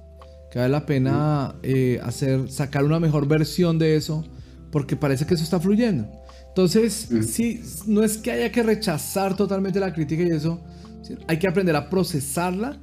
que 0.53 0.59
vale 0.59 0.71
la 0.71 0.85
pena 0.85 1.55
eh, 1.63 1.99
hacer, 2.03 2.51
sacar 2.51 2.85
una 2.85 3.01
mejor 3.01 3.27
versión 3.27 3.79
de 3.79 3.97
eso, 3.97 4.23
porque 4.71 4.97
parece 4.97 5.25
que 5.25 5.33
eso 5.33 5.43
está 5.43 5.59
fluyendo. 5.59 6.07
Entonces, 6.49 7.09
sí, 7.27 7.63
no 7.87 8.03
es 8.03 8.19
que 8.19 8.33
haya 8.33 8.53
que 8.53 8.63
rechazar 8.63 9.35
totalmente 9.35 9.81
la 9.81 9.95
crítica 9.95 10.23
y 10.23 10.29
eso, 10.29 10.63
hay 11.27 11.39
que 11.39 11.49
aprender 11.49 11.75
a 11.75 11.89
procesarla, 11.89 12.79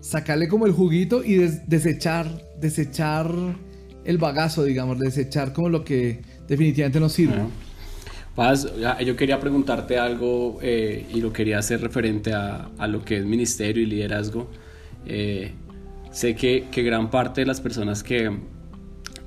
sacarle 0.00 0.48
como 0.48 0.66
el 0.66 0.72
juguito 0.72 1.22
y 1.22 1.36
desechar, 1.68 2.26
desechar 2.60 3.30
el 4.04 4.18
bagazo, 4.18 4.64
digamos, 4.64 4.98
desechar 4.98 5.52
como 5.52 5.68
lo 5.68 5.84
que 5.84 6.22
definitivamente 6.48 7.00
no 7.00 7.08
sirve. 7.08 7.42
Paz, 8.34 8.66
yo 9.04 9.16
quería 9.16 9.38
preguntarte 9.38 9.96
algo 9.96 10.58
eh, 10.60 11.06
y 11.12 11.20
lo 11.20 11.32
quería 11.32 11.58
hacer 11.58 11.80
referente 11.80 12.32
a, 12.32 12.70
a, 12.78 12.88
lo 12.88 13.04
que 13.04 13.18
es 13.18 13.24
ministerio 13.24 13.82
y 13.82 13.86
liderazgo. 13.86 14.50
Eh, 15.06 15.52
Sé 16.14 16.36
que, 16.36 16.68
gran 16.70 17.10
parte 17.10 17.40
de 17.40 17.46
las 17.48 17.60
personas 17.60 18.04
que 18.04 18.30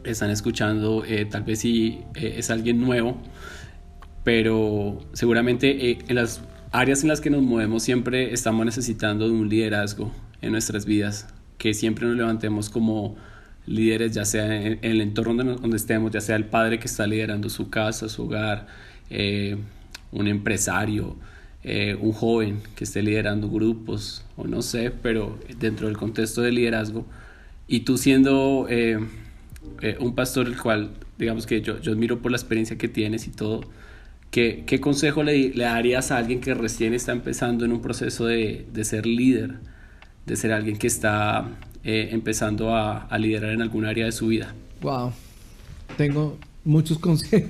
están 0.06 0.30
escuchando 0.30 1.04
eh, 1.06 1.26
tal 1.26 1.44
vez 1.44 1.60
sí 1.60 2.00
eh, 2.16 2.36
es 2.38 2.50
alguien 2.50 2.80
nuevo, 2.80 3.18
pero 4.24 5.06
seguramente 5.12 5.92
eh, 5.92 5.98
en 6.08 6.16
las 6.16 6.42
áreas 6.72 7.02
en 7.02 7.10
las 7.10 7.20
que 7.20 7.30
nos 7.30 7.42
movemos 7.42 7.84
siempre 7.84 8.32
estamos 8.32 8.66
necesitando 8.66 9.28
de 9.28 9.34
un 9.34 9.50
liderazgo 9.50 10.14
en 10.42 10.54
nuestras 10.54 10.86
vidas, 10.86 11.28
que 11.58 11.74
siempre 11.74 12.08
nos 12.08 12.16
levantemos 12.16 12.70
como 12.70 13.18
líderes, 13.68 14.14
ya 14.14 14.26
sea 14.26 14.46
en, 14.62 14.80
el 14.82 15.02
entorno 15.02 15.36
donde, 15.36 15.62
donde, 15.62 15.78
estemos, 15.78 16.12
ya 16.12 16.22
sea 16.22 16.36
el 16.36 16.46
padre 16.46 16.80
que 16.80 16.88
está 16.88 17.06
liderando 17.06 17.50
su 17.50 17.70
casa, 17.70 18.10
su 18.10 18.24
hogar, 18.24 18.68
un 20.12 20.28
empresario, 20.28 21.16
eh, 21.64 21.98
un 22.00 22.14
joven 22.14 22.62
que 22.76 22.86
esté 22.86 23.02
liderando 23.02 23.50
grupos 23.50 24.24
o 24.38 24.48
no 24.48 24.62
sé, 24.62 24.90
pero 24.90 25.38
dentro 25.60 25.88
del 25.88 25.98
contexto 25.98 26.42
de 26.42 26.52
liderazgo 26.52 27.06
y 27.68 27.82
tú 27.82 27.98
siendo 27.98 28.68
eh, 28.70 29.00
eh, 29.82 29.98
un 30.00 30.16
pastor 30.16 30.48
el 30.48 30.58
cual 30.58 30.92
digamos 31.18 31.46
que 31.46 31.62
yo, 31.62 31.82
yo 31.82 31.92
admiro 31.92 32.22
por 32.22 32.32
la 32.32 32.38
experiencia 32.38 32.78
que 32.78 32.88
tienes 32.88 33.28
y 33.28 33.32
todo, 33.32 33.62
¿qué, 34.32 34.64
qué 34.66 34.80
consejo 34.80 35.24
le, 35.24 35.50
le, 35.50 35.64
darías 35.66 36.12
a 36.12 36.18
alguien 36.18 36.40
que 36.40 36.54
recién 36.54 36.94
está 36.94 37.12
empezando 37.12 37.66
en 37.66 37.74
un 37.74 37.82
proceso 37.82 38.28
de, 38.28 38.66
de 38.72 38.86
ser 38.86 39.06
líder, 39.06 39.56
de 40.28 40.36
ser 40.36 40.52
alguien 40.52 40.78
que 40.78 40.86
está 40.88 41.50
empezando 41.84 42.76
a, 42.76 43.06
a 43.06 43.18
liderar 43.18 43.52
en 43.52 43.62
algún 43.62 43.86
área 43.86 44.06
de 44.06 44.12
su 44.12 44.28
vida? 44.28 44.54
Wow, 44.82 45.14
tengo 45.98 46.38
muchos 46.64 47.00
consejos. 47.00 47.50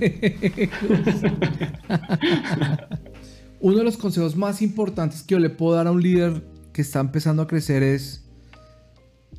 Uno 3.60 3.78
de 3.78 3.84
los 3.84 3.96
consejos 3.96 4.36
más 4.36 4.62
importantes 4.62 5.22
que 5.22 5.34
yo 5.34 5.40
le 5.40 5.50
puedo 5.50 5.74
dar 5.74 5.88
a 5.88 5.90
un 5.90 6.00
líder 6.00 6.44
que 6.72 6.82
está 6.82 7.00
empezando 7.00 7.42
a 7.42 7.48
crecer 7.48 7.82
es, 7.82 8.22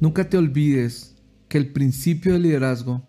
nunca 0.02 0.30
te 0.30 0.38
olvides 0.38 1.16
que 1.48 1.58
el 1.58 1.72
principio 1.72 2.34
del 2.34 2.44
liderazgo 2.44 3.02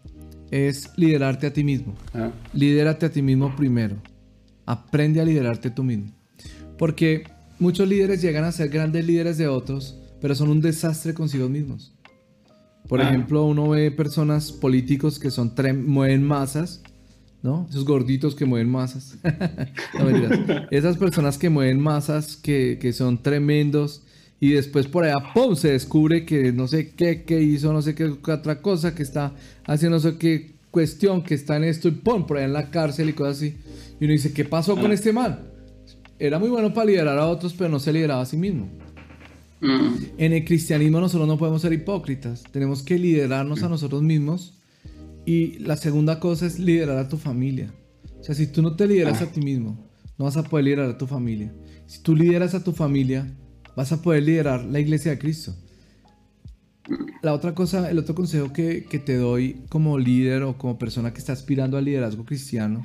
es 0.52 0.90
liderarte 0.96 1.48
a 1.48 1.52
ti 1.52 1.64
mismo. 1.64 1.96
Ah. 2.14 2.30
Lidérate 2.52 3.06
a 3.06 3.10
ti 3.10 3.22
mismo 3.22 3.54
primero. 3.56 3.96
Aprende 4.66 5.20
a 5.20 5.24
liderarte 5.24 5.70
tú 5.70 5.82
mismo. 5.82 6.12
Porque 6.78 7.24
muchos 7.58 7.88
líderes 7.88 8.22
llegan 8.22 8.44
a 8.44 8.52
ser 8.52 8.68
grandes 8.68 9.04
líderes 9.04 9.36
de 9.36 9.48
otros, 9.48 9.99
pero 10.20 10.35
son 10.35 10.50
un 10.50 10.61
desastre 10.61 11.14
consigo 11.14 11.48
mismos. 11.48 11.94
Por 12.88 13.00
ah. 13.00 13.09
ejemplo, 13.09 13.44
uno 13.44 13.68
ve 13.68 13.90
personas 13.90 14.52
políticos 14.52 15.18
que 15.18 15.30
son 15.30 15.54
mueven 15.87 16.24
masas 16.24 16.83
¿no? 17.42 17.66
Esos 17.70 17.85
gorditos 17.85 18.35
que 18.35 18.44
mueven 18.44 18.68
masas. 18.68 19.18
Esas 20.70 20.96
personas 20.96 21.38
que 21.38 21.48
mueven 21.48 21.80
masas, 21.80 22.37
que, 22.37 22.78
que, 22.80 22.92
son 22.92 23.22
tremendos, 23.22 24.02
y 24.38 24.50
después 24.50 24.87
por 24.87 25.04
allá, 25.04 25.33
¡pum! 25.35 25.54
se 25.54 25.72
descubre 25.72 26.24
que 26.24 26.52
no 26.52 26.66
sé 26.68 26.92
qué, 26.94 27.24
qué 27.24 27.40
hizo, 27.40 27.72
no 27.72 27.83
sé 27.83 27.94
qué 27.94 28.04
otra 28.04 28.61
cosa, 28.61 28.94
que 28.94 29.02
está 29.02 29.35
haciendo 29.64 29.96
no 29.96 30.00
sé 30.00 30.16
qué 30.16 30.54
cuestión, 30.70 31.22
que 31.22 31.35
está 31.35 31.56
en 31.56 31.64
esto, 31.64 31.88
y 31.88 31.92
¡pum! 31.92 32.26
por 32.26 32.37
allá 32.37 32.46
en 32.46 32.52
la 32.52 32.70
cárcel 32.70 33.09
y 33.09 33.12
cosas 33.12 33.38
así. 33.38 33.56
Y 34.00 34.04
uno 34.04 34.12
dice, 34.12 34.33
¿qué 34.33 34.44
pasó 34.44 34.76
con 34.76 34.90
ah. 34.90 34.94
este 34.94 35.12
man? 35.12 35.40
Era 36.18 36.38
muy 36.38 36.50
bueno 36.50 36.74
para 36.74 36.87
liderar 36.87 37.18
a 37.18 37.26
otros, 37.26 37.54
pero 37.54 37.70
no 37.70 37.78
se 37.78 37.92
lideraba 37.92 38.22
a 38.22 38.26
sí 38.26 38.37
mismo. 38.37 38.68
Mm. 39.61 39.94
En 40.16 40.33
el 40.33 40.44
cristianismo 40.44 41.01
nosotros 41.01 41.29
no 41.29 41.37
podemos 41.37 41.62
ser 41.62 41.73
hipócritas, 41.73 42.44
tenemos 42.51 42.83
que 42.83 42.99
liderarnos 42.99 43.62
a 43.62 43.68
mm. 43.68 43.70
nosotros 43.70 44.03
mismos 44.03 44.59
y 45.27 45.59
la 45.59 45.77
segunda 45.77 46.18
cosa 46.18 46.46
es 46.46 46.59
liderar 46.59 46.96
a 46.99 47.09
tu 47.09 47.16
familia. 47.16 47.73
O 48.20 48.25
sea, 48.25 48.35
si 48.35 48.46
tú 48.46 48.62
no 48.62 48.77
te 48.77 48.87
lideras 48.87 49.20
ah. 49.20 49.25
a 49.25 49.33
ti 49.33 49.40
mismo, 49.40 49.87
no 50.18 50.25
vas 50.25 50.37
a 50.37 50.42
poder 50.42 50.64
liderar 50.64 50.90
a 50.90 50.99
tu 50.99 51.07
familia. 51.07 51.53
Si 51.87 52.03
tú 52.03 52.14
lideras 52.14 52.55
a 52.55 52.64
tu 52.64 52.73
familia, 52.73 53.27
vas 53.77 53.92
a 53.92 54.03
poder 54.03 54.23
liderar 54.23 54.64
la 54.64 54.81
iglesia 54.81 55.11
de 55.12 55.18
Cristo. 55.18 55.55
La 57.23 57.35
otra 57.35 57.55
cosa, 57.55 57.90
el 57.90 57.99
otro 57.99 58.14
consejo 58.14 58.53
que, 58.53 58.85
que 58.85 58.99
te 58.99 59.16
doy 59.16 59.62
como 59.68 59.99
líder 59.99 60.42
o 60.42 60.59
como 60.59 60.79
persona 60.79 61.12
que 61.12 61.18
está 61.18 61.33
aspirando 61.33 61.77
al 61.77 61.85
liderazgo 61.85 62.25
cristiano 62.25 62.83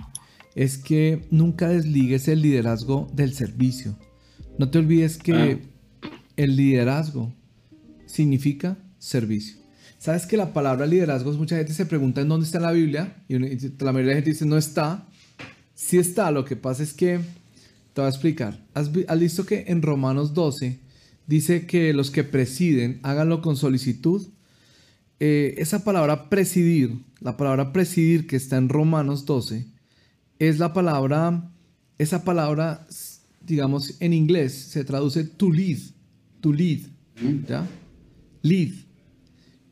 es 0.54 0.78
que 0.78 1.26
nunca 1.32 1.68
desligues 1.70 2.28
el 2.28 2.42
liderazgo 2.42 3.10
del 3.14 3.34
servicio. 3.34 3.98
No 4.58 4.70
te 4.70 4.80
olvides 4.80 5.18
que 5.18 5.34
ah. 5.34 5.75
El 6.38 6.56
liderazgo 6.56 7.34
significa 8.06 8.78
servicio. 8.98 9.58
¿Sabes 9.98 10.26
que 10.26 10.38
la 10.38 10.54
palabra 10.54 10.86
liderazgo, 10.86 11.32
mucha 11.34 11.58
gente 11.58 11.74
se 11.74 11.86
pregunta 11.86 12.22
en 12.22 12.30
dónde 12.30 12.46
está 12.46 12.58
en 12.60 12.64
la 12.64 12.72
Biblia? 12.72 13.16
Y 13.28 13.40
la 13.40 13.92
mayoría 13.92 14.02
de 14.02 14.06
la 14.06 14.14
gente 14.16 14.30
dice 14.30 14.46
no 14.46 14.58
está. 14.58 15.08
Sí 15.74 15.98
está, 15.98 16.32
lo 16.32 16.46
que 16.46 16.56
pasa 16.56 16.84
es 16.84 16.94
que, 16.94 17.20
te 17.94 18.02
voy 18.02 18.06
a 18.06 18.10
explicar. 18.10 18.64
¿Has, 18.74 18.92
visto 18.92 19.46
que 19.46 19.66
en 19.68 19.82
Romanos 19.82 20.34
12 20.34 20.80
dice 21.28 21.66
que 21.66 21.94
los 21.94 22.12
que 22.12 22.24
presiden 22.24 23.00
háganlo 23.04 23.42
con 23.42 23.58
solicitud? 23.58 24.28
Eh, 25.20 25.56
esa 25.58 25.84
palabra 25.84 26.30
presidir, 26.30 27.00
la 27.22 27.38
palabra 27.38 27.72
presidir 27.72 28.28
que 28.28 28.36
está 28.36 28.58
en 28.58 28.70
Romanos 28.70 29.26
12, 29.26 29.66
es 30.40 30.60
la 30.60 30.74
palabra, 30.74 31.50
esa 31.98 32.24
palabra, 32.24 32.86
digamos, 33.42 33.96
en 34.02 34.14
inglés 34.14 34.54
se 34.54 34.84
traduce 34.84 35.24
to 35.24 35.52
lead, 35.52 35.80
to 36.46 36.54
lead, 36.54 36.82
¿ya? 37.48 37.68
Lead. 38.44 38.70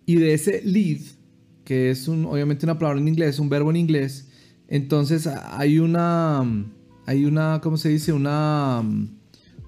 Y 0.07 0.15
de 0.15 0.33
ese 0.33 0.63
lead, 0.63 1.01
que 1.63 1.91
es 1.91 2.07
un, 2.07 2.25
obviamente 2.25 2.65
una 2.65 2.79
palabra 2.79 2.99
en 2.99 3.07
inglés, 3.07 3.37
un 3.37 3.47
verbo 3.47 3.69
en 3.69 3.75
inglés, 3.75 4.27
entonces 4.67 5.27
hay 5.27 5.77
una, 5.77 6.43
hay 7.05 7.25
una, 7.25 7.61
¿cómo 7.61 7.77
se 7.77 7.89
dice? 7.89 8.11
Una, 8.11 8.83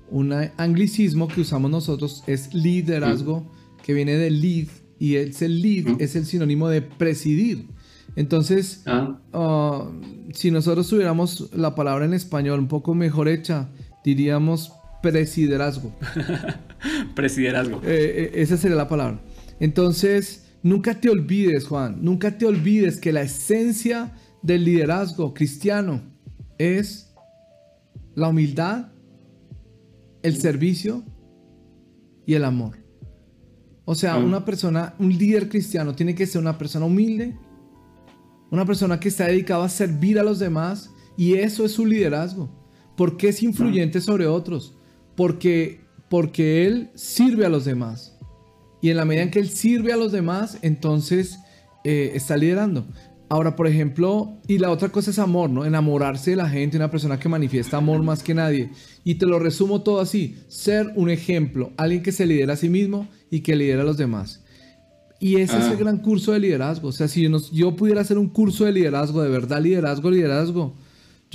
un 0.10 0.34
anglicismo 0.58 1.28
que 1.28 1.41
usamos 1.41 1.70
nosotros, 1.70 2.24
es 2.26 2.56
liderazgo, 2.56 3.51
que 3.84 3.93
viene 3.93 4.14
de 4.14 4.32
lead, 4.32 4.68
y 4.97 5.18
ese 5.18 5.47
lead 5.47 6.01
es 6.01 6.16
el 6.16 6.26
sinónimo 6.26 6.70
de 6.70 6.82
presidir. 6.82 7.68
Entonces, 8.16 8.82
ah. 8.88 9.20
Ah, 9.32 9.91
si 10.34 10.49
nosotros 10.49 10.89
tuviéramos 10.89 11.51
la 11.53 11.76
palabra 11.76 12.06
en 12.06 12.16
español 12.16 12.62
un 12.62 12.68
poco 12.68 12.95
mejor 12.95 13.28
hecha, 13.28 13.70
diríamos 14.03 14.72
presiderazgo. 15.12 15.93
presiderazgo. 17.16 17.82
Eh, 17.84 18.32
eh, 18.34 18.41
esa 18.41 18.58
sería 18.58 18.76
la 18.76 18.88
palabra. 18.88 19.20
Entonces, 19.60 20.47
nunca 20.64 20.99
te 20.99 21.10
olvides, 21.10 21.66
Juan, 21.68 21.99
nunca 22.01 22.38
te 22.38 22.45
olvides 22.45 22.97
que 22.97 23.14
la 23.14 23.22
esencia 23.22 24.14
del 24.41 24.66
liderazgo 24.66 25.34
cristiano 25.34 26.01
es 26.58 27.14
la 28.16 28.30
humildad, 28.30 28.88
el 30.24 30.38
servicio 30.38 31.03
y 32.26 32.34
el 32.34 32.43
amor. 32.43 32.78
O 33.86 33.93
sea, 33.93 34.18
una 34.18 34.43
persona, 34.43 34.95
un 34.97 35.16
líder 35.16 35.47
cristiano 35.49 35.93
tiene 35.93 36.16
que 36.16 36.26
ser 36.26 36.41
una 36.41 36.58
persona 36.58 36.86
humilde, 36.88 37.38
una 38.49 38.66
persona 38.66 38.99
que 38.99 39.10
está 39.10 39.28
dedicada 39.28 39.66
a 39.66 39.70
servir 39.70 40.18
a 40.18 40.24
los 40.24 40.39
demás 40.39 40.89
y 41.16 41.36
eso 41.36 41.64
es 41.64 41.74
su 41.74 41.86
liderazgo. 41.86 42.66
porque 42.95 43.30
es 43.30 43.43
influyente 43.43 44.01
sobre 44.01 44.26
otros? 44.26 44.76
Porque, 45.16 45.82
porque 46.09 46.66
él 46.66 46.89
sirve 46.95 47.45
a 47.45 47.49
los 47.49 47.66
demás. 47.66 48.18
Y 48.82 48.89
en 48.89 48.97
la 48.97 49.05
medida 49.05 49.24
en 49.24 49.32
que 49.32 49.39
él 49.39 49.49
sirve 49.49 49.93
a 49.93 49.97
los 49.97 50.11
demás, 50.11 50.59
entonces 50.61 51.39
eh, 51.84 52.11
está 52.13 52.38
liderando. 52.38 52.86
Ahora, 53.28 53.55
por 53.55 53.68
ejemplo, 53.68 54.38
y 54.47 54.59
la 54.59 54.70
otra 54.70 54.89
cosa 54.89 55.09
es 55.09 55.18
amor, 55.18 55.49
¿no? 55.49 55.66
Enamorarse 55.66 56.32
de 56.32 56.38
la 56.38 56.47
gente, 56.47 56.78
una 56.78 56.91
persona 56.91 57.20
que 57.20 57.28
manifiesta 57.28 57.78
amor 57.78 58.03
más 58.03 58.22
que 58.22 58.36
nadie. 58.36 58.70
Y 59.03 59.16
te 59.16 59.26
lo 59.26 59.39
resumo 59.39 59.82
todo 59.82 59.99
así, 59.99 60.38
ser 60.47 60.91
un 60.95 61.09
ejemplo, 61.09 61.72
alguien 61.78 62.03
que 62.03 62.11
se 62.11 62.28
lidera 62.28 62.53
a 62.53 62.57
sí 62.57 62.70
mismo 62.70 63.07
y 63.32 63.39
que 63.39 63.55
lidera 63.55 63.82
a 63.82 63.86
los 63.86 63.97
demás. 63.97 64.43
Y 65.20 65.38
ese 65.38 65.57
es 65.57 65.66
el 65.66 65.74
ah. 65.74 65.80
gran 65.80 65.97
curso 65.97 66.34
de 66.34 66.39
liderazgo. 66.39 66.89
O 66.89 66.91
sea, 66.91 67.07
si 67.07 67.28
yo, 67.51 67.76
pudiera 67.76 68.01
hacer 68.01 68.18
un 68.18 68.30
curso 68.30 68.66
de 68.66 68.74
liderazgo, 68.74 69.24
de 69.24 69.30
verdad 69.30 69.61
liderazgo, 69.61 70.11
liderazgo, 70.11 70.76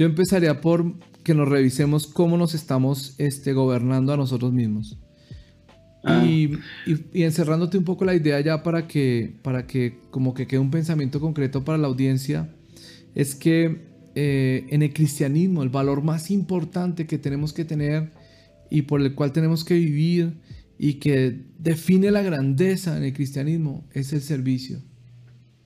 yo 0.01 0.07
empezaría 0.07 0.63
por 0.63 0.95
que 1.23 1.35
nos 1.35 1.47
revisemos 1.47 2.07
cómo 2.07 2.39
nos 2.39 2.55
estamos 2.55 3.15
este, 3.19 3.53
gobernando 3.53 4.15
a 4.15 4.17
nosotros 4.17 4.51
mismos. 4.51 4.97
Ah. 6.03 6.25
Y, 6.25 6.59
encerrándote 7.13 7.77
un 7.77 7.85
poco 7.85 8.07
la 8.07 8.15
idea 8.15 8.41
ya 8.41 8.63
para 8.63 8.89
que, 8.89 9.37
para 9.43 9.67
que 9.67 9.99
como 10.11 10.33
que 10.33 10.47
quede 10.47 10.59
un 10.59 10.71
pensamiento 10.71 11.21
concreto 11.21 11.67
para 11.67 11.77
la 11.77 11.89
audiencia, 11.89 12.49
es 13.15 13.35
que 13.35 13.83
eh, 14.15 14.65
en 14.71 14.81
el 14.81 14.95
cristianismo 14.95 15.63
el 15.63 15.69
valor 15.69 16.03
más 16.03 16.31
importante 16.31 17.07
que 17.07 17.19
tenemos 17.19 17.53
que 17.53 17.67
tener 17.67 18.11
y 18.71 18.83
por 18.83 19.03
el 19.03 19.15
cual 19.15 19.33
tenemos 19.33 19.65
que 19.65 19.75
vivir 19.75 20.33
y 20.79 20.95
que 20.95 21.43
define 21.59 22.11
la 22.11 22.23
grandeza 22.23 22.97
en 22.97 23.05
el 23.05 23.13
cristianismo 23.13 23.85
es 23.93 24.15
el 24.15 24.23
servicio. 24.23 24.81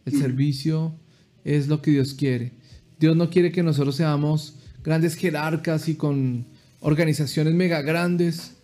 El 0.05 0.19
servicio 0.19 0.99
es 1.45 1.69
lo 1.69 1.81
que 1.83 1.93
Dios 1.93 2.15
quiere. 2.15 2.64
Dios 2.99 3.17
no 3.17 3.31
quiere 3.31 3.53
que 3.53 3.63
nosotros 3.63 3.97
seamos 3.97 4.57
grandes 4.83 5.15
jerarcas 5.15 5.89
y 5.89 5.95
con 5.95 6.47
organizaciones 6.81 7.55
mega 7.55 7.83
grandes, 7.83 8.57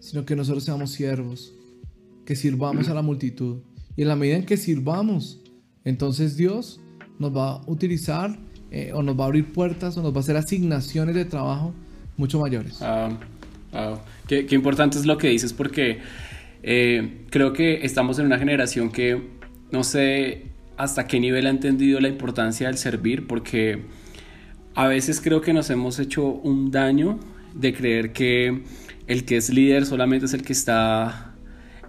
sino 0.00 0.24
que 0.24 0.34
nosotros 0.34 0.64
seamos 0.64 0.90
siervos, 0.90 1.52
que 2.24 2.34
sirvamos 2.34 2.88
a 2.88 2.94
la 2.94 3.02
multitud. 3.02 3.58
Y 3.96 4.02
en 4.02 4.08
la 4.08 4.16
medida 4.16 4.36
en 4.36 4.46
que 4.46 4.56
sirvamos, 4.56 5.40
entonces 5.84 6.36
Dios 6.36 6.80
nos 7.18 7.36
va 7.36 7.52
a 7.52 7.62
utilizar 7.66 8.38
eh, 8.70 8.92
o 8.94 9.02
nos 9.02 9.18
va 9.18 9.24
a 9.24 9.26
abrir 9.26 9.52
puertas 9.52 9.96
o 9.96 10.02
nos 10.02 10.12
va 10.12 10.18
a 10.18 10.20
hacer 10.20 10.36
asignaciones 10.36 11.14
de 11.14 11.24
trabajo 11.24 11.74
mucho 12.16 12.40
mayores. 12.40 12.80
Qué, 14.26 14.46
importante 14.50 14.98
es 14.98 15.06
lo 15.06 15.18
que 15.18 15.28
dices 15.28 15.52
porque 15.52 16.00
eh, 16.62 17.24
creo 17.30 17.52
que 17.52 17.84
estamos 17.84 18.18
en 18.18 18.26
una 18.26 18.38
generación 18.38 18.90
que 18.90 19.28
no 19.70 19.84
sé 19.84 20.46
hasta 20.78 21.06
qué 21.06 21.20
nivel 21.20 21.46
ha 21.46 21.50
entendido 21.50 22.00
la 22.00 22.08
importancia 22.08 22.68
del 22.68 22.78
servir 22.78 23.26
porque 23.26 23.82
a 24.74 24.86
veces 24.86 25.20
creo 25.20 25.40
que 25.40 25.52
nos 25.52 25.68
hemos 25.70 25.98
hecho 25.98 26.24
un 26.24 26.70
daño 26.70 27.18
de 27.54 27.74
creer 27.74 28.12
que 28.12 28.62
el 29.08 29.24
que 29.24 29.36
es 29.36 29.50
líder 29.50 29.86
solamente 29.86 30.26
es 30.26 30.34
el 30.34 30.42
que 30.42 30.52
está 30.52 31.34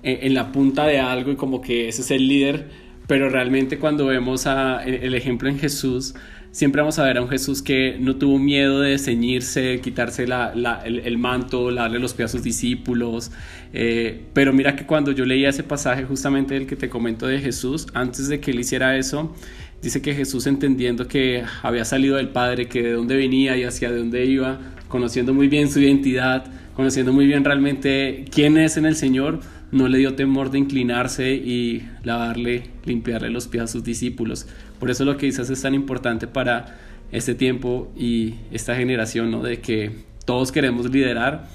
en, 0.02 0.34
la 0.34 0.52
punta 0.52 0.88
de 0.88 1.00
algo 1.00 1.32
y 1.32 1.36
como 1.36 1.62
que 1.62 1.88
ese 1.90 2.02
es 2.02 2.12
el 2.12 2.28
líder, 2.28 2.70
pero 3.08 3.30
realmente 3.30 3.78
cuando 3.78 4.08
vemos 4.08 4.48
a, 4.48 4.84
el, 4.84 5.14
ejemplo 5.14 5.50
en 5.50 5.60
Jesús, 5.60 6.16
siempre 6.52 6.82
vamos 6.82 7.00
a 7.00 7.04
ver 7.04 7.18
a 7.18 7.22
un 7.22 7.30
Jesús 7.30 7.62
que 7.62 7.98
no 8.00 8.16
tuvo 8.16 8.40
miedo 8.40 8.82
de 8.82 8.98
ceñirse, 8.98 9.80
quitarse 9.82 10.24
el, 10.26 11.18
manto, 11.18 11.72
darle 11.74 12.00
los 12.00 12.14
pies 12.14 12.30
a 12.30 12.32
sus 12.34 12.44
discípulos. 12.44 13.32
Eh, 13.74 14.26
pero 14.34 14.54
mira 14.54 14.76
que 14.76 14.86
cuando 14.86 15.12
yo 15.12 15.26
leía 15.26 15.50
ese 15.50 15.64
pasaje 15.64 16.04
justamente 16.06 16.54
del 16.56 16.66
que 16.66 16.76
te 16.76 16.90
comento 16.90 17.28
de 17.28 17.40
Jesús, 17.40 17.88
antes 17.94 18.28
de 18.28 18.40
que 18.40 18.52
él 18.52 18.60
hiciera 18.60 18.98
eso, 18.98 19.36
dice 19.82 20.02
que 20.02 20.14
Jesús 20.14 20.48
entendiendo 20.48 21.08
que 21.08 21.44
había 21.62 21.86
salido 21.86 22.18
del 22.18 22.30
Padre, 22.30 22.68
que 22.68 22.84
de 22.84 22.94
dónde 22.94 23.16
venía 23.16 23.56
y 23.58 23.64
hacia 23.64 23.92
dónde 23.92 24.26
iba, 24.26 24.60
conociendo 24.88 25.34
muy 25.34 25.48
bien 25.48 25.70
su 25.70 25.80
identidad, 25.80 26.46
conociendo 26.76 27.14
muy 27.14 27.28
bien 27.28 27.44
realmente 27.44 28.26
quién 28.32 28.58
es 28.58 28.78
en 28.78 28.86
el 28.86 28.96
Señor, 28.96 29.40
no 29.72 29.88
le 29.88 30.00
dio 30.00 30.16
temor 30.16 30.50
de 30.50 30.58
inclinarse 30.58 31.34
y 31.34 31.88
lavarle, 32.04 32.64
limpiarle 32.86 33.30
los 33.30 33.48
pies 33.48 33.64
a 33.64 33.68
sus 33.68 33.84
discípulos. 33.84 34.48
Por 34.80 34.90
eso 34.90 35.06
lo 35.06 35.18
que 35.18 35.26
dices 35.26 35.50
es 35.50 35.62
tan 35.62 35.74
importante 35.74 36.28
para 36.28 36.78
este 37.12 37.36
tiempo 37.36 37.92
y 37.96 38.36
esta 38.52 38.76
generación, 38.76 39.32
¿no? 39.32 39.42
De 39.42 39.60
que 39.60 39.92
todos 40.26 40.52
queremos 40.52 40.90
liderar, 40.90 41.48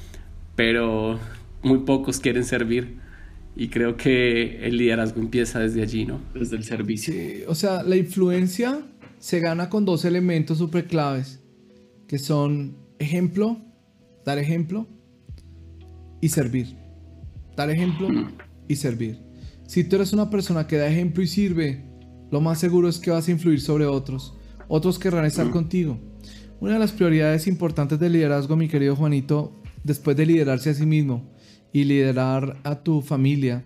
pero 0.57 1.19
muy 1.63 1.79
pocos 1.81 2.21
quieren 2.21 2.45
servir. 2.45 2.99
Y 3.57 3.69
creo 3.69 3.97
que 3.97 4.67
el 4.67 4.77
liderazgo 4.77 5.21
empieza 5.21 5.61
desde 5.61 5.83
allí, 5.83 6.05
¿no? 6.05 6.21
Desde 6.35 6.57
el 6.57 6.65
servicio. 6.65 7.15
o 7.47 7.55
sea, 7.55 7.83
la 7.83 7.97
influencia 7.97 8.81
se 9.19 9.41
gana 9.41 9.71
con 9.71 9.85
dos 9.85 10.05
elementos 10.05 10.59
súper 10.59 10.87
claves, 10.87 11.41
que 12.09 12.19
son 12.19 12.77
ejemplo, 12.99 13.59
dar 14.25 14.39
ejemplo, 14.39 14.89
y 16.21 16.29
servir. 16.29 16.77
Dar 17.57 17.71
ejemplo 17.71 18.09
y 18.67 18.77
servir. 18.77 19.21
Si 19.67 19.85
tú 19.85 19.97
eres 19.97 20.13
una 20.13 20.31
persona 20.31 20.67
que 20.67 20.77
da 20.77 20.89
ejemplo 20.89 21.23
y 21.23 21.27
sirve, 21.27 21.85
lo 22.35 22.41
más 22.41 22.59
seguro 22.59 22.89
es 22.89 22.99
que 22.99 23.13
vas 23.13 23.29
a 23.29 23.31
influir 23.31 23.61
sobre 23.61 23.87
otros. 23.87 24.35
Otros 24.67 24.99
querrán 24.99 25.25
estar 25.25 25.51
contigo. 25.51 26.01
Una 26.59 26.73
de 26.73 26.79
las 26.81 26.91
prioridades 26.91 27.47
importantes 27.47 28.01
del 28.01 28.15
liderazgo, 28.15 28.57
mi 28.57 28.67
querido 28.67 28.97
Juanito, 28.97 29.53
después 29.85 30.17
de 30.17 30.27
liderarse 30.27 30.71
a 30.71 30.75
sí 30.75 30.85
mismo 30.85 31.31
y 31.73 31.85
liderar 31.85 32.59
a 32.65 32.83
tu 32.83 33.03
familia, 33.03 33.65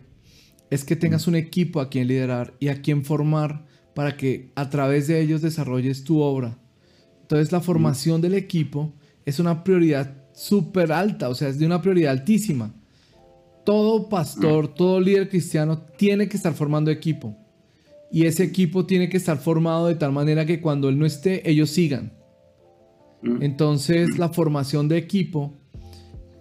es 0.69 0.85
que 0.85 0.97
tengas 0.97 1.27
un 1.27 1.35
equipo 1.35 1.81
a 1.81 1.89
quien 1.89 2.09
liderar 2.09 2.53
y 2.61 2.69
a 2.69 2.83
quien 2.83 3.07
formar 3.07 3.64
para 3.95 4.19
que 4.19 4.53
a 4.55 4.69
través 4.69 5.07
de 5.07 5.19
ellos 5.19 5.41
desarrolles 5.41 6.05
tu 6.05 6.21
obra. 6.21 6.59
Entonces 7.23 7.51
la 7.51 7.62
formación 7.62 8.21
del 8.21 8.35
equipo 8.35 8.93
es 9.25 9.39
una 9.39 9.64
prioridad 9.64 10.14
súper 10.35 10.93
alta, 10.93 11.31
o 11.31 11.35
sea, 11.35 11.49
es 11.49 11.59
de 11.59 11.64
una 11.64 11.81
prioridad 11.81 12.12
altísima. 12.12 12.75
Todo 13.64 14.11
pastor, 14.11 14.69
todo 14.69 15.01
líder 15.01 15.31
cristiano 15.31 15.79
tiene 15.97 16.29
que 16.29 16.37
estar 16.37 16.53
formando 16.53 16.91
equipo. 16.91 17.48
Y 18.11 18.27
ese 18.27 18.45
equipo 18.45 18.87
tiene 18.87 19.09
que 19.09 19.17
estar 19.17 19.39
formado 19.39 19.87
de 19.87 19.95
tal 19.95 20.13
manera 20.13 20.47
que 20.47 20.61
cuando 20.61 20.89
él 20.89 20.99
no 20.99 21.07
esté, 21.07 21.49
ellos 21.49 21.71
sigan. 21.71 22.13
Mm. 23.23 23.43
Entonces, 23.43 24.19
la 24.19 24.31
formación 24.31 24.89
de 24.89 24.97
equipo 24.97 25.59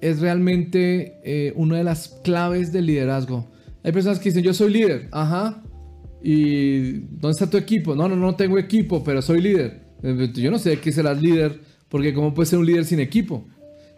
es 0.01 0.19
realmente 0.19 1.19
eh, 1.23 1.53
una 1.55 1.77
de 1.77 1.83
las 1.83 2.19
claves 2.23 2.71
del 2.71 2.85
liderazgo. 2.85 3.47
Hay 3.83 3.91
personas 3.91 4.19
que 4.19 4.29
dicen, 4.29 4.43
yo 4.43 4.53
soy 4.53 4.71
líder, 4.71 5.09
ajá. 5.11 5.63
¿Y 6.23 6.91
dónde 6.91 7.31
está 7.31 7.49
tu 7.49 7.57
equipo? 7.57 7.95
No, 7.95 8.07
no, 8.07 8.15
no 8.15 8.35
tengo 8.35 8.57
equipo, 8.57 9.03
pero 9.03 9.21
soy 9.21 9.41
líder. 9.41 9.87
Eh, 10.03 10.31
yo 10.35 10.51
no 10.51 10.59
sé 10.59 10.79
qué 10.79 10.91
serás 10.91 11.21
líder, 11.21 11.59
porque 11.89 12.13
¿cómo 12.13 12.33
puede 12.33 12.47
ser 12.47 12.59
un 12.59 12.65
líder 12.65 12.85
sin 12.85 12.99
equipo? 12.99 13.45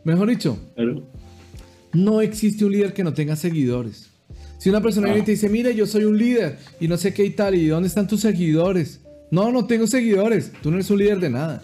Mejor 0.04 0.30
dicho, 0.30 0.58
no 1.94 2.22
existe 2.22 2.64
un 2.66 2.72
líder 2.72 2.94
que 2.94 3.04
no 3.04 3.14
tenga 3.14 3.36
seguidores. 3.36 4.09
Si 4.60 4.70
una 4.70 4.82
persona 4.82 5.08
viene 5.08 5.22
y 5.22 5.26
te 5.26 5.32
dice, 5.32 5.50
mira, 5.50 5.72
yo 5.72 5.88
soy 5.88 6.04
un 6.04 6.18
líder 6.18 6.58
y 6.80 6.88
no 6.88 6.98
sé 6.98 7.14
qué 7.14 7.24
y 7.24 7.32
tal, 7.32 7.56
¿y 7.56 7.68
dónde 7.68 7.88
están 7.88 8.08
tus 8.08 8.22
seguidores? 8.22 9.02
No, 9.32 9.52
no 9.52 9.66
tengo 9.66 9.88
seguidores. 9.88 10.52
Tú 10.62 10.70
no 10.70 10.76
eres 10.76 10.92
un 10.92 11.00
líder 11.00 11.20
de 11.20 11.30
nada. 11.30 11.64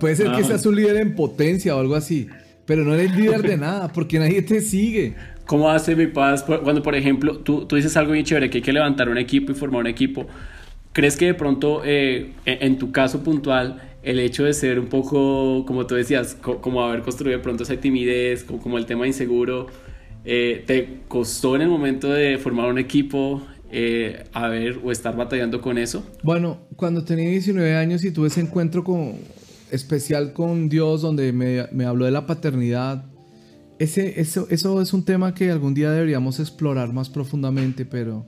Puede 0.00 0.16
ser 0.16 0.32
que 0.32 0.44
seas 0.44 0.66
un 0.66 0.76
líder 0.76 0.96
en 0.96 1.14
potencia 1.14 1.74
o 1.74 1.80
algo 1.80 1.94
así, 1.94 2.26
pero 2.66 2.84
no 2.84 2.94
eres 2.94 3.16
líder 3.16 3.42
de 3.42 3.56
nada 3.56 3.88
porque 3.92 4.18
nadie 4.18 4.42
te 4.42 4.60
sigue. 4.60 5.14
¿Cómo 5.46 5.70
hace 5.70 5.94
mi 5.94 6.06
paz 6.06 6.42
cuando, 6.42 6.82
por 6.82 6.94
ejemplo, 6.94 7.38
tú, 7.38 7.66
tú 7.66 7.76
dices 7.76 7.96
algo 7.96 8.12
bien 8.12 8.24
chévere, 8.24 8.50
que 8.50 8.58
hay 8.58 8.62
que 8.62 8.72
levantar 8.72 9.08
un 9.08 9.18
equipo 9.18 9.52
y 9.52 9.54
formar 9.54 9.82
un 9.82 9.86
equipo? 9.86 10.26
¿Crees 10.92 11.16
que 11.16 11.26
de 11.26 11.34
pronto, 11.34 11.82
eh, 11.84 12.32
en 12.46 12.78
tu 12.78 12.92
caso 12.92 13.22
puntual, 13.22 13.80
el 14.04 14.20
hecho 14.20 14.44
de 14.44 14.52
ser 14.52 14.78
un 14.78 14.86
poco, 14.86 15.64
como 15.66 15.86
tú 15.86 15.94
decías, 15.94 16.36
como 16.40 16.84
haber 16.84 17.02
construido 17.02 17.36
de 17.36 17.42
pronto 17.42 17.62
esa 17.62 17.76
timidez, 17.76 18.44
como, 18.44 18.78
el 18.78 18.86
tema 18.86 19.06
inseguro, 19.06 19.66
eh, 20.24 20.64
¿te 20.66 21.00
costó 21.08 21.56
en 21.56 21.62
el 21.62 21.68
momento 21.68 22.08
de 22.08 22.38
formar 22.38 22.70
un 22.70 22.78
equipo 22.78 23.42
eh, 23.70 24.24
a 24.32 24.48
ver 24.48 24.80
o 24.82 24.90
estar 24.90 25.16
batallando 25.16 25.60
con 25.60 25.78
eso? 25.78 26.04
Bueno, 26.22 26.60
cuando 26.76 27.04
tenía 27.04 27.28
19 27.28 27.76
años 27.76 28.04
y 28.04 28.10
tuve 28.10 28.28
ese 28.28 28.40
encuentro 28.40 28.84
con, 28.84 29.14
especial 29.70 30.32
con 30.32 30.68
Dios 30.68 31.02
donde 31.02 31.32
me, 31.32 31.66
me 31.72 31.84
habló 31.84 32.04
de 32.04 32.10
la 32.10 32.26
paternidad, 32.26 33.04
ese, 33.78 34.20
eso, 34.20 34.46
eso 34.50 34.80
es 34.80 34.92
un 34.92 35.04
tema 35.04 35.34
que 35.34 35.50
algún 35.50 35.74
día 35.74 35.90
deberíamos 35.90 36.38
explorar 36.38 36.92
más 36.92 37.10
profundamente, 37.10 37.84
pero 37.84 38.26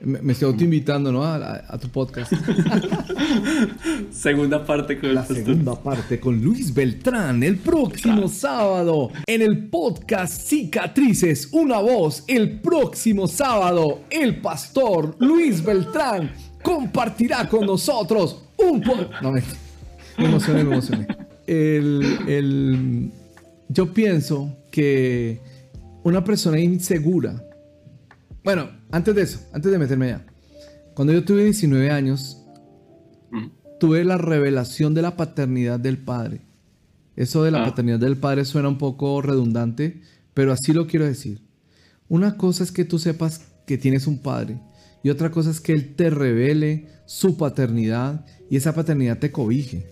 me, 0.00 0.32
estoy 0.32 0.48
autoinvitando, 0.48 1.12
¿no? 1.12 1.24
A, 1.24 1.78
tu 1.78 1.88
podcast. 1.88 2.32
segunda 4.10 4.64
parte 4.64 4.98
con 4.98 5.14
la 5.14 5.24
segunda 5.24 5.74
parte 5.80 6.18
con 6.18 6.42
Luis 6.42 6.72
Beltrán 6.72 7.42
el 7.42 7.58
próximo 7.58 8.28
sábado 8.28 9.10
en 9.26 9.42
el 9.42 9.68
podcast 9.68 10.48
Cicatrices, 10.48 11.48
una 11.52 11.78
voz. 11.78 12.24
El 12.26 12.60
próximo 12.60 13.28
sábado 13.28 14.00
el 14.10 14.40
pastor 14.40 15.16
Luis 15.18 15.62
Beltrán 15.62 16.32
compartirá 16.62 17.48
con 17.48 17.66
nosotros 17.66 18.44
un 18.56 18.80
No 19.22 19.32
me, 19.32 19.42
me 20.18 20.24
emocioné, 20.26 20.64
me 20.64 20.72
emocioné. 20.72 21.06
El, 21.46 22.18
el, 22.28 23.10
yo 23.68 23.92
pienso 23.92 24.56
que 24.70 25.40
una 26.02 26.24
persona 26.24 26.58
insegura, 26.58 27.42
bueno, 28.42 28.79
antes 28.90 29.14
de 29.14 29.22
eso, 29.22 29.40
antes 29.52 29.70
de 29.70 29.78
meterme 29.78 30.06
allá, 30.06 30.26
cuando 30.94 31.12
yo 31.12 31.24
tuve 31.24 31.44
19 31.44 31.90
años, 31.90 32.44
mm. 33.30 33.78
tuve 33.78 34.04
la 34.04 34.18
revelación 34.18 34.94
de 34.94 35.02
la 35.02 35.16
paternidad 35.16 35.78
del 35.78 35.98
padre. 35.98 36.42
Eso 37.16 37.42
de 37.42 37.50
la 37.50 37.62
ah. 37.62 37.66
paternidad 37.66 37.98
del 37.98 38.16
padre 38.16 38.44
suena 38.44 38.68
un 38.68 38.78
poco 38.78 39.20
redundante, 39.22 40.02
pero 40.34 40.52
así 40.52 40.72
lo 40.72 40.86
quiero 40.86 41.06
decir. 41.06 41.40
Una 42.08 42.36
cosa 42.36 42.64
es 42.64 42.72
que 42.72 42.84
tú 42.84 42.98
sepas 42.98 43.46
que 43.66 43.78
tienes 43.78 44.06
un 44.06 44.18
padre 44.18 44.60
y 45.02 45.10
otra 45.10 45.30
cosa 45.30 45.50
es 45.50 45.60
que 45.60 45.72
él 45.72 45.94
te 45.94 46.10
revele 46.10 46.88
su 47.06 47.36
paternidad 47.36 48.24
y 48.50 48.56
esa 48.56 48.74
paternidad 48.74 49.18
te 49.18 49.30
cobije. 49.30 49.86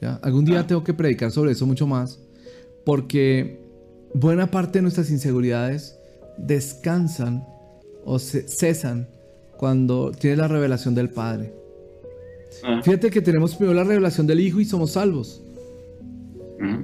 ¿ya? 0.00 0.14
Algún 0.22 0.44
día 0.44 0.60
ah. 0.60 0.66
tengo 0.66 0.84
que 0.84 0.94
predicar 0.94 1.30
sobre 1.30 1.52
eso 1.52 1.66
mucho 1.66 1.86
más 1.86 2.18
porque 2.84 3.60
buena 4.14 4.50
parte 4.50 4.78
de 4.78 4.82
nuestras 4.82 5.10
inseguridades 5.10 5.96
descansan 6.38 7.44
o 8.04 8.18
cesan 8.18 9.08
cuando 9.56 10.10
tienes 10.12 10.38
la 10.38 10.48
revelación 10.48 10.94
del 10.94 11.10
Padre. 11.10 11.52
Ah. 12.64 12.80
Fíjate 12.82 13.10
que 13.10 13.20
tenemos 13.20 13.54
primero 13.54 13.74
la 13.74 13.84
revelación 13.84 14.26
del 14.26 14.40
Hijo 14.40 14.60
y 14.60 14.64
somos 14.64 14.92
salvos. 14.92 15.42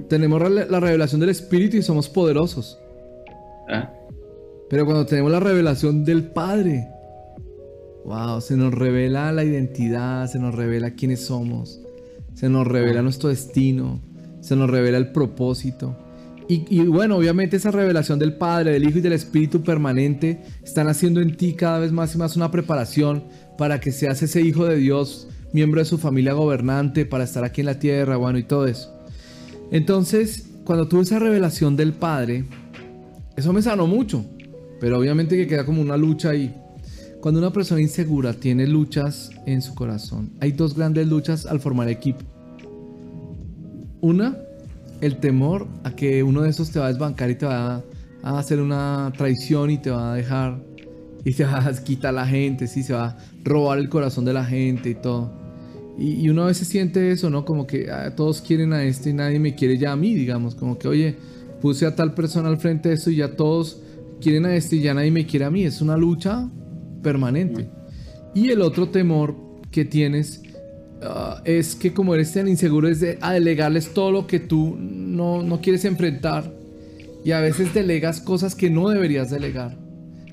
Tenemos 0.09 0.41
la 0.41 0.79
revelación 0.79 1.21
del 1.21 1.29
Espíritu 1.29 1.77
y 1.77 1.83
somos 1.83 2.09
poderosos. 2.09 2.79
Ah. 3.69 3.93
Pero 4.69 4.85
cuando 4.85 5.05
tenemos 5.05 5.31
la 5.31 5.39
revelación 5.39 6.03
del 6.03 6.23
Padre, 6.31 6.87
wow, 8.05 8.41
se 8.41 8.57
nos 8.57 8.73
revela 8.73 9.31
la 9.31 9.43
identidad, 9.43 10.27
se 10.27 10.39
nos 10.39 10.55
revela 10.55 10.91
quiénes 10.91 11.25
somos, 11.25 11.81
se 12.33 12.49
nos 12.49 12.65
revela 12.65 12.99
ah. 12.99 13.03
nuestro 13.03 13.29
destino, 13.29 14.01
se 14.39 14.55
nos 14.55 14.69
revela 14.69 14.97
el 14.97 15.11
propósito. 15.11 15.95
Y, 16.49 16.79
bueno, 16.85 17.17
obviamente 17.17 17.57
esa 17.57 17.71
revelación 17.71 18.19
del 18.19 18.37
Padre, 18.37 18.71
del 18.71 18.87
Hijo 18.87 18.99
y 18.99 19.01
del 19.01 19.13
Espíritu 19.13 19.63
permanente 19.63 20.43
están 20.63 20.87
haciendo 20.87 21.19
en 21.19 21.35
ti 21.35 21.53
cada 21.53 21.79
vez 21.79 21.91
más 21.91 22.15
y 22.15 22.17
más 22.17 22.37
una 22.37 22.51
preparación 22.51 23.25
para 23.57 23.81
que 23.81 23.91
seas 23.91 24.21
ese 24.23 24.41
Hijo 24.41 24.65
de 24.65 24.77
Dios, 24.77 25.27
miembro 25.51 25.81
de 25.81 25.85
su 25.85 25.97
familia 25.97 26.31
gobernante, 26.33 27.05
para 27.05 27.25
estar 27.25 27.43
aquí 27.43 27.61
en 27.61 27.65
la 27.65 27.79
tierra, 27.79 28.15
bueno, 28.15 28.39
y 28.39 28.43
todo 28.43 28.65
eso. 28.65 28.97
Entonces, 29.71 30.47
cuando 30.63 30.87
tuve 30.87 31.01
esa 31.01 31.19
revelación 31.19 31.75
del 31.75 31.91
Padre, 31.91 32.45
eso 33.35 33.51
me 33.51 33.61
sanó 33.61 33.85
mucho, 33.85 34.25
pero 34.79 34.97
obviamente 34.99 35.35
que 35.35 35.47
queda 35.47 35.65
como 35.65 35.81
una 35.81 35.97
lucha 35.97 36.29
ahí. 36.29 36.55
Cuando 37.19 37.41
una 37.41 37.51
persona 37.51 37.81
insegura 37.81 38.33
tiene 38.33 38.67
luchas 38.67 39.31
en 39.45 39.61
su 39.61 39.75
corazón, 39.75 40.31
hay 40.39 40.53
dos 40.53 40.75
grandes 40.75 41.07
luchas 41.07 41.45
al 41.45 41.59
formar 41.59 41.89
equipo. 41.89 42.21
Una 43.99 44.37
el 45.01 45.17
temor 45.17 45.67
a 45.83 45.95
que 45.95 46.23
uno 46.23 46.41
de 46.41 46.49
esos 46.49 46.71
te 46.71 46.79
va 46.79 46.85
a 46.85 46.89
desbancar 46.89 47.29
y 47.29 47.35
te 47.35 47.45
va 47.45 47.83
a 48.23 48.39
hacer 48.39 48.59
una 48.59 49.11
traición 49.17 49.69
y 49.69 49.77
te 49.77 49.91
va 49.91 50.13
a 50.13 50.15
dejar 50.15 50.59
y 51.23 51.33
te 51.33 51.43
va 51.45 51.65
a 51.65 51.83
quitar 51.83 52.13
la 52.13 52.25
gente, 52.25 52.67
sí, 52.67 52.83
se 52.83 52.93
va 52.93 53.05
a 53.05 53.17
robar 53.43 53.79
el 53.79 53.89
corazón 53.89 54.25
de 54.25 54.33
la 54.33 54.45
gente 54.45 54.89
y 54.91 54.95
todo. 54.95 55.31
Y, 55.97 56.29
uno 56.29 56.43
a 56.43 56.47
veces 56.47 56.67
siente 56.67 57.11
eso, 57.11 57.29
¿no? 57.29 57.43
Como 57.43 57.65
que 57.65 57.89
ah, 57.91 58.15
todos 58.15 58.41
quieren 58.41 58.71
a 58.71 58.83
este 58.83 59.09
y 59.09 59.13
nadie 59.13 59.39
me 59.39 59.55
quiere 59.55 59.77
ya 59.77 59.93
a 59.93 59.95
mí, 59.95 60.13
digamos. 60.13 60.53
Como 60.53 60.77
que, 60.77 60.87
oye, 60.87 61.15
puse 61.59 61.87
a 61.87 61.95
tal 61.95 62.13
persona 62.13 62.49
al 62.49 62.57
frente 62.57 62.89
de 62.89 62.95
esto 62.95 63.09
y 63.09 63.15
ya 63.15 63.35
todos 63.35 63.81
quieren 64.21 64.45
a 64.45 64.55
este 64.55 64.75
y 64.75 64.81
ya 64.81 64.93
nadie 64.93 65.09
me 65.09 65.25
quiere 65.25 65.45
a 65.45 65.49
mí. 65.49 65.63
Es 65.63 65.81
una 65.81 65.97
lucha 65.97 66.47
permanente. 67.01 67.67
Y 68.35 68.49
el 68.49 68.61
otro 68.61 68.89
temor 68.89 69.35
que 69.71 69.85
tienes 69.85 70.43
Ah, 71.01 71.41
es 71.45 71.75
que 71.75 71.93
como 71.93 72.15
eres 72.15 72.33
tan 72.33 72.47
inseguro 72.47 72.87
es 72.87 72.99
de 72.99 73.19
a 73.21 73.33
delegarles 73.33 73.93
todo 73.93 74.11
lo 74.11 74.27
que 74.27 74.39
tú 74.39 74.75
no, 74.79 75.43
no 75.43 75.61
quieres 75.61 75.85
enfrentar 75.85 76.51
y 77.23 77.31
a 77.31 77.39
veces 77.39 77.73
delegas 77.73 78.19
cosas 78.19 78.55
que 78.55 78.69
no 78.69 78.89
deberías 78.89 79.29
delegar. 79.29 79.75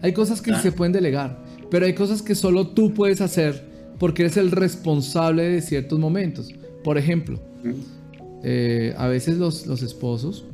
Hay 0.00 0.12
cosas 0.12 0.40
que 0.40 0.54
se 0.54 0.70
pueden 0.70 0.92
delegar, 0.92 1.42
pero 1.70 1.86
hay 1.86 1.94
cosas 1.94 2.22
que 2.22 2.34
solo 2.34 2.68
tú 2.68 2.94
puedes 2.94 3.20
hacer 3.20 3.64
porque 3.98 4.22
eres 4.22 4.36
el 4.36 4.50
responsable 4.50 5.44
de 5.44 5.60
ciertos 5.60 5.98
momentos. 5.98 6.50
Por 6.82 6.98
ejemplo, 6.98 7.40
eh, 8.42 8.94
a 8.98 9.08
veces 9.08 9.38
los, 9.38 9.66
los 9.66 9.82
esposos 9.82 10.46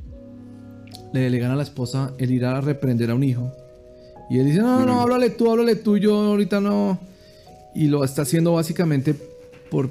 le 1.13 1.21
delegan 1.21 1.51
a 1.51 1.57
la 1.57 1.63
esposa 1.63 2.13
el 2.19 2.31
ir 2.31 2.45
a 2.45 2.61
reprender 2.61 3.11
a 3.11 3.15
un 3.15 3.25
hijo. 3.25 3.53
Y 4.29 4.39
él 4.39 4.47
dice, 4.47 4.61
no, 4.61 4.87
no, 4.87 5.01
háblale 5.01 5.31
tú, 5.31 5.51
háblale 5.51 5.75
tú, 5.77 5.99
yo 5.99 6.17
ahorita 6.17 6.61
no. 6.61 7.01
Y 7.75 7.89
lo 7.89 8.05
está 8.05 8.23
haciendo 8.23 8.53
básicamente 8.53 9.15
por, 9.71 9.91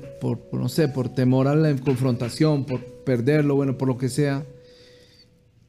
no 0.52 0.70
sé, 0.70 0.88
por 0.88 1.10
temor 1.10 1.48
a 1.48 1.56
la 1.56 1.76
confrontación, 1.78 2.66
por 2.66 2.84
perderlo, 3.04 3.56
bueno, 3.56 3.78
por 3.78 3.88
lo 3.88 3.98
que 3.98 4.10
sea. 4.10 4.46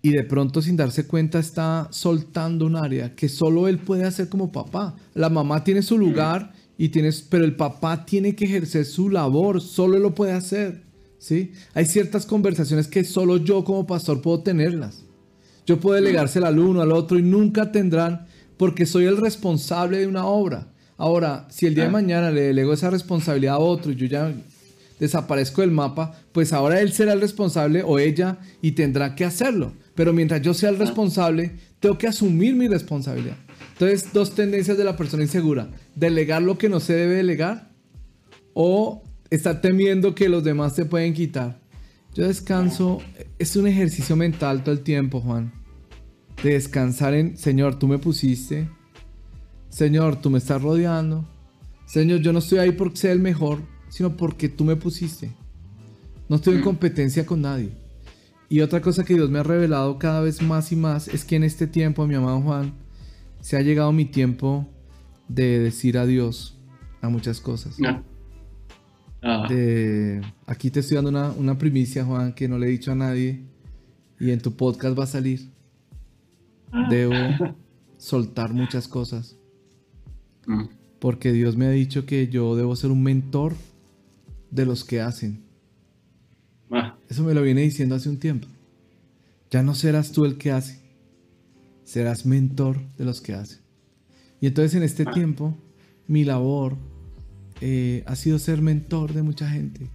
Y 0.02 0.10
de 0.10 0.24
pronto 0.24 0.62
sin 0.62 0.76
darse 0.76 1.06
cuenta 1.06 1.38
está 1.38 1.88
soltando 1.90 2.66
un 2.66 2.76
área 2.76 3.14
que 3.14 3.28
solo 3.28 3.68
él 3.68 3.78
puede 3.78 4.04
hacer 4.04 4.28
como 4.28 4.50
papá. 4.50 4.96
La 5.14 5.28
mamá 5.28 5.62
tiene 5.62 5.82
su 5.82 5.98
lugar 5.98 6.52
y 6.78 6.88
tienes, 6.88 7.22
pero 7.22 7.44
el 7.44 7.56
papá 7.56 8.04
tiene 8.06 8.34
que 8.34 8.46
ejercer 8.46 8.86
su 8.86 9.10
labor, 9.10 9.60
solo 9.60 9.96
él 9.96 10.02
lo 10.02 10.14
puede 10.14 10.32
hacer. 10.32 10.82
¿sí? 11.18 11.52
Hay 11.74 11.84
ciertas 11.84 12.26
conversaciones 12.26 12.88
que 12.88 13.04
solo 13.04 13.36
yo 13.36 13.62
como 13.64 13.86
pastor 13.86 14.22
puedo 14.22 14.40
tenerlas. 14.40 15.04
Yo 15.66 15.78
puedo 15.78 15.96
delegársela 15.96 16.48
al 16.48 16.58
uno, 16.58 16.80
al 16.80 16.92
otro 16.92 17.18
y 17.18 17.22
nunca 17.22 17.70
tendrán 17.70 18.26
porque 18.56 18.86
soy 18.86 19.04
el 19.04 19.18
responsable 19.18 19.98
de 19.98 20.06
una 20.06 20.26
obra. 20.26 20.72
Ahora, 21.00 21.46
si 21.48 21.64
el 21.64 21.74
día 21.74 21.84
de 21.84 21.88
ah. 21.88 21.92
mañana 21.92 22.30
le 22.30 22.42
delego 22.42 22.74
esa 22.74 22.90
responsabilidad 22.90 23.54
a 23.54 23.58
otro 23.58 23.90
y 23.90 23.96
yo 23.96 24.04
ya 24.04 24.34
desaparezco 24.98 25.62
del 25.62 25.70
mapa, 25.70 26.14
pues 26.30 26.52
ahora 26.52 26.82
él 26.82 26.92
será 26.92 27.14
el 27.14 27.22
responsable 27.22 27.82
o 27.82 27.98
ella 27.98 28.36
y 28.60 28.72
tendrá 28.72 29.14
que 29.14 29.24
hacerlo. 29.24 29.72
Pero 29.94 30.12
mientras 30.12 30.42
yo 30.42 30.52
sea 30.52 30.68
el 30.68 30.76
ah. 30.76 30.80
responsable, 30.80 31.52
tengo 31.80 31.96
que 31.96 32.06
asumir 32.06 32.54
mi 32.54 32.68
responsabilidad. 32.68 33.38
Entonces, 33.72 34.12
dos 34.12 34.34
tendencias 34.34 34.76
de 34.76 34.84
la 34.84 34.98
persona 34.98 35.22
insegura. 35.22 35.70
Delegar 35.94 36.42
lo 36.42 36.58
que 36.58 36.68
no 36.68 36.80
se 36.80 36.92
debe 36.92 37.14
delegar 37.14 37.70
o 38.52 39.02
estar 39.30 39.62
temiendo 39.62 40.14
que 40.14 40.28
los 40.28 40.44
demás 40.44 40.74
se 40.74 40.84
pueden 40.84 41.14
quitar. 41.14 41.62
Yo 42.14 42.28
descanso, 42.28 43.00
es 43.38 43.56
un 43.56 43.66
ejercicio 43.66 44.16
mental 44.16 44.64
todo 44.64 44.74
el 44.74 44.82
tiempo, 44.82 45.22
Juan. 45.22 45.50
De 46.42 46.50
descansar 46.50 47.14
en, 47.14 47.38
Señor, 47.38 47.78
tú 47.78 47.88
me 47.88 47.96
pusiste, 47.96 48.68
Señor, 49.70 50.20
tú 50.20 50.30
me 50.30 50.38
estás 50.38 50.60
rodeando. 50.60 51.24
Señor, 51.86 52.20
yo 52.20 52.32
no 52.32 52.40
estoy 52.40 52.58
ahí 52.58 52.72
porque 52.72 52.98
sea 52.98 53.12
el 53.12 53.20
mejor, 53.20 53.62
sino 53.88 54.16
porque 54.16 54.48
tú 54.48 54.64
me 54.64 54.76
pusiste. 54.76 55.32
No 56.28 56.36
estoy 56.36 56.54
en 56.54 56.60
mm. 56.60 56.64
competencia 56.64 57.24
con 57.24 57.40
nadie. 57.40 57.72
Y 58.48 58.60
otra 58.60 58.80
cosa 58.80 59.04
que 59.04 59.14
Dios 59.14 59.30
me 59.30 59.38
ha 59.38 59.42
revelado 59.44 59.98
cada 59.98 60.20
vez 60.20 60.42
más 60.42 60.72
y 60.72 60.76
más 60.76 61.08
es 61.08 61.24
que 61.24 61.36
en 61.36 61.44
este 61.44 61.66
tiempo, 61.66 62.06
mi 62.06 62.16
amado 62.16 62.40
Juan, 62.40 62.74
se 63.40 63.56
ha 63.56 63.62
llegado 63.62 63.92
mi 63.92 64.04
tiempo 64.04 64.68
de 65.28 65.60
decir 65.60 65.96
adiós 65.96 66.58
a 67.00 67.08
muchas 67.08 67.40
cosas. 67.40 67.76
Ah. 69.22 69.46
aquí 70.46 70.70
te 70.70 70.80
estoy 70.80 70.96
dando 70.96 71.10
una, 71.10 71.30
una, 71.32 71.58
primicia, 71.58 72.04
Juan, 72.04 72.32
que 72.32 72.48
no 72.48 72.58
le 72.58 72.66
he 72.66 72.70
dicho 72.70 72.90
a 72.92 72.96
nadie. 72.96 73.44
Y 74.18 74.30
en 74.32 74.40
tu 74.40 74.56
podcast 74.56 74.98
va 74.98 75.04
a 75.04 75.06
salir. 75.06 75.50
Ah. 76.72 76.88
Debo 76.90 77.14
soltar 77.98 78.52
muchas 78.52 78.88
cosas. 78.88 79.39
Mm. 80.46 80.64
Porque 80.98 81.32
Dios 81.32 81.56
me 81.56 81.66
ha 81.66 81.70
dicho 81.70 82.06
que 82.06 82.28
yo 82.28 82.56
debo 82.56 82.76
ser 82.76 82.90
un 82.90 83.02
mentor 83.02 83.54
de 84.50 84.66
los 84.66 84.84
que 84.84 85.00
hacen. 85.00 85.42
Ah. 86.70 86.96
Eso 87.08 87.24
me 87.24 87.34
lo 87.34 87.42
viene 87.42 87.62
diciendo 87.62 87.94
hace 87.94 88.08
un 88.08 88.18
tiempo. 88.18 88.46
Ya 89.50 89.62
no 89.62 89.74
serás 89.74 90.12
tú 90.12 90.24
el 90.24 90.38
que 90.38 90.52
hace, 90.52 90.78
serás 91.84 92.24
mentor 92.26 92.80
de 92.96 93.04
los 93.04 93.20
que 93.20 93.34
hacen. 93.34 93.58
Y 94.40 94.46
entonces 94.46 94.74
en 94.74 94.82
este 94.82 95.04
ah. 95.06 95.10
tiempo, 95.12 95.56
mi 96.06 96.24
labor 96.24 96.76
eh, 97.60 98.04
ha 98.06 98.16
sido 98.16 98.38
ser 98.38 98.62
mentor 98.62 99.12
de 99.12 99.22
mucha 99.22 99.48
gente. 99.48 99.88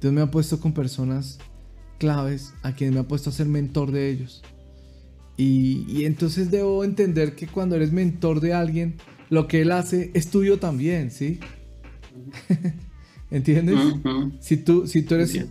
Dios 0.00 0.12
me 0.12 0.20
ha 0.20 0.30
puesto 0.30 0.60
con 0.60 0.72
personas 0.72 1.38
claves 1.98 2.54
a 2.62 2.72
quienes 2.72 2.94
me 2.94 3.00
ha 3.00 3.08
puesto 3.08 3.30
a 3.30 3.32
ser 3.32 3.46
mentor 3.46 3.90
de 3.90 4.10
ellos. 4.10 4.42
Y, 5.36 5.84
y 5.88 6.04
entonces 6.04 6.50
debo 6.50 6.84
entender 6.84 7.34
que 7.34 7.46
cuando 7.46 7.76
eres 7.76 7.92
mentor 7.92 8.40
de 8.40 8.54
alguien, 8.54 8.96
lo 9.30 9.46
que 9.46 9.62
él 9.62 9.72
hace 9.72 10.10
es 10.14 10.28
tuyo 10.30 10.58
también, 10.58 11.10
¿sí? 11.10 11.38
¿Entiendes? 13.30 13.78
si, 14.40 14.56
tú, 14.56 14.86
si 14.86 15.02
tú 15.02 15.14
eres... 15.14 15.46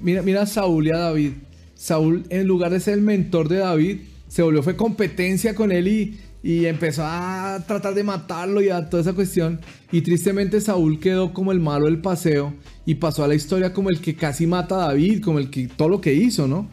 Mira, 0.00 0.22
mira 0.22 0.42
a 0.42 0.46
Saúl 0.46 0.86
y 0.86 0.90
a 0.90 0.98
David. 0.98 1.32
Saúl, 1.74 2.24
en 2.30 2.46
lugar 2.46 2.70
de 2.70 2.80
ser 2.80 2.94
el 2.94 3.02
mentor 3.02 3.48
de 3.48 3.58
David, 3.58 3.98
se 4.28 4.42
volvió, 4.42 4.62
fue 4.62 4.76
competencia 4.76 5.54
con 5.54 5.72
él 5.72 5.88
y, 5.88 6.18
y 6.42 6.66
empezó 6.66 7.02
a 7.04 7.62
tratar 7.66 7.94
de 7.94 8.04
matarlo 8.04 8.62
y 8.62 8.70
a 8.70 8.88
toda 8.88 9.02
esa 9.02 9.12
cuestión. 9.12 9.60
Y 9.92 10.00
tristemente 10.02 10.60
Saúl 10.60 11.00
quedó 11.00 11.32
como 11.32 11.52
el 11.52 11.60
malo 11.60 11.86
del 11.86 12.00
paseo 12.00 12.54
y 12.86 12.94
pasó 12.94 13.24
a 13.24 13.28
la 13.28 13.34
historia 13.34 13.72
como 13.72 13.90
el 13.90 14.00
que 14.00 14.14
casi 14.14 14.46
mata 14.46 14.76
a 14.76 14.88
David, 14.88 15.22
como 15.22 15.38
el 15.38 15.50
que 15.50 15.68
todo 15.68 15.88
lo 15.88 16.00
que 16.00 16.14
hizo, 16.14 16.46
¿no? 16.46 16.68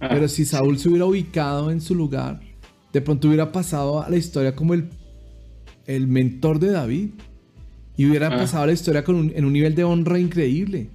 Ah. 0.00 0.08
Pero 0.10 0.28
si 0.28 0.44
Saúl 0.44 0.78
se 0.78 0.88
hubiera 0.88 1.06
ubicado 1.06 1.70
en 1.70 1.80
su 1.80 1.94
lugar, 1.94 2.40
de 2.92 3.00
pronto 3.00 3.28
hubiera 3.28 3.50
pasado 3.50 4.02
a 4.02 4.08
la 4.08 4.16
historia 4.16 4.54
como 4.54 4.74
el 4.74 4.88
el 5.88 6.06
mentor 6.06 6.60
de 6.60 6.70
David. 6.70 7.10
Y 7.96 8.06
hubiera 8.06 8.28
ah. 8.28 8.36
pasado 8.36 8.66
la 8.66 8.72
historia 8.72 9.02
con 9.02 9.32
en 9.34 9.44
un 9.44 9.52
nivel 9.52 9.74
de 9.74 9.82
honra 9.82 10.20
increíble. 10.20 10.90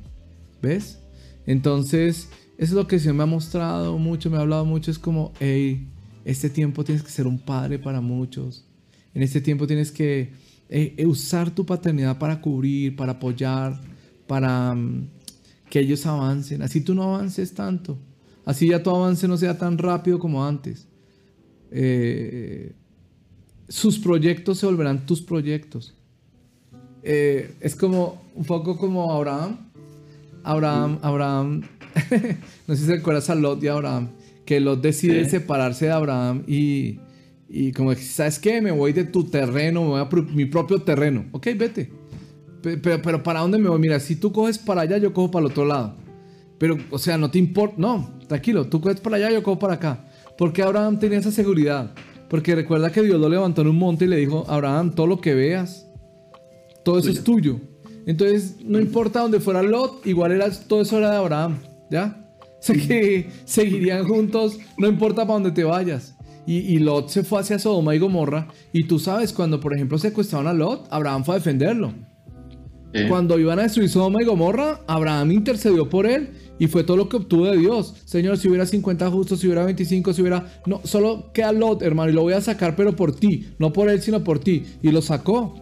¿Ves? 0.62 1.00
Entonces, 1.46 2.30
es 2.58 2.72
lo 2.72 2.88
que 2.88 3.00
se 3.00 3.12
me 3.12 3.24
ha 3.24 3.26
mostrado 3.26 3.98
mucho, 3.98 4.30
me 4.30 4.38
ha 4.38 4.42
hablado 4.42 4.64
mucho, 4.64 4.90
es 4.90 5.00
como, 5.00 5.34
hey, 5.42 5.86
este 6.24 6.50
tiempo 6.50 6.86
tienes 6.86 7.04
que 7.04 7.12
ser 7.12 7.28
un 7.28 7.40
padre 7.40 7.80
para 7.80 8.00
muchos. 8.00 8.66
En 9.14 9.22
este 9.22 9.42
tiempo 9.42 9.68
tienes 9.68 9.92
que 9.92 10.32
eh, 10.70 10.94
eh, 10.98 11.06
usar 11.06 11.52
tu 11.52 11.66
paternidad 11.66 12.18
para 12.18 12.40
cubrir, 12.40 12.96
para 12.96 13.14
apoyar, 13.14 13.82
para 14.28 14.74
mm, 14.74 15.10
que 15.70 15.82
ellos 15.82 16.06
avancen. 16.06 16.62
Así 16.62 16.80
tú 16.80 16.96
no 16.96 17.04
avances 17.04 17.54
tanto. 17.54 17.98
Así 18.46 18.70
ya 18.70 18.82
tu 18.82 18.90
avance 18.90 19.28
no 19.28 19.36
sea 19.36 19.58
tan 19.58 19.78
rápido 19.78 20.20
como 20.20 20.46
antes. 20.46 20.88
Eh, 21.72 22.74
sus 23.74 23.98
proyectos 23.98 24.60
se 24.60 24.68
volverán 24.68 25.04
tus 25.08 25.20
proyectos. 25.20 25.96
es 27.02 27.76
como 27.76 28.22
un 28.36 28.46
poco 28.46 28.78
como 28.78 29.12
Abraham. 29.12 29.58
Abraham, 30.44 31.00
Abraham, 31.02 31.62
no 32.68 32.76
sé 32.76 32.86
si 32.86 32.92
recuerdas 32.92 33.32
a 33.32 33.36
Lot 33.36 33.64
y 33.64 33.70
Abraham, 33.70 34.10
que 34.46 34.60
Lot 34.60 34.80
decide 34.80 35.28
separarse 35.28 35.86
de 35.86 35.92
Abraham 35.92 36.44
y, 36.46 37.00
y 37.50 37.72
como, 37.72 37.96
¿sabes 37.96 38.38
qué? 38.38 38.62
Me 38.62 38.70
voy 38.70 38.94
de 38.94 39.06
tu 39.06 39.24
terreno, 39.24 39.82
me 39.82 39.88
voy 39.88 40.02
a 40.02 40.34
mi 40.36 40.46
propio 40.46 40.84
terreno. 40.84 41.26
Ok, 41.32 41.48
vete. 41.58 41.92
Pero, 42.62 43.02
pero, 43.02 43.24
¿para 43.24 43.40
dónde 43.40 43.58
me 43.58 43.70
voy? 43.70 43.80
Mira, 43.80 44.00
si 44.00 44.18
tú 44.18 44.32
coges 44.32 44.60
para 44.60 44.82
allá, 44.82 44.98
yo 45.00 45.14
cojo 45.14 45.32
para 45.32 45.48
el 45.48 45.52
otro 45.52 45.66
lado. 45.66 45.96
Pero, 46.60 46.78
o 46.92 47.00
sea, 47.00 47.18
no 47.18 47.32
te 47.32 47.40
importa. 47.40 47.76
No, 47.80 48.20
tranquilo, 48.28 48.68
tú 48.68 48.82
coges 48.82 49.02
para 49.02 49.16
allá, 49.16 49.32
yo 49.32 49.42
cojo 49.42 49.58
para 49.58 49.74
acá. 49.74 50.06
Porque 50.38 50.62
Abraham 50.62 51.00
tenía 51.00 51.18
esa 51.18 51.32
seguridad. 51.32 51.96
Porque 52.34 52.56
recuerda 52.56 52.92
que 52.92 53.04
Dios 53.04 53.22
lo 53.22 53.30
levantó 53.30 53.62
en 53.62 53.68
un 53.68 53.78
monte 53.78 54.06
y 54.06 54.08
le 54.08 54.16
dijo, 54.16 54.44
Abraham, 54.48 54.96
todo 54.96 55.06
lo 55.06 55.22
que 55.22 55.36
veas, 55.36 55.88
todo 56.84 56.98
eso 56.98 57.12
es 57.12 57.24
tuyo. 57.24 57.60
Entonces, 58.08 58.56
no 58.66 58.80
importa 58.80 59.20
dónde 59.20 59.40
fuera 59.40 59.62
Lot, 59.62 60.08
igual 60.08 60.32
era, 60.32 60.50
todo 60.50 60.82
eso 60.82 60.98
era 60.98 61.12
de 61.12 61.18
Abraham. 61.18 61.60
¿Ya? 61.92 62.26
O 62.40 62.56
sea 62.60 62.76
que 62.76 63.30
seguirían 63.46 64.08
juntos, 64.08 64.58
no 64.80 64.88
importa 64.88 65.28
para 65.28 65.34
dónde 65.34 65.52
te 65.52 65.64
vayas. 65.64 66.16
Y, 66.48 66.80
Lot 66.80 67.10
se 67.10 67.24
fue 67.24 67.40
hacia 67.40 67.60
Sodoma 67.60 67.94
y 67.94 68.00
Gomorra. 68.00 68.48
Y 68.74 68.86
tú 68.86 68.98
sabes, 68.98 69.32
cuando 69.32 69.60
por 69.60 69.76
ejemplo 69.76 70.00
secuestraron 70.00 70.48
a 70.48 70.54
Lot, 70.54 70.88
Abraham 70.90 71.24
fue 71.26 71.36
a 71.36 71.38
defenderlo. 71.38 71.94
Cuando 73.10 73.38
iban 73.38 73.60
a 73.60 73.62
destruir 73.62 73.90
Sodoma 73.90 74.24
y 74.24 74.26
Gomorra, 74.26 74.80
Abraham 74.88 75.34
intercedió 75.34 75.88
por 75.88 76.08
él 76.08 76.32
y 76.64 76.68
fue 76.68 76.86
todo 76.86 76.96
lo 76.96 77.10
que 77.10 77.18
obtuvo 77.18 77.46
de 77.48 77.58
Dios. 77.58 77.94
Señor, 78.06 78.38
si 78.38 78.48
hubiera 78.48 78.66
50 78.66 79.12
justos, 79.12 79.42
si 79.42 79.48
hubiera 79.48 79.66
25, 79.66 80.14
si 80.14 80.22
hubiera... 80.22 80.62
No, 80.66 80.80
solo 80.86 81.34
queda 81.34 81.52
Lot, 81.52 81.82
hermano, 81.82 82.10
y 82.10 82.14
lo 82.14 82.22
voy 82.22 82.32
a 82.32 82.40
sacar, 82.40 82.78
pero 82.78 82.96
por 82.96 83.14
ti. 83.14 83.50
No 83.60 83.74
por 83.74 83.90
él, 83.90 84.02
sino 84.02 84.24
por 84.24 84.40
ti. 84.40 84.64
Y 84.82 84.92
lo 84.92 85.02
sacó. 85.02 85.56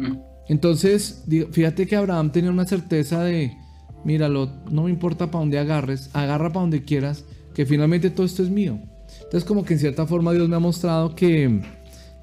Mm. 0.00 0.16
Entonces, 0.48 1.24
fíjate 1.52 1.86
que 1.86 1.94
Abraham 1.94 2.32
tenía 2.32 2.50
una 2.50 2.66
certeza 2.66 3.22
de, 3.22 3.56
mira 4.04 4.28
Lot, 4.28 4.50
no 4.72 4.82
me 4.82 4.90
importa 4.90 5.30
para 5.30 5.38
dónde 5.38 5.60
agarres, 5.60 6.10
agarra 6.14 6.48
para 6.48 6.62
donde 6.62 6.82
quieras, 6.82 7.24
que 7.54 7.64
finalmente 7.64 8.10
todo 8.10 8.26
esto 8.26 8.42
es 8.42 8.50
mío. 8.50 8.80
Entonces 9.18 9.44
como 9.44 9.64
que 9.64 9.74
en 9.74 9.78
cierta 9.78 10.04
forma 10.04 10.32
Dios 10.32 10.48
me 10.48 10.56
ha 10.56 10.58
mostrado 10.58 11.14
que, 11.14 11.62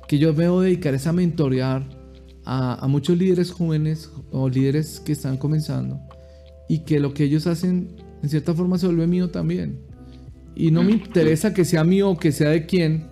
que 0.06 0.18
yo 0.18 0.34
debo 0.34 0.60
dedicar 0.60 0.94
esa 0.96 1.14
mentorear 1.14 1.88
a, 2.44 2.86
muchos 2.90 3.18
líderes 3.18 3.52
jóvenes 3.52 4.12
o 4.32 4.50
líderes 4.50 5.00
que 5.00 5.14
están 5.14 5.38
comenzando 5.38 6.02
y 6.70 6.80
que 6.86 7.02
lo 7.02 7.14
que 7.14 7.26
ellos 7.26 7.48
hacen 7.48 7.90
en 8.24 8.30
cierta 8.30 8.54
forma 8.54 8.78
se 8.78 8.86
vuelve 8.86 9.08
mío 9.08 9.30
también. 9.30 9.80
Y 10.56 10.72
no 10.72 10.84
me 10.84 10.92
interesa 10.92 11.54
que 11.54 11.66
sea 11.66 11.84
mío 11.84 12.12
o 12.12 12.18
que 12.18 12.32
sea 12.32 12.50
de 12.50 12.66
quién. 12.66 13.08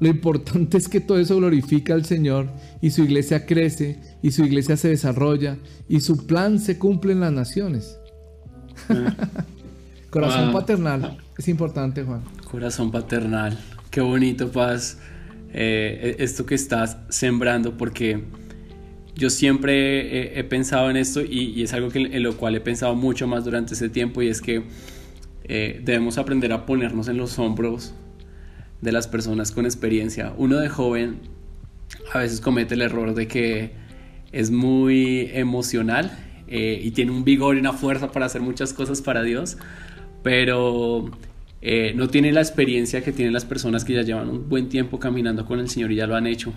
Lo 0.00 0.08
importante 0.08 0.76
es 0.78 0.88
que 0.88 1.00
todo 1.00 1.18
eso 1.18 1.36
glorifica 1.36 1.92
al 1.92 2.06
Señor 2.06 2.48
y 2.80 2.90
su 2.90 3.02
iglesia 3.02 3.44
crece 3.44 4.00
y 4.22 4.30
su 4.30 4.44
iglesia 4.44 4.76
se 4.78 4.88
desarrolla 4.88 5.58
y 5.88 6.00
su 6.00 6.26
plan 6.26 6.58
se 6.58 6.78
cumple 6.78 7.12
en 7.12 7.20
las 7.20 7.32
naciones. 7.32 7.98
Corazón 10.10 10.52
paternal 10.52 11.18
es 11.36 11.48
importante, 11.48 12.02
Juan. 12.04 12.22
Corazón 12.50 12.90
paternal. 12.90 13.58
Qué 13.90 14.00
bonito, 14.00 14.50
Paz, 14.52 14.98
eh, 15.52 16.16
e-, 16.18 16.22
esto 16.22 16.46
que 16.46 16.54
estás 16.54 16.98
sembrando, 17.08 17.76
porque 17.76 18.24
yo 19.20 19.28
siempre 19.28 20.38
he, 20.38 20.44
pensado 20.44 20.88
en 20.88 20.96
esto 20.96 21.20
y, 21.20 21.62
es 21.62 21.74
algo 21.74 21.90
que, 21.90 21.98
en 21.98 22.22
lo 22.22 22.38
cual 22.38 22.54
he 22.54 22.60
pensado 22.60 22.94
mucho 22.94 23.26
más 23.26 23.44
durante 23.44 23.74
ese 23.74 23.90
tiempo 23.90 24.22
y 24.22 24.28
es 24.28 24.40
que 24.40 24.62
eh, 25.44 25.78
debemos 25.84 26.16
aprender 26.16 26.54
a 26.54 26.64
ponernos 26.64 27.06
en 27.06 27.18
los 27.18 27.38
hombros 27.38 27.92
de 28.80 28.92
las 28.92 29.08
personas 29.08 29.52
con 29.52 29.66
experiencia. 29.66 30.32
Uno 30.38 30.56
de 30.56 30.70
joven 30.70 31.18
a 32.14 32.20
veces 32.20 32.40
comete 32.40 32.72
el 32.72 32.80
error 32.80 33.14
de 33.14 33.28
que 33.28 33.72
es 34.32 34.50
muy 34.50 35.28
emocional 35.34 36.16
eh, 36.48 36.80
y 36.82 36.92
tiene 36.92 37.10
un 37.10 37.22
vigor 37.22 37.56
y 37.56 37.60
una 37.60 37.74
fuerza 37.74 38.12
para 38.12 38.24
hacer 38.24 38.40
muchas 38.40 38.72
cosas 38.72 39.02
para 39.02 39.22
Dios, 39.22 39.58
pero 40.22 41.10
eh, 41.60 41.92
no 41.94 42.08
tiene 42.08 42.32
la 42.32 42.40
experiencia 42.40 43.04
que 43.04 43.12
tienen 43.12 43.34
las 43.34 43.44
personas 43.44 43.84
que 43.84 43.92
ya 43.92 44.00
llevan 44.00 44.30
un 44.30 44.48
buen 44.48 44.70
tiempo 44.70 44.98
caminando 44.98 45.44
con 45.44 45.60
el 45.60 45.68
Señor 45.68 45.92
y 45.92 45.96
ya 45.96 46.06
lo 46.06 46.16
han 46.16 46.26
hecho. 46.26 46.54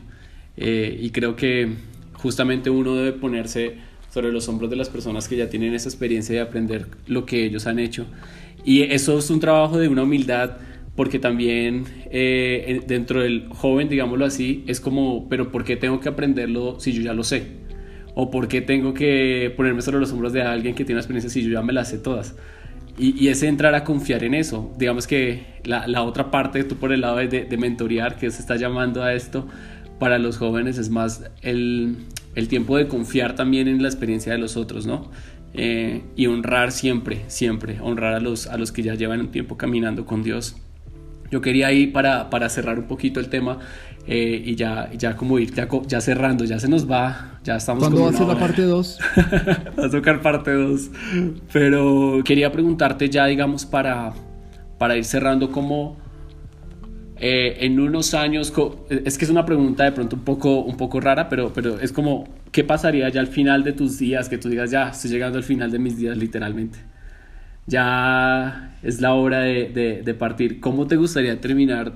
Y 0.55 1.09
creo 1.09 1.35
que 1.35 1.92
justamente 2.23 2.69
uno 2.69 2.95
debe 2.95 3.11
ponerse 3.11 3.75
sobre 4.09 4.31
los 4.31 4.47
hombros 4.47 4.69
de 4.69 4.77
las 4.77 4.89
personas 4.89 5.27
que 5.27 5.35
ya 5.35 5.49
tienen 5.49 5.73
esa 5.73 5.89
experiencia 5.89 6.33
de 6.33 6.41
aprender 6.41 6.87
lo 7.05 7.25
que 7.25 7.43
ellos 7.43 7.67
han 7.67 7.79
hecho. 7.79 8.05
Y 8.63 8.83
eso 8.83 9.19
es 9.19 9.29
un 9.29 9.41
trabajo 9.41 9.77
de 9.77 9.89
una 9.89 10.03
humildad 10.03 10.57
porque 10.95 11.19
también 11.19 11.83
eh, 12.11 12.81
dentro 12.87 13.21
del 13.21 13.49
joven, 13.49 13.89
digámoslo 13.89 14.25
así, 14.25 14.63
es 14.67 14.79
como, 14.79 15.27
pero 15.27 15.51
¿por 15.51 15.65
qué 15.65 15.75
tengo 15.75 15.99
que 15.99 16.07
aprenderlo 16.07 16.79
si 16.79 16.93
yo 16.93 17.01
ya 17.01 17.13
lo 17.13 17.23
sé? 17.23 17.43
¿O 18.15 18.31
por 18.31 18.47
qué 18.47 18.61
tengo 18.61 18.93
que 18.93 19.51
ponerme 19.57 19.81
sobre 19.81 19.99
los 19.99 20.11
hombros 20.13 20.31
de 20.31 20.43
alguien 20.43 20.75
que 20.75 20.85
tiene 20.85 20.97
una 20.97 21.01
experiencia 21.01 21.29
si 21.29 21.43
yo 21.43 21.49
ya 21.49 21.61
me 21.61 21.73
las 21.73 21.89
sé 21.89 21.97
todas? 21.97 22.35
Y, 22.97 23.21
y, 23.21 23.29
es 23.29 23.41
entrar 23.41 23.73
a 23.73 23.83
confiar 23.83 24.23
en 24.23 24.35
eso. 24.35 24.71
Digamos 24.77 25.07
que 25.07 25.47
la, 25.65 25.87
la 25.87 26.03
otra 26.03 26.29
parte, 26.29 26.63
tú 26.63 26.75
por 26.75 26.93
el 26.93 27.01
lado 27.01 27.17
de, 27.17 27.27
de, 27.27 27.57
mentorear, 27.57 28.17
que 28.17 28.29
se 28.29 28.39
está 28.39 28.55
llamando 28.55 29.01
a 29.01 29.15
esto, 29.15 29.47
para 29.97 30.19
los 30.19 30.37
jóvenes 30.37 30.77
es 30.77 30.89
más 30.89 31.23
el, 31.41 31.95
el 32.35 32.47
tiempo 32.47 32.77
de 32.77 32.87
confiar 32.87 33.35
también 33.35 33.67
en 33.67 33.81
la 33.81 33.87
experiencia 33.87 34.31
de 34.31 34.37
los 34.37 34.57
otros, 34.57 34.85
¿no? 34.85 35.11
Eh, 35.53 36.01
y 36.15 36.25
honrar 36.25 36.71
siempre, 36.71 37.23
siempre, 37.27 37.79
honrar 37.79 38.15
a 38.15 38.19
los, 38.19 38.47
a 38.47 38.57
los 38.57 38.71
que 38.71 38.81
ya 38.81 38.95
llevan 38.95 39.19
un 39.19 39.29
tiempo 39.29 39.55
caminando 39.55 40.05
con 40.05 40.23
Dios. 40.23 40.55
Yo 41.29 41.41
quería 41.41 41.71
ir 41.71 41.93
para, 41.93 42.29
para 42.29 42.49
cerrar 42.49 42.79
un 42.79 42.87
poquito 42.87 43.19
el 43.19 43.29
tema 43.29 43.59
eh, 44.07 44.41
y 44.45 44.55
ya, 44.55 44.91
ya 44.93 45.15
como 45.15 45.39
ir 45.39 45.53
ya, 45.53 45.67
ya, 45.87 46.01
cerrando, 46.01 46.43
ya 46.43 46.59
se 46.59 46.67
nos 46.67 46.89
va, 46.89 47.39
ya 47.43 47.55
estamos... 47.55 47.83
¿Cuándo 47.83 48.03
va 48.03 48.09
a 48.09 48.13
ser 48.13 48.27
la 48.27 48.37
parte 48.37 48.63
2? 48.63 48.99
va 49.79 49.85
a 49.85 49.89
tocar 49.89 50.21
parte 50.21 50.51
2. 50.51 50.89
Pero 51.51 52.21
quería 52.25 52.51
preguntarte 52.51 53.09
ya, 53.09 53.25
digamos, 53.27 53.65
para, 53.65 54.13
para 54.77 54.97
ir 54.97 55.05
cerrando 55.05 55.51
como... 55.51 56.02
Eh, 57.25 57.65
en 57.65 57.79
unos 57.79 58.13
años, 58.13 58.51
es 58.89 59.17
que 59.17 59.23
es 59.23 59.31
una 59.31 59.45
pregunta 59.45 59.85
de 59.85 59.93
pronto 59.93 60.17
un 60.17 60.23
poco, 60.23 60.59
un 60.59 60.75
poco 60.75 60.99
rara, 60.99 61.29
pero, 61.29 61.53
pero 61.53 61.79
es 61.79 61.93
como, 61.93 62.27
¿qué 62.51 62.65
pasaría 62.65 63.07
ya 63.07 63.21
al 63.21 63.27
final 63.27 63.63
de 63.63 63.71
tus 63.71 63.97
días? 63.97 64.27
Que 64.27 64.37
tú 64.37 64.49
digas, 64.49 64.71
ya, 64.71 64.89
estoy 64.89 65.11
llegando 65.11 65.37
al 65.37 65.43
final 65.45 65.71
de 65.71 65.79
mis 65.79 65.97
días 65.97 66.17
literalmente 66.17 66.79
ya 67.65 68.77
es 68.83 69.01
la 69.01 69.13
hora 69.13 69.39
de, 69.39 70.15
partir. 70.17 70.59
¿Cómo 70.59 70.87
te 70.87 70.95
gustaría 70.95 71.39
terminar, 71.39 71.93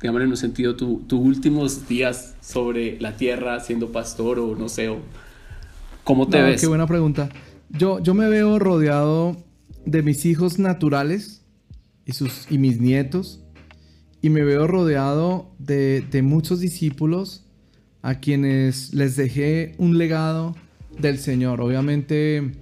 digamos 0.00 0.22
en 0.22 0.28
un 0.28 0.36
sentido, 0.36 0.76
tus 0.76 1.12
últimos 1.12 1.88
días 1.88 2.34
sobre 2.40 3.00
la 3.00 3.16
tierra 3.16 3.60
siendo 3.60 3.92
pastor 3.92 4.38
o 4.38 4.56
no 4.56 4.68
sé, 4.68 4.88
o 4.88 4.98
cómo 6.04 6.28
te 6.28 6.42
ves? 6.42 6.60
Qué 6.60 6.66
buena 6.66 6.86
pregunta. 6.86 7.28
Yo, 7.70 8.00
yo 8.00 8.14
me 8.14 8.28
veo 8.28 8.58
rodeado 8.58 9.36
de 9.86 10.02
mis 10.02 10.26
hijos 10.26 10.58
naturales 10.58 11.42
y, 12.04 12.12
sus, 12.12 12.50
y 12.50 12.58
mis 12.58 12.80
nietos 12.80 13.41
y 14.22 14.30
me 14.30 14.44
veo 14.44 14.66
rodeado 14.66 15.54
de, 15.58 16.04
de 16.10 16.22
muchos 16.22 16.60
discípulos 16.60 17.44
a 18.00 18.20
quienes 18.20 18.94
les 18.94 19.16
dejé 19.16 19.74
un 19.78 19.98
legado 19.98 20.56
del 20.98 21.18
Señor. 21.18 21.60
Obviamente 21.60 22.52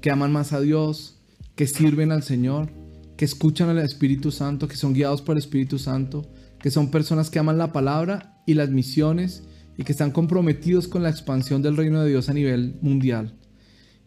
que 0.00 0.10
aman 0.10 0.32
más 0.32 0.52
a 0.52 0.60
Dios, 0.60 1.20
que 1.54 1.66
sirven 1.66 2.10
al 2.12 2.22
Señor, 2.22 2.70
que 3.16 3.24
escuchan 3.24 3.68
al 3.68 3.78
Espíritu 3.78 4.32
Santo, 4.32 4.66
que 4.66 4.76
son 4.76 4.94
guiados 4.94 5.22
por 5.22 5.34
el 5.34 5.38
Espíritu 5.38 5.78
Santo, 5.78 6.26
que 6.58 6.70
son 6.70 6.90
personas 6.90 7.30
que 7.30 7.38
aman 7.38 7.58
la 7.58 7.72
palabra 7.72 8.42
y 8.46 8.54
las 8.54 8.70
misiones 8.70 9.44
y 9.76 9.84
que 9.84 9.92
están 9.92 10.10
comprometidos 10.10 10.88
con 10.88 11.02
la 11.02 11.10
expansión 11.10 11.62
del 11.62 11.76
reino 11.76 12.02
de 12.02 12.10
Dios 12.10 12.28
a 12.28 12.34
nivel 12.34 12.76
mundial. 12.82 13.34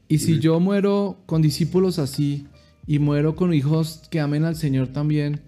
Y 0.08 0.20
si 0.20 0.40
yo 0.40 0.60
muero 0.60 1.24
con 1.26 1.42
discípulos 1.42 1.98
así 1.98 2.46
y 2.86 3.00
muero 3.00 3.36
con 3.36 3.54
hijos 3.54 4.04
que 4.12 4.20
amen 4.20 4.44
al 4.44 4.56
Señor 4.56 4.90
también, 4.90 5.42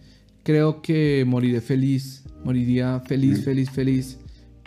creo 0.48 0.82
que 0.82 1.26
moriré 1.28 1.60
feliz, 1.60 2.24
moriría 2.45 3.02
feliz, 3.02 3.43
feliz, 3.43 3.70
feliz 3.70 4.18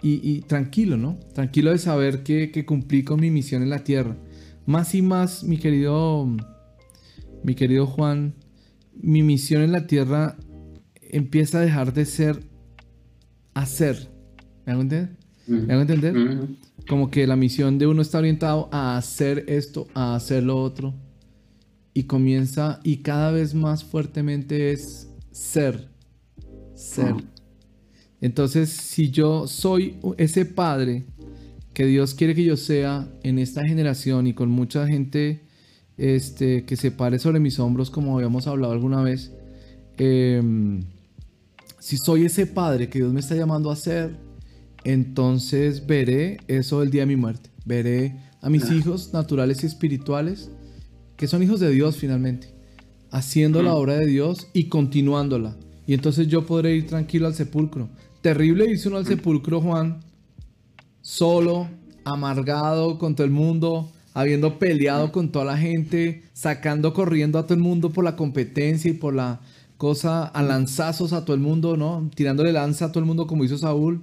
y, 0.03 0.43
tranquilo, 0.43 0.99
¿no? 0.99 1.19
Tranquilo 1.33 1.71
de 1.71 1.79
saber 1.79 2.23
que, 2.23 2.51
que 2.51 2.67
cumplí 2.67 3.03
con 3.03 3.19
mi 3.19 3.31
misión 3.31 3.63
en 3.63 3.71
la 3.71 3.83
tierra. 3.83 4.15
Más 4.67 4.95
y 4.95 5.01
más, 5.01 5.43
mi 5.43 5.57
querido 5.57 6.29
mi 7.43 7.55
querido 7.55 7.87
Juan, 7.87 8.35
mi 8.95 9.23
misión 9.23 9.63
en 9.63 9.73
la 9.73 9.87
tierra 9.87 10.37
empieza 11.01 11.57
a 11.57 11.63
dejar 11.63 11.95
de 11.95 12.05
ser 12.05 12.41
hacer. 13.55 14.11
¿Me 14.67 14.73
hago 14.73 14.83
entender? 14.83 15.17
¿Me 15.47 15.73
hago 15.73 15.81
entender? 15.81 16.15
Como 16.91 17.11
que 17.11 17.27
la 17.27 17.37
misión 17.37 17.79
de 17.79 17.87
uno 17.87 18.03
está 18.03 18.19
orientado 18.19 18.69
a 18.71 18.99
hacer 18.99 19.47
esto, 19.49 19.87
a 19.95 20.15
hacer 20.15 20.43
lo 20.43 20.61
otro. 20.63 20.93
y 21.95 22.03
comienza 22.05 22.81
y 22.85 22.99
cada 22.99 23.33
vez 23.33 23.55
más 23.55 23.83
fuertemente 23.83 24.73
es 24.73 25.10
ser, 25.41 25.89
ser. 26.75 27.15
Entonces, 28.21 28.69
si 28.69 29.11
yo 29.11 29.47
soy 29.47 29.97
ese 30.19 30.45
padre 30.45 31.07
que 31.73 31.87
Dios 31.87 32.15
quiere 32.15 32.35
que 32.35 32.45
yo 32.45 32.59
sea 32.59 33.09
en 33.23 33.39
esta 33.39 33.65
generación 33.65 34.27
y 34.27 34.35
con 34.35 34.51
mucha 34.51 34.87
gente 34.87 35.41
este, 35.97 36.65
que 36.65 36.77
se 36.77 36.91
pare 36.91 37.19
sobre 37.19 37.41
mis 37.41 37.59
hombros, 37.59 37.91
como 37.91 38.17
habíamos 38.17 38.47
hablado 38.47 38.75
alguna 38.75 39.03
vez, 39.03 39.33
em, 39.97 40.83
si 41.79 41.97
soy 41.97 42.27
ese 42.27 42.47
padre 42.47 42.91
que 42.91 42.99
Dios 42.99 43.13
me 43.13 43.21
está 43.21 43.35
llamando 43.35 43.71
a 43.71 43.77
ser, 43.77 44.17
entonces 44.85 45.87
veré 45.87 46.39
eso 46.49 46.83
el 46.83 46.91
día 46.91 47.03
de 47.03 47.07
mi 47.07 47.17
muerte. 47.17 47.49
Veré 47.65 48.15
a 48.43 48.51
mis 48.51 48.71
hijos 48.71 49.15
naturales 49.15 49.63
y 49.63 49.67
espirituales, 49.67 50.51
que 51.17 51.27
son 51.27 51.43
hijos 51.43 51.61
de 51.61 51.71
Dios 51.71 51.97
finalmente, 51.97 52.60
haciendo 53.11 53.63
la 53.63 53.75
obra 53.75 53.97
de 53.97 54.07
Dios 54.07 54.49
y 54.53 54.65
continuándola. 54.65 55.57
Y 55.87 55.95
entonces 55.95 56.29
yo 56.29 56.47
podré 56.47 56.77
ir 56.77 56.87
tranquilo 56.87 57.27
al 57.27 57.35
sepulcro. 57.35 57.89
Terrible 58.21 58.71
irse 58.71 58.89
uno 58.89 58.99
al 58.99 59.07
sepulcro, 59.07 59.61
Juan, 59.61 60.01
solo, 61.01 61.69
amargado 62.05 62.99
con 62.99 63.15
todo 63.15 63.25
el 63.25 63.33
mundo, 63.33 63.91
habiendo 64.15 64.59
peleado 64.59 65.11
con 65.11 65.33
toda 65.33 65.45
la 65.45 65.59
gente, 65.59 66.23
sacando 66.33 66.95
corriendo 66.95 67.39
a 67.39 67.45
todo 67.45 67.55
el 67.55 67.61
mundo 67.61 67.91
por 67.91 68.05
la 68.05 68.17
competencia 68.17 68.91
y 68.91 68.95
por 68.95 69.15
la 69.15 69.41
cosa, 69.79 70.25
a 70.25 70.43
lanzazos 70.43 71.13
a 71.13 71.25
todo 71.25 71.35
el 71.35 71.41
mundo, 71.41 71.77
¿no? 71.77 72.11
Tirándole 72.15 72.53
lanza 72.53 72.87
a 72.87 72.89
todo 72.93 73.01
el 73.01 73.07
mundo 73.07 73.27
como 73.27 73.45
hizo 73.45 73.59
Saúl. 73.59 74.03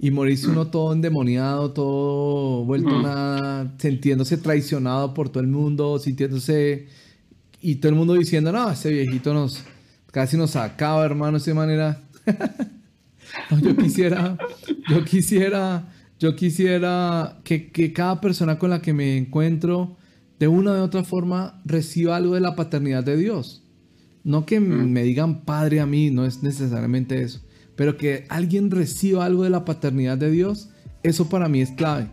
Y 0.00 0.10
morirse 0.10 0.48
uno 0.48 0.66
todo 0.66 0.92
endemoniado, 0.92 1.70
todo 1.70 2.64
vuelto 2.64 3.00
nada, 3.00 3.72
sintiéndose 3.78 4.36
traicionado 4.36 5.14
por 5.14 5.28
todo 5.28 5.40
el 5.40 5.48
mundo, 5.48 6.00
sintiéndose... 6.00 6.88
Y 7.62 7.76
todo 7.76 7.90
el 7.90 7.96
mundo 7.96 8.14
diciendo, 8.14 8.52
no, 8.52 8.70
ese 8.70 8.90
viejito 8.90 9.32
nos 9.32 9.62
casi 10.10 10.36
nos 10.36 10.56
acaba, 10.56 11.04
hermano, 11.04 11.38
de 11.38 11.54
manera. 11.54 12.02
yo 13.62 13.76
quisiera, 13.76 14.36
yo 14.88 15.04
quisiera 15.04 15.86
yo 16.22 16.36
quisiera 16.36 17.40
que, 17.42 17.92
cada 17.92 18.20
persona 18.20 18.56
con 18.56 18.70
la 18.70 18.80
que 18.80 18.92
me 18.92 19.16
encuentro, 19.16 19.96
de 20.38 20.46
una 20.46 20.70
u 20.70 20.82
otra 20.84 21.02
forma, 21.02 21.60
reciba 21.64 22.14
algo 22.14 22.34
de 22.34 22.40
la 22.40 22.54
paternidad 22.54 23.02
de 23.02 23.16
Dios. 23.16 23.64
No 24.22 24.46
que 24.46 24.60
mm. 24.60 24.88
me 24.88 25.02
digan 25.02 25.44
padre 25.44 25.80
a 25.80 25.86
mí, 25.86 26.12
no 26.12 26.24
es 26.24 26.44
necesariamente 26.44 27.22
eso, 27.22 27.40
pero 27.74 27.96
que 27.96 28.24
alguien 28.28 28.70
reciba 28.70 29.24
algo 29.24 29.42
de 29.42 29.50
la 29.50 29.64
paternidad 29.64 30.16
de 30.16 30.30
Dios, 30.30 30.70
eso 31.02 31.28
para 31.28 31.48
mí 31.48 31.60
es 31.60 31.72
clave. 31.72 32.06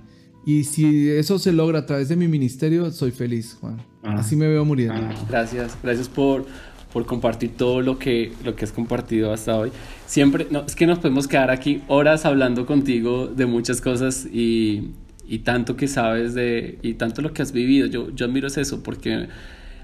Y 0.45 0.63
si 0.63 1.09
eso 1.09 1.37
se 1.37 1.51
logra 1.51 1.79
a 1.79 1.85
través 1.85 2.09
de 2.09 2.15
mi 2.15 2.27
ministerio, 2.27 2.89
soy 2.91 3.11
feliz, 3.11 3.57
Juan. 3.59 3.77
Ah. 4.03 4.15
Así 4.19 4.35
me 4.35 4.47
veo 4.47 4.65
muriendo. 4.65 4.95
Ah. 4.95 5.25
gracias, 5.29 5.77
gracias 5.83 6.07
por, 6.07 6.45
por 6.93 7.05
compartir 7.05 7.51
todo 7.57 7.81
lo 7.81 7.99
que, 7.99 8.31
lo 8.43 8.55
que 8.55 8.65
has 8.65 8.71
compartido 8.71 9.33
hasta 9.33 9.57
hoy. 9.57 9.71
Siempre, 10.05 10.47
no, 10.49 10.65
es 10.65 10.75
que 10.75 10.87
nos 10.87 10.99
podemos 10.99 11.27
quedar 11.27 11.51
aquí 11.51 11.83
horas 11.87 12.25
hablando 12.25 12.65
contigo 12.65 13.27
de 13.27 13.45
muchas 13.45 13.81
cosas 13.81 14.25
y, 14.25 14.91
y 15.27 15.39
tanto 15.39 15.75
que 15.75 15.87
sabes 15.87 16.33
de, 16.33 16.79
y 16.81 16.95
tanto 16.95 17.21
lo 17.21 17.33
que 17.33 17.41
has 17.41 17.51
vivido. 17.51 17.87
Yo, 17.87 18.09
yo 18.15 18.25
admiro 18.25 18.47
eso 18.47 18.81
porque 18.81 19.27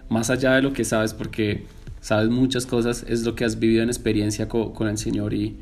más 0.10 0.30
allá 0.30 0.54
de 0.56 0.62
lo 0.62 0.74
que 0.74 0.86
sabes, 0.86 1.14
porque 1.14 1.66
sabes 2.00 2.30
muchas 2.30 2.66
cosas, 2.66 3.06
es 3.08 3.26
lo 3.26 3.36
que 3.36 3.46
has 3.46 3.60
vivido 3.60 3.84
en 3.84 3.90
experiencia 3.90 4.48
con, 4.48 4.74
con 4.74 4.88
el 4.88 4.98
Señor 4.98 5.34
y, 5.34 5.58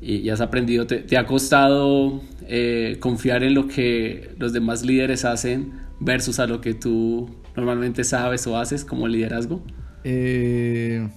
y, 0.00 0.28
has 0.28 0.40
aprendido. 0.40 0.86
Te, 0.86 0.98
te 0.98 1.16
ha 1.16 1.26
costado 1.26 2.20
eh, 2.46 2.98
confiar 3.00 3.42
en 3.42 3.54
lo 3.54 3.68
que 3.68 4.34
los 4.38 4.52
demás 4.52 4.84
líderes 4.84 5.24
hacen 5.24 5.72
versus 6.00 6.38
a 6.38 6.46
lo 6.46 6.60
que 6.60 6.74
tú 6.74 7.28
normalmente 7.56 8.04
sabes 8.04 8.46
o 8.46 8.58
haces 8.58 8.84
como 8.84 9.08
liderazgo. 9.08 9.62
Eh, 10.04 11.08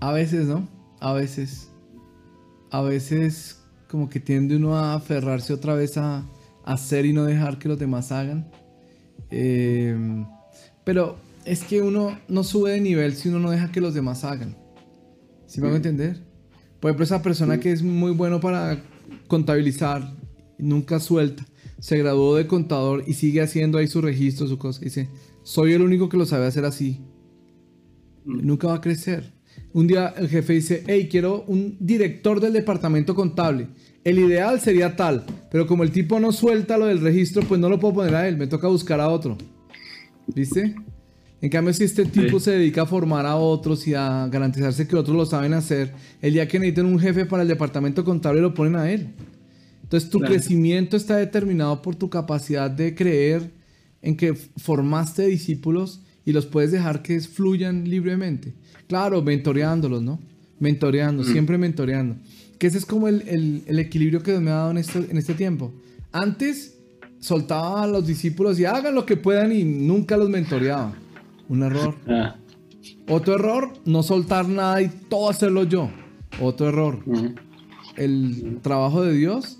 a 0.00 0.12
veces, 0.12 0.46
¿no? 0.46 0.68
A 1.00 1.12
veces. 1.12 1.70
A 2.70 2.82
veces 2.82 3.60
como 3.88 4.08
que 4.08 4.20
tiende 4.20 4.54
uno 4.56 4.76
a 4.76 4.94
aferrarse 4.94 5.52
otra 5.52 5.74
vez 5.74 5.98
a, 5.98 6.24
hacer 6.64 7.04
y 7.06 7.12
no 7.12 7.24
dejar 7.24 7.58
que 7.58 7.68
los 7.68 7.78
demás 7.78 8.12
hagan. 8.12 8.48
Eh, 9.30 9.96
pero 10.84 11.16
es 11.44 11.64
que 11.64 11.82
uno 11.82 12.16
no 12.28 12.44
sube 12.44 12.72
de 12.72 12.80
nivel 12.80 13.14
si 13.16 13.28
uno 13.28 13.40
no 13.40 13.50
deja 13.50 13.72
que 13.72 13.80
los 13.80 13.94
demás 13.94 14.22
hagan. 14.22 14.56
¿Sí 15.46 15.60
me 15.60 15.66
van 15.66 15.74
a 15.74 15.76
entender? 15.78 16.29
Por 16.80 16.90
ejemplo, 16.90 17.04
esa 17.04 17.22
persona 17.22 17.60
que 17.60 17.72
es 17.72 17.82
muy 17.82 18.12
bueno 18.12 18.40
para 18.40 18.82
contabilizar, 19.28 20.14
nunca 20.58 20.98
suelta, 20.98 21.44
se 21.78 21.98
graduó 21.98 22.36
de 22.36 22.46
contador 22.46 23.04
y 23.06 23.14
sigue 23.14 23.42
haciendo 23.42 23.78
ahí 23.78 23.86
su 23.86 24.00
registro, 24.00 24.46
su 24.46 24.58
cosa. 24.58 24.80
Dice, 24.80 25.08
soy 25.42 25.72
el 25.72 25.82
único 25.82 26.08
que 26.08 26.16
lo 26.16 26.26
sabe 26.26 26.46
hacer 26.46 26.64
así. 26.64 27.00
Mm. 28.24 28.46
Nunca 28.46 28.68
va 28.68 28.74
a 28.74 28.80
crecer. 28.80 29.32
Un 29.72 29.86
día 29.86 30.14
el 30.16 30.28
jefe 30.28 30.54
dice, 30.54 30.84
hey, 30.86 31.08
quiero 31.10 31.44
un 31.46 31.76
director 31.78 32.40
del 32.40 32.52
departamento 32.52 33.14
contable. 33.14 33.68
El 34.02 34.18
ideal 34.18 34.60
sería 34.60 34.96
tal, 34.96 35.24
pero 35.50 35.66
como 35.66 35.82
el 35.82 35.90
tipo 35.90 36.18
no 36.18 36.32
suelta 36.32 36.78
lo 36.78 36.86
del 36.86 37.00
registro, 37.00 37.42
pues 37.42 37.60
no 37.60 37.68
lo 37.68 37.78
puedo 37.78 37.94
poner 37.94 38.14
a 38.14 38.26
él, 38.26 38.36
me 38.36 38.46
toca 38.46 38.66
buscar 38.68 39.00
a 39.00 39.08
otro. 39.08 39.36
¿Viste? 40.34 40.74
En 41.42 41.48
cambio, 41.48 41.72
si 41.72 41.84
este 41.84 42.04
tipo 42.04 42.38
se 42.38 42.52
dedica 42.52 42.82
a 42.82 42.86
formar 42.86 43.24
a 43.24 43.36
otros 43.36 43.86
y 43.88 43.94
a 43.94 44.28
garantizarse 44.30 44.86
que 44.86 44.96
otros 44.96 45.16
lo 45.16 45.24
saben 45.24 45.54
hacer, 45.54 45.92
el 46.20 46.34
día 46.34 46.46
que 46.46 46.58
necesiten 46.58 46.86
un 46.86 46.98
jefe 46.98 47.24
para 47.24 47.42
el 47.42 47.48
departamento 47.48 48.04
contable 48.04 48.42
lo 48.42 48.52
ponen 48.52 48.76
a 48.76 48.90
él. 48.90 49.08
Entonces, 49.82 50.10
tu 50.10 50.20
crecimiento 50.20 50.96
está 50.96 51.16
determinado 51.16 51.80
por 51.82 51.96
tu 51.96 52.10
capacidad 52.10 52.70
de 52.70 52.94
creer 52.94 53.50
en 54.02 54.16
que 54.16 54.34
formaste 54.34 55.26
discípulos 55.26 56.00
y 56.24 56.32
los 56.32 56.46
puedes 56.46 56.72
dejar 56.72 57.02
que 57.02 57.18
fluyan 57.20 57.88
libremente. 57.88 58.52
Claro, 58.86 59.22
mentoreándolos, 59.22 60.02
¿no? 60.02 60.20
Mentoreando, 60.58 61.22
mm. 61.22 61.26
siempre 61.26 61.58
mentoreando. 61.58 62.16
Que 62.58 62.66
ese 62.66 62.78
es 62.78 62.84
como 62.84 63.08
el, 63.08 63.64
equilibrio 63.66 64.22
que 64.22 64.32
Dios 64.32 64.42
me 64.42 64.50
ha 64.50 64.56
dado 64.56 64.70
en 64.72 64.78
este, 64.78 64.98
en 64.98 65.16
este 65.16 65.34
tiempo. 65.34 65.72
Antes 66.12 66.76
soltaba 67.18 67.82
a 67.82 67.86
los 67.86 68.06
discípulos 68.06 68.60
y 68.60 68.66
hagan 68.66 68.94
lo 68.94 69.06
que 69.06 69.16
puedan 69.16 69.52
y 69.52 69.64
nunca 69.64 70.16
los 70.16 70.28
mentoreaba. 70.28 70.94
Un 71.50 71.64
error. 71.64 71.96
Ah. 72.06 72.36
Otro 73.08 73.34
error, 73.34 73.72
no 73.84 74.04
soltar 74.04 74.48
nada 74.48 74.80
y 74.82 74.88
todo 74.88 75.28
hacerlo 75.28 75.64
yo. 75.64 75.90
Otro 76.40 76.68
error. 76.68 77.00
El 77.96 78.60
trabajo 78.62 79.02
de 79.02 79.14
Dios, 79.14 79.58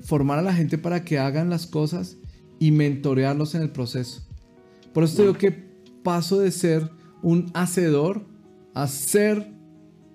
formar 0.00 0.38
a 0.38 0.42
la 0.42 0.54
gente 0.54 0.78
para 0.78 1.04
que 1.04 1.18
hagan 1.18 1.50
las 1.50 1.66
cosas 1.66 2.16
y 2.58 2.70
mentorearlos 2.70 3.54
en 3.54 3.60
el 3.60 3.70
proceso. 3.70 4.22
Por 4.94 5.04
eso 5.04 5.20
digo 5.20 5.34
que 5.34 5.50
paso 6.02 6.40
de 6.40 6.50
ser 6.50 6.90
un 7.22 7.50
hacedor 7.52 8.24
a 8.72 8.86
ser 8.86 9.46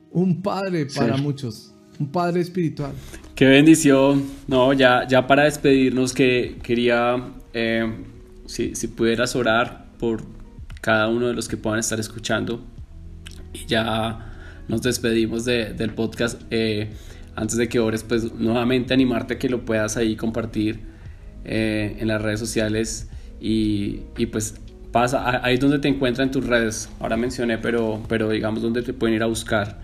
un 0.10 0.42
padre 0.42 0.88
para 0.88 1.18
muchos, 1.18 1.72
un 2.00 2.08
padre 2.08 2.42
espiritual. 2.42 2.94
Qué 3.36 3.46
bendición. 3.46 4.24
No, 4.48 4.74
ya, 4.74 5.08
ya 5.08 5.28
para 5.28 5.44
despedirnos, 5.44 6.14
que 6.14 6.58
quería, 6.64 7.32
eh, 7.54 7.94
si, 8.48 8.74
si, 8.74 8.88
pudieras 8.88 9.36
orar 9.36 9.92
por 10.00 10.35
cada 10.86 11.08
uno 11.08 11.28
de 11.28 11.34
los 11.34 11.48
que 11.48 11.58
puedan 11.58 11.80
estar 11.80 12.00
escuchando. 12.00 12.64
Y 13.54 13.66
ya 13.66 14.32
nos 14.68 14.84
despedimos 14.84 15.44
del 15.44 15.90
podcast. 15.96 16.40
Eh, 16.52 16.92
antes 17.36 17.58
de 17.58 17.68
que 17.68 17.80
ores, 17.80 18.04
pues 18.04 18.32
nuevamente 18.34 18.94
animarte 18.94 19.34
a 19.34 19.40
que 19.40 19.50
lo 19.50 19.66
puedas 19.66 19.98
ahí 19.98 20.16
compartir 20.16 20.82
eh, 21.44 21.98
en 22.00 22.08
las 22.08 22.22
redes 22.22 22.40
sociales 22.40 23.10
y, 23.42 24.02
y, 24.16 24.28
pues 24.28 24.58
pasa, 24.92 25.44
ahí 25.44 25.56
es 25.56 25.60
donde 25.60 25.80
te 25.80 25.88
encuentran 25.88 26.30
tus 26.30 26.46
redes, 26.46 26.88
ahora 27.00 27.18
mencioné, 27.18 27.58
pero, 27.58 28.04
pero 28.08 28.30
digamos 28.30 28.62
donde 28.62 28.84
te 28.84 28.94
pueden 28.94 29.16
ir 29.16 29.24
a 29.24 29.26
buscar 29.26 29.82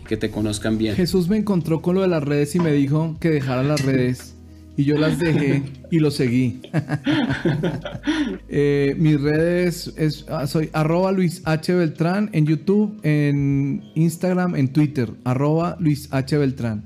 y 0.00 0.04
que 0.04 0.16
te 0.16 0.30
conozcan 0.30 0.78
bien. 0.78 0.94
Jesús 0.94 1.28
me 1.28 1.36
encontró 1.36 1.82
con 1.82 1.96
lo 1.96 2.02
de 2.02 2.08
las 2.08 2.22
redes 2.22 2.54
y 2.54 2.60
me 2.60 2.70
dijo 2.70 3.16
que 3.18 3.30
dejara 3.30 3.64
las 3.64 3.84
redes 3.84 4.36
y 4.76 4.84
yo 4.84 4.96
las 4.96 5.18
dejé 5.18 5.62
y 5.90 5.98
lo 5.98 6.10
seguí. 6.10 6.60
eh, 8.48 8.94
mis 8.98 9.20
redes 9.20 9.92
es, 9.96 10.24
ah, 10.28 10.46
soy 10.46 10.70
arroba 10.72 11.12
Luis 11.12 11.42
H. 11.44 11.72
Beltrán 11.74 12.30
en 12.32 12.46
YouTube, 12.46 12.98
en 13.02 13.84
Instagram, 13.94 14.56
en 14.56 14.72
Twitter, 14.72 15.10
arroba 15.24 15.76
Luis 15.78 16.08
H. 16.10 16.36
Beltrán. 16.36 16.84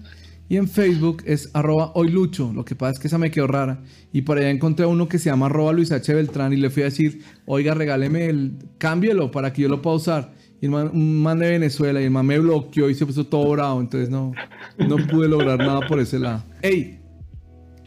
Y 0.51 0.57
en 0.57 0.67
Facebook 0.67 1.23
es 1.27 1.51
arroba 1.53 1.93
hoy 1.95 2.11
lucho. 2.11 2.53
Lo 2.55 2.65
que 2.65 2.75
pasa 2.75 2.93
es 2.93 2.99
que 2.99 3.09
esa 3.09 3.19
me 3.19 3.31
quedó 3.31 3.47
rara. 3.47 3.83
Y 4.13 4.23
por 4.23 4.39
allá 4.39 4.51
encontré 4.51 4.85
a 4.87 4.89
uno 4.89 5.09
que 5.09 5.19
se 5.19 5.29
llama 5.29 5.47
arroba 5.47 5.73
Luis 5.73 5.93
H. 5.93 6.15
Beltrán 6.15 6.53
y 6.53 6.57
le 6.57 6.71
fui 6.71 6.83
a 6.83 6.87
decir, 6.87 7.23
oiga, 7.45 7.75
regáleme 7.75 8.27
el, 8.27 8.53
cámbielo 8.79 9.31
para 9.31 9.53
que 9.53 9.63
yo 9.63 9.69
lo 9.69 9.83
pueda 9.83 9.97
usar. 9.97 10.33
Y 10.61 10.67
el 10.67 10.73
man, 10.73 10.91
un 10.93 11.23
man 11.23 11.39
de 11.39 11.51
Venezuela 11.51 12.01
y 12.01 12.05
el 12.05 12.11
man 12.11 12.27
me 12.27 12.39
bloqueó 12.39 12.89
y 12.89 12.95
se 12.95 13.05
puso 13.05 13.27
todo 13.27 13.51
bravo. 13.51 13.81
Entonces 13.81 14.09
no, 14.09 14.33
no 14.79 14.97
pude 15.07 15.29
lograr 15.29 15.59
nada 15.59 15.81
por 15.87 16.01
ese 16.01 16.19
lado. 16.19 16.43
¡Ey! 16.63 16.98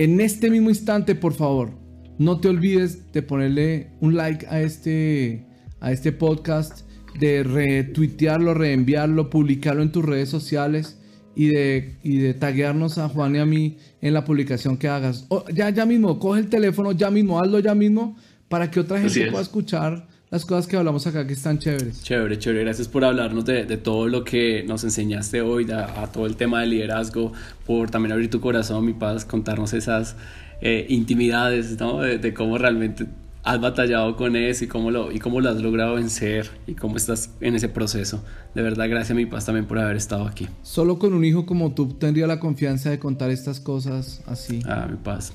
En 0.02 0.20
este 0.20 0.49
mismo 0.49 0.70
instante, 0.70 1.14
por 1.14 1.36
favor, 1.36 1.74
no 2.18 2.39
te 2.39 2.47
olvides 2.47 3.12
de 3.12 3.22
ponerle 3.22 3.91
un 3.99 4.16
like 4.16 4.47
a 4.47 4.60
este, 4.60 5.45
a 5.80 5.91
este 5.91 6.12
podcast, 6.12 6.89
de 7.20 7.43
retuitearlo, 7.43 8.56
reenviarlo, 8.56 9.30
publicarlo 9.30 9.84
en 9.84 9.91
tus 9.91 10.04
redes 10.04 10.28
sociales 10.28 10.97
y 11.36 11.49
de, 11.49 11.99
y 12.02 12.18
de 12.18 12.34
taguearnos 12.34 12.97
a 12.97 13.10
Juan 13.10 13.36
y 13.36 13.38
a 13.38 13.45
mí 13.45 13.78
en 14.02 14.16
la 14.16 14.26
publicación 14.26 14.76
que 14.76 14.88
hagas. 14.88 15.28
ya, 15.54 15.70
ya 15.70 15.86
mismo, 15.86 16.18
coge 16.18 16.39
el 16.39 16.49
teléfono, 16.49 16.93
ya 16.93 17.12
mismo, 17.12 17.39
hazlo 17.39 17.60
ya 17.60 17.76
mismo, 17.76 18.18
para 18.49 18.72
que 18.72 18.80
otra 18.80 18.99
gente 18.99 19.30
pueda 19.30 19.43
escuchar 19.43 20.08
las 20.32 20.45
cosas 20.45 20.65
que 20.65 20.77
hablamos 20.77 21.05
acá 21.07 21.27
que 21.27 21.34
están 21.34 21.59
chéveres. 21.59 22.03
Chévere, 22.03 22.39
chévere. 22.39 22.63
Gracias 22.63 22.88
por 22.88 23.03
hablarnos 23.03 23.43
de, 23.43 23.65
todo 23.77 24.07
lo 24.07 24.23
que 24.23 24.63
nos 24.65 24.86
enseñaste 24.86 25.41
hoy, 25.41 25.69
a, 25.69 26.07
todo 26.07 26.25
el 26.25 26.38
tema 26.38 26.61
del 26.61 26.69
liderazgo, 26.69 27.34
por 27.67 27.91
también 27.91 28.13
abrir 28.13 28.29
tu 28.29 28.39
corazón, 28.39 28.86
mi 28.86 28.93
paz, 28.93 29.25
contarnos 29.25 29.73
esas 29.73 30.15
eh, 30.61 30.86
intimidades, 30.88 31.77
¿no? 31.77 31.99
De, 31.99 32.34
cómo 32.34 32.57
realmente 32.57 33.07
has 33.43 33.59
batallado 33.59 34.15
con 34.15 34.38
eso 34.38 34.63
y 34.63 34.67
cómo, 34.67 34.89
lo, 34.89 35.11
y 35.11 35.19
cómo 35.19 35.41
lo 35.41 35.49
has 35.49 35.57
logrado 35.57 35.95
vencer 35.95 36.49
y 36.65 36.75
cómo 36.75 36.95
estás 36.95 37.32
en 37.41 37.55
ese 37.55 37.67
proceso. 37.67 38.23
De 38.55 38.61
verdad, 38.61 38.88
gracias, 38.88 39.13
mi 39.13 39.25
paz, 39.25 39.45
también 39.45 39.65
por 39.65 39.79
haber 39.79 39.97
estado 39.97 40.25
aquí. 40.27 40.47
Solo 40.61 40.97
con 40.97 41.13
un 41.13 41.25
hijo 41.25 41.45
como 41.45 41.73
tú 41.73 41.89
tendría 41.95 42.25
la 42.25 42.39
confianza 42.39 42.89
de 42.89 42.99
contar 42.99 43.32
estas 43.32 43.59
cosas 43.59 44.21
así. 44.27 44.61
Ah, 44.65 44.88
mi 44.89 44.95
paz. 44.95 45.34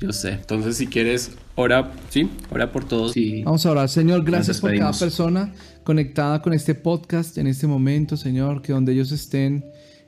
Yo 0.00 0.12
sé. 0.12 0.32
Entonces, 0.32 0.76
si 0.76 0.86
quieres, 0.86 1.32
ora, 1.54 1.92
¿sí? 2.10 2.28
Ora 2.50 2.72
por 2.72 2.84
todos. 2.84 3.12
Sí. 3.12 3.42
Vamos 3.44 3.64
a 3.64 3.70
orar. 3.70 3.88
Señor, 3.88 4.24
gracias 4.24 4.60
por 4.60 4.76
cada 4.76 4.92
persona 4.92 5.52
conectada 5.84 6.42
con 6.42 6.52
este 6.52 6.74
podcast 6.74 7.38
en 7.38 7.46
este 7.46 7.66
momento, 7.66 8.16
Señor. 8.16 8.60
Que 8.60 8.72
donde 8.72 8.92
ellos 8.92 9.12
estén, 9.12 9.64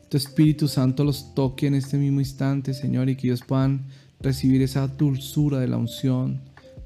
tu 0.08 0.16
Espíritu 0.16 0.68
Santo 0.68 1.04
los 1.04 1.34
toque 1.34 1.66
en 1.66 1.74
este 1.74 1.98
mismo 1.98 2.20
instante, 2.20 2.74
Señor, 2.74 3.08
y 3.08 3.16
que 3.16 3.28
ellos 3.28 3.42
puedan 3.46 3.86
recibir 4.20 4.62
esa 4.62 4.88
dulzura 4.88 5.58
de 5.58 5.68
la 5.68 5.76
unción, 5.76 6.40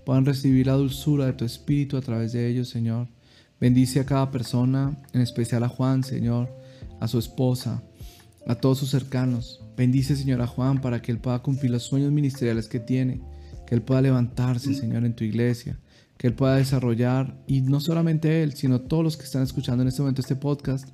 puedan 0.05 0.27
recibir 0.27 0.67
la 0.67 0.75
dulzura 0.75 1.27
de 1.27 1.33
tu 1.33 1.45
Espíritu 1.45 1.97
a 1.97 2.01
través 2.01 2.33
de 2.33 2.49
ellos, 2.49 2.69
Señor. 2.69 3.09
Bendice 3.61 4.01
a 4.01 4.07
cada 4.07 4.31
persona, 4.31 4.97
en 5.13 5.21
especial 5.21 5.63
a 5.65 5.69
Juan, 5.69 6.03
Señor, 6.03 6.49
a 6.99 7.09
su 7.09 7.19
esposa, 7.19 7.83
a 8.47 8.55
todos 8.55 8.79
sus 8.79 8.91
cercanos. 8.91 9.61
Bendice, 9.81 10.15
Señor, 10.15 10.43
a 10.43 10.47
Juan 10.47 10.83
para 10.83 11.01
que 11.01 11.11
él 11.11 11.17
pueda 11.17 11.39
cumplir 11.39 11.71
los 11.71 11.85
sueños 11.85 12.13
ministeriales 12.13 12.69
que 12.69 12.81
tiene, 12.81 13.23
que 13.67 13.75
él 13.75 13.81
pueda 13.81 14.03
levantarse, 14.03 14.75
Señor, 14.75 15.07
en 15.07 15.15
tu 15.15 15.25
iglesia, 15.25 15.81
que 16.19 16.27
él 16.27 16.35
pueda 16.35 16.57
desarrollar, 16.57 17.43
y 17.47 17.63
no 17.63 17.81
solamente 17.81 18.43
él, 18.43 18.53
sino 18.53 18.83
todos 18.83 19.03
los 19.03 19.17
que 19.17 19.25
están 19.25 19.43
escuchando 19.43 19.81
en 19.81 19.89
este 19.89 20.03
momento 20.03 20.21
este 20.21 20.37
podcast, 20.37 20.87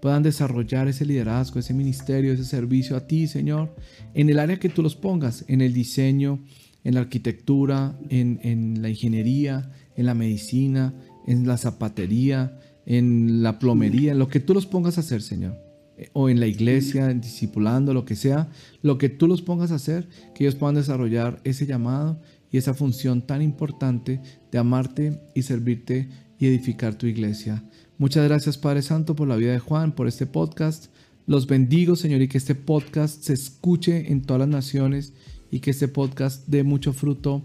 puedan 0.00 0.22
desarrollar 0.22 0.88
ese 0.88 1.04
liderazgo, 1.04 1.60
ese 1.60 1.74
ministerio, 1.74 2.32
ese 2.32 2.46
servicio 2.46 2.96
a 2.96 3.06
ti, 3.06 3.26
Señor, 3.26 3.76
en 4.14 4.30
el 4.30 4.38
área 4.38 4.58
que 4.58 4.70
tú 4.70 4.82
los 4.82 4.96
pongas, 4.96 5.44
en 5.46 5.60
el 5.60 5.74
diseño, 5.74 6.42
en 6.82 6.94
la 6.94 7.00
arquitectura, 7.00 7.98
en, 8.08 8.80
la 8.80 8.88
ingeniería, 8.88 9.70
en 9.96 10.06
la 10.06 10.14
medicina, 10.14 10.94
en 11.26 11.46
la 11.46 11.58
zapatería, 11.58 12.58
en 12.86 13.42
la 13.42 13.58
plomería, 13.58 14.12
en 14.12 14.18
lo 14.18 14.28
que 14.28 14.40
tú 14.40 14.54
los 14.54 14.64
pongas 14.64 14.96
a 14.96 15.02
hacer, 15.02 15.20
Señor 15.20 15.69
o 16.12 16.28
en 16.28 16.40
la 16.40 16.46
iglesia, 16.46 17.10
en 17.10 17.20
discipulando, 17.20 17.94
lo 17.94 18.04
que 18.04 18.16
sea, 18.16 18.48
lo 18.82 18.98
que 18.98 19.08
tú 19.08 19.26
los 19.26 19.42
pongas 19.42 19.70
a 19.70 19.76
hacer, 19.76 20.08
que 20.34 20.44
ellos 20.44 20.54
puedan 20.54 20.76
desarrollar 20.76 21.40
ese 21.44 21.66
llamado 21.66 22.20
y 22.50 22.58
esa 22.58 22.74
función 22.74 23.22
tan 23.22 23.42
importante 23.42 24.20
de 24.50 24.58
amarte 24.58 25.20
y 25.34 25.42
servirte 25.42 26.08
y 26.38 26.46
edificar 26.46 26.94
tu 26.96 27.06
iglesia. 27.06 27.64
Muchas 27.98 28.24
gracias 28.24 28.56
Padre 28.56 28.82
Santo 28.82 29.14
por 29.14 29.28
la 29.28 29.36
vida 29.36 29.52
de 29.52 29.58
Juan, 29.58 29.92
por 29.92 30.08
este 30.08 30.26
podcast. 30.26 30.86
Los 31.26 31.46
bendigo 31.46 31.96
Señor 31.96 32.22
y 32.22 32.28
que 32.28 32.38
este 32.38 32.54
podcast 32.54 33.22
se 33.22 33.34
escuche 33.34 34.10
en 34.10 34.22
todas 34.22 34.40
las 34.40 34.48
naciones 34.48 35.12
y 35.50 35.60
que 35.60 35.70
este 35.70 35.86
podcast 35.86 36.46
dé 36.48 36.64
mucho 36.64 36.92
fruto 36.92 37.44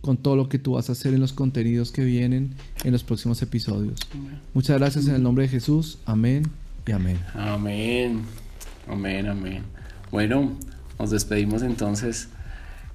con 0.00 0.16
todo 0.16 0.34
lo 0.36 0.48
que 0.48 0.58
tú 0.58 0.72
vas 0.72 0.88
a 0.88 0.92
hacer 0.92 1.12
en 1.12 1.20
los 1.20 1.34
contenidos 1.34 1.92
que 1.92 2.02
vienen 2.02 2.54
en 2.84 2.92
los 2.92 3.04
próximos 3.04 3.42
episodios. 3.42 4.00
Muchas 4.54 4.78
gracias 4.78 5.06
en 5.06 5.16
el 5.16 5.22
nombre 5.22 5.44
de 5.44 5.50
Jesús. 5.50 5.98
Amén 6.06 6.59
amén. 6.92 7.18
Amén. 7.34 8.22
Amén, 8.88 9.26
amén. 9.28 9.62
Bueno, 10.10 10.56
nos 10.98 11.10
despedimos 11.10 11.62
entonces. 11.62 12.28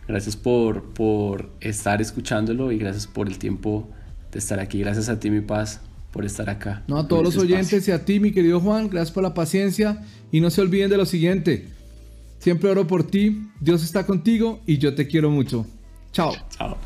Gracias 0.08 0.36
por, 0.36 0.94
por 0.94 1.50
estar 1.62 2.02
escuchándolo 2.02 2.72
y 2.72 2.78
gracias 2.78 3.08
por 3.08 3.28
el 3.28 3.40
tiempo 3.40 3.90
de 4.32 4.40
estar 4.40 4.60
aquí. 4.60 4.80
Gracias 4.80 5.10
a 5.10 5.20
ti, 5.20 5.32
mi 5.32 5.42
paz, 5.42 5.82
por 6.12 6.26
estar 6.26 6.50
acá. 6.50 6.84
No, 6.88 7.00
a 7.00 7.08
todos 7.08 7.24
los 7.24 7.38
oyentes 7.38 7.88
y 7.88 7.92
a 7.92 8.06
ti, 8.06 8.20
mi 8.20 8.32
querido 8.32 8.60
Juan, 8.60 8.90
gracias 8.90 9.12
por 9.12 9.24
la 9.24 9.34
paciencia 9.34 10.04
y 10.32 10.42
no 10.42 10.50
se 10.50 10.62
olviden 10.62 10.90
de 10.90 10.98
lo 10.98 11.06
siguiente. 11.06 11.70
Siempre 12.40 12.70
oro 12.70 12.86
por 12.86 13.08
ti, 13.08 13.50
Dios 13.60 13.84
está 13.84 14.06
contigo 14.06 14.62
y 14.68 14.78
yo 14.78 14.94
te 14.94 15.08
quiero 15.08 15.32
mucho. 15.32 15.66
Chao. 16.12 16.34
Chao. 16.58 16.78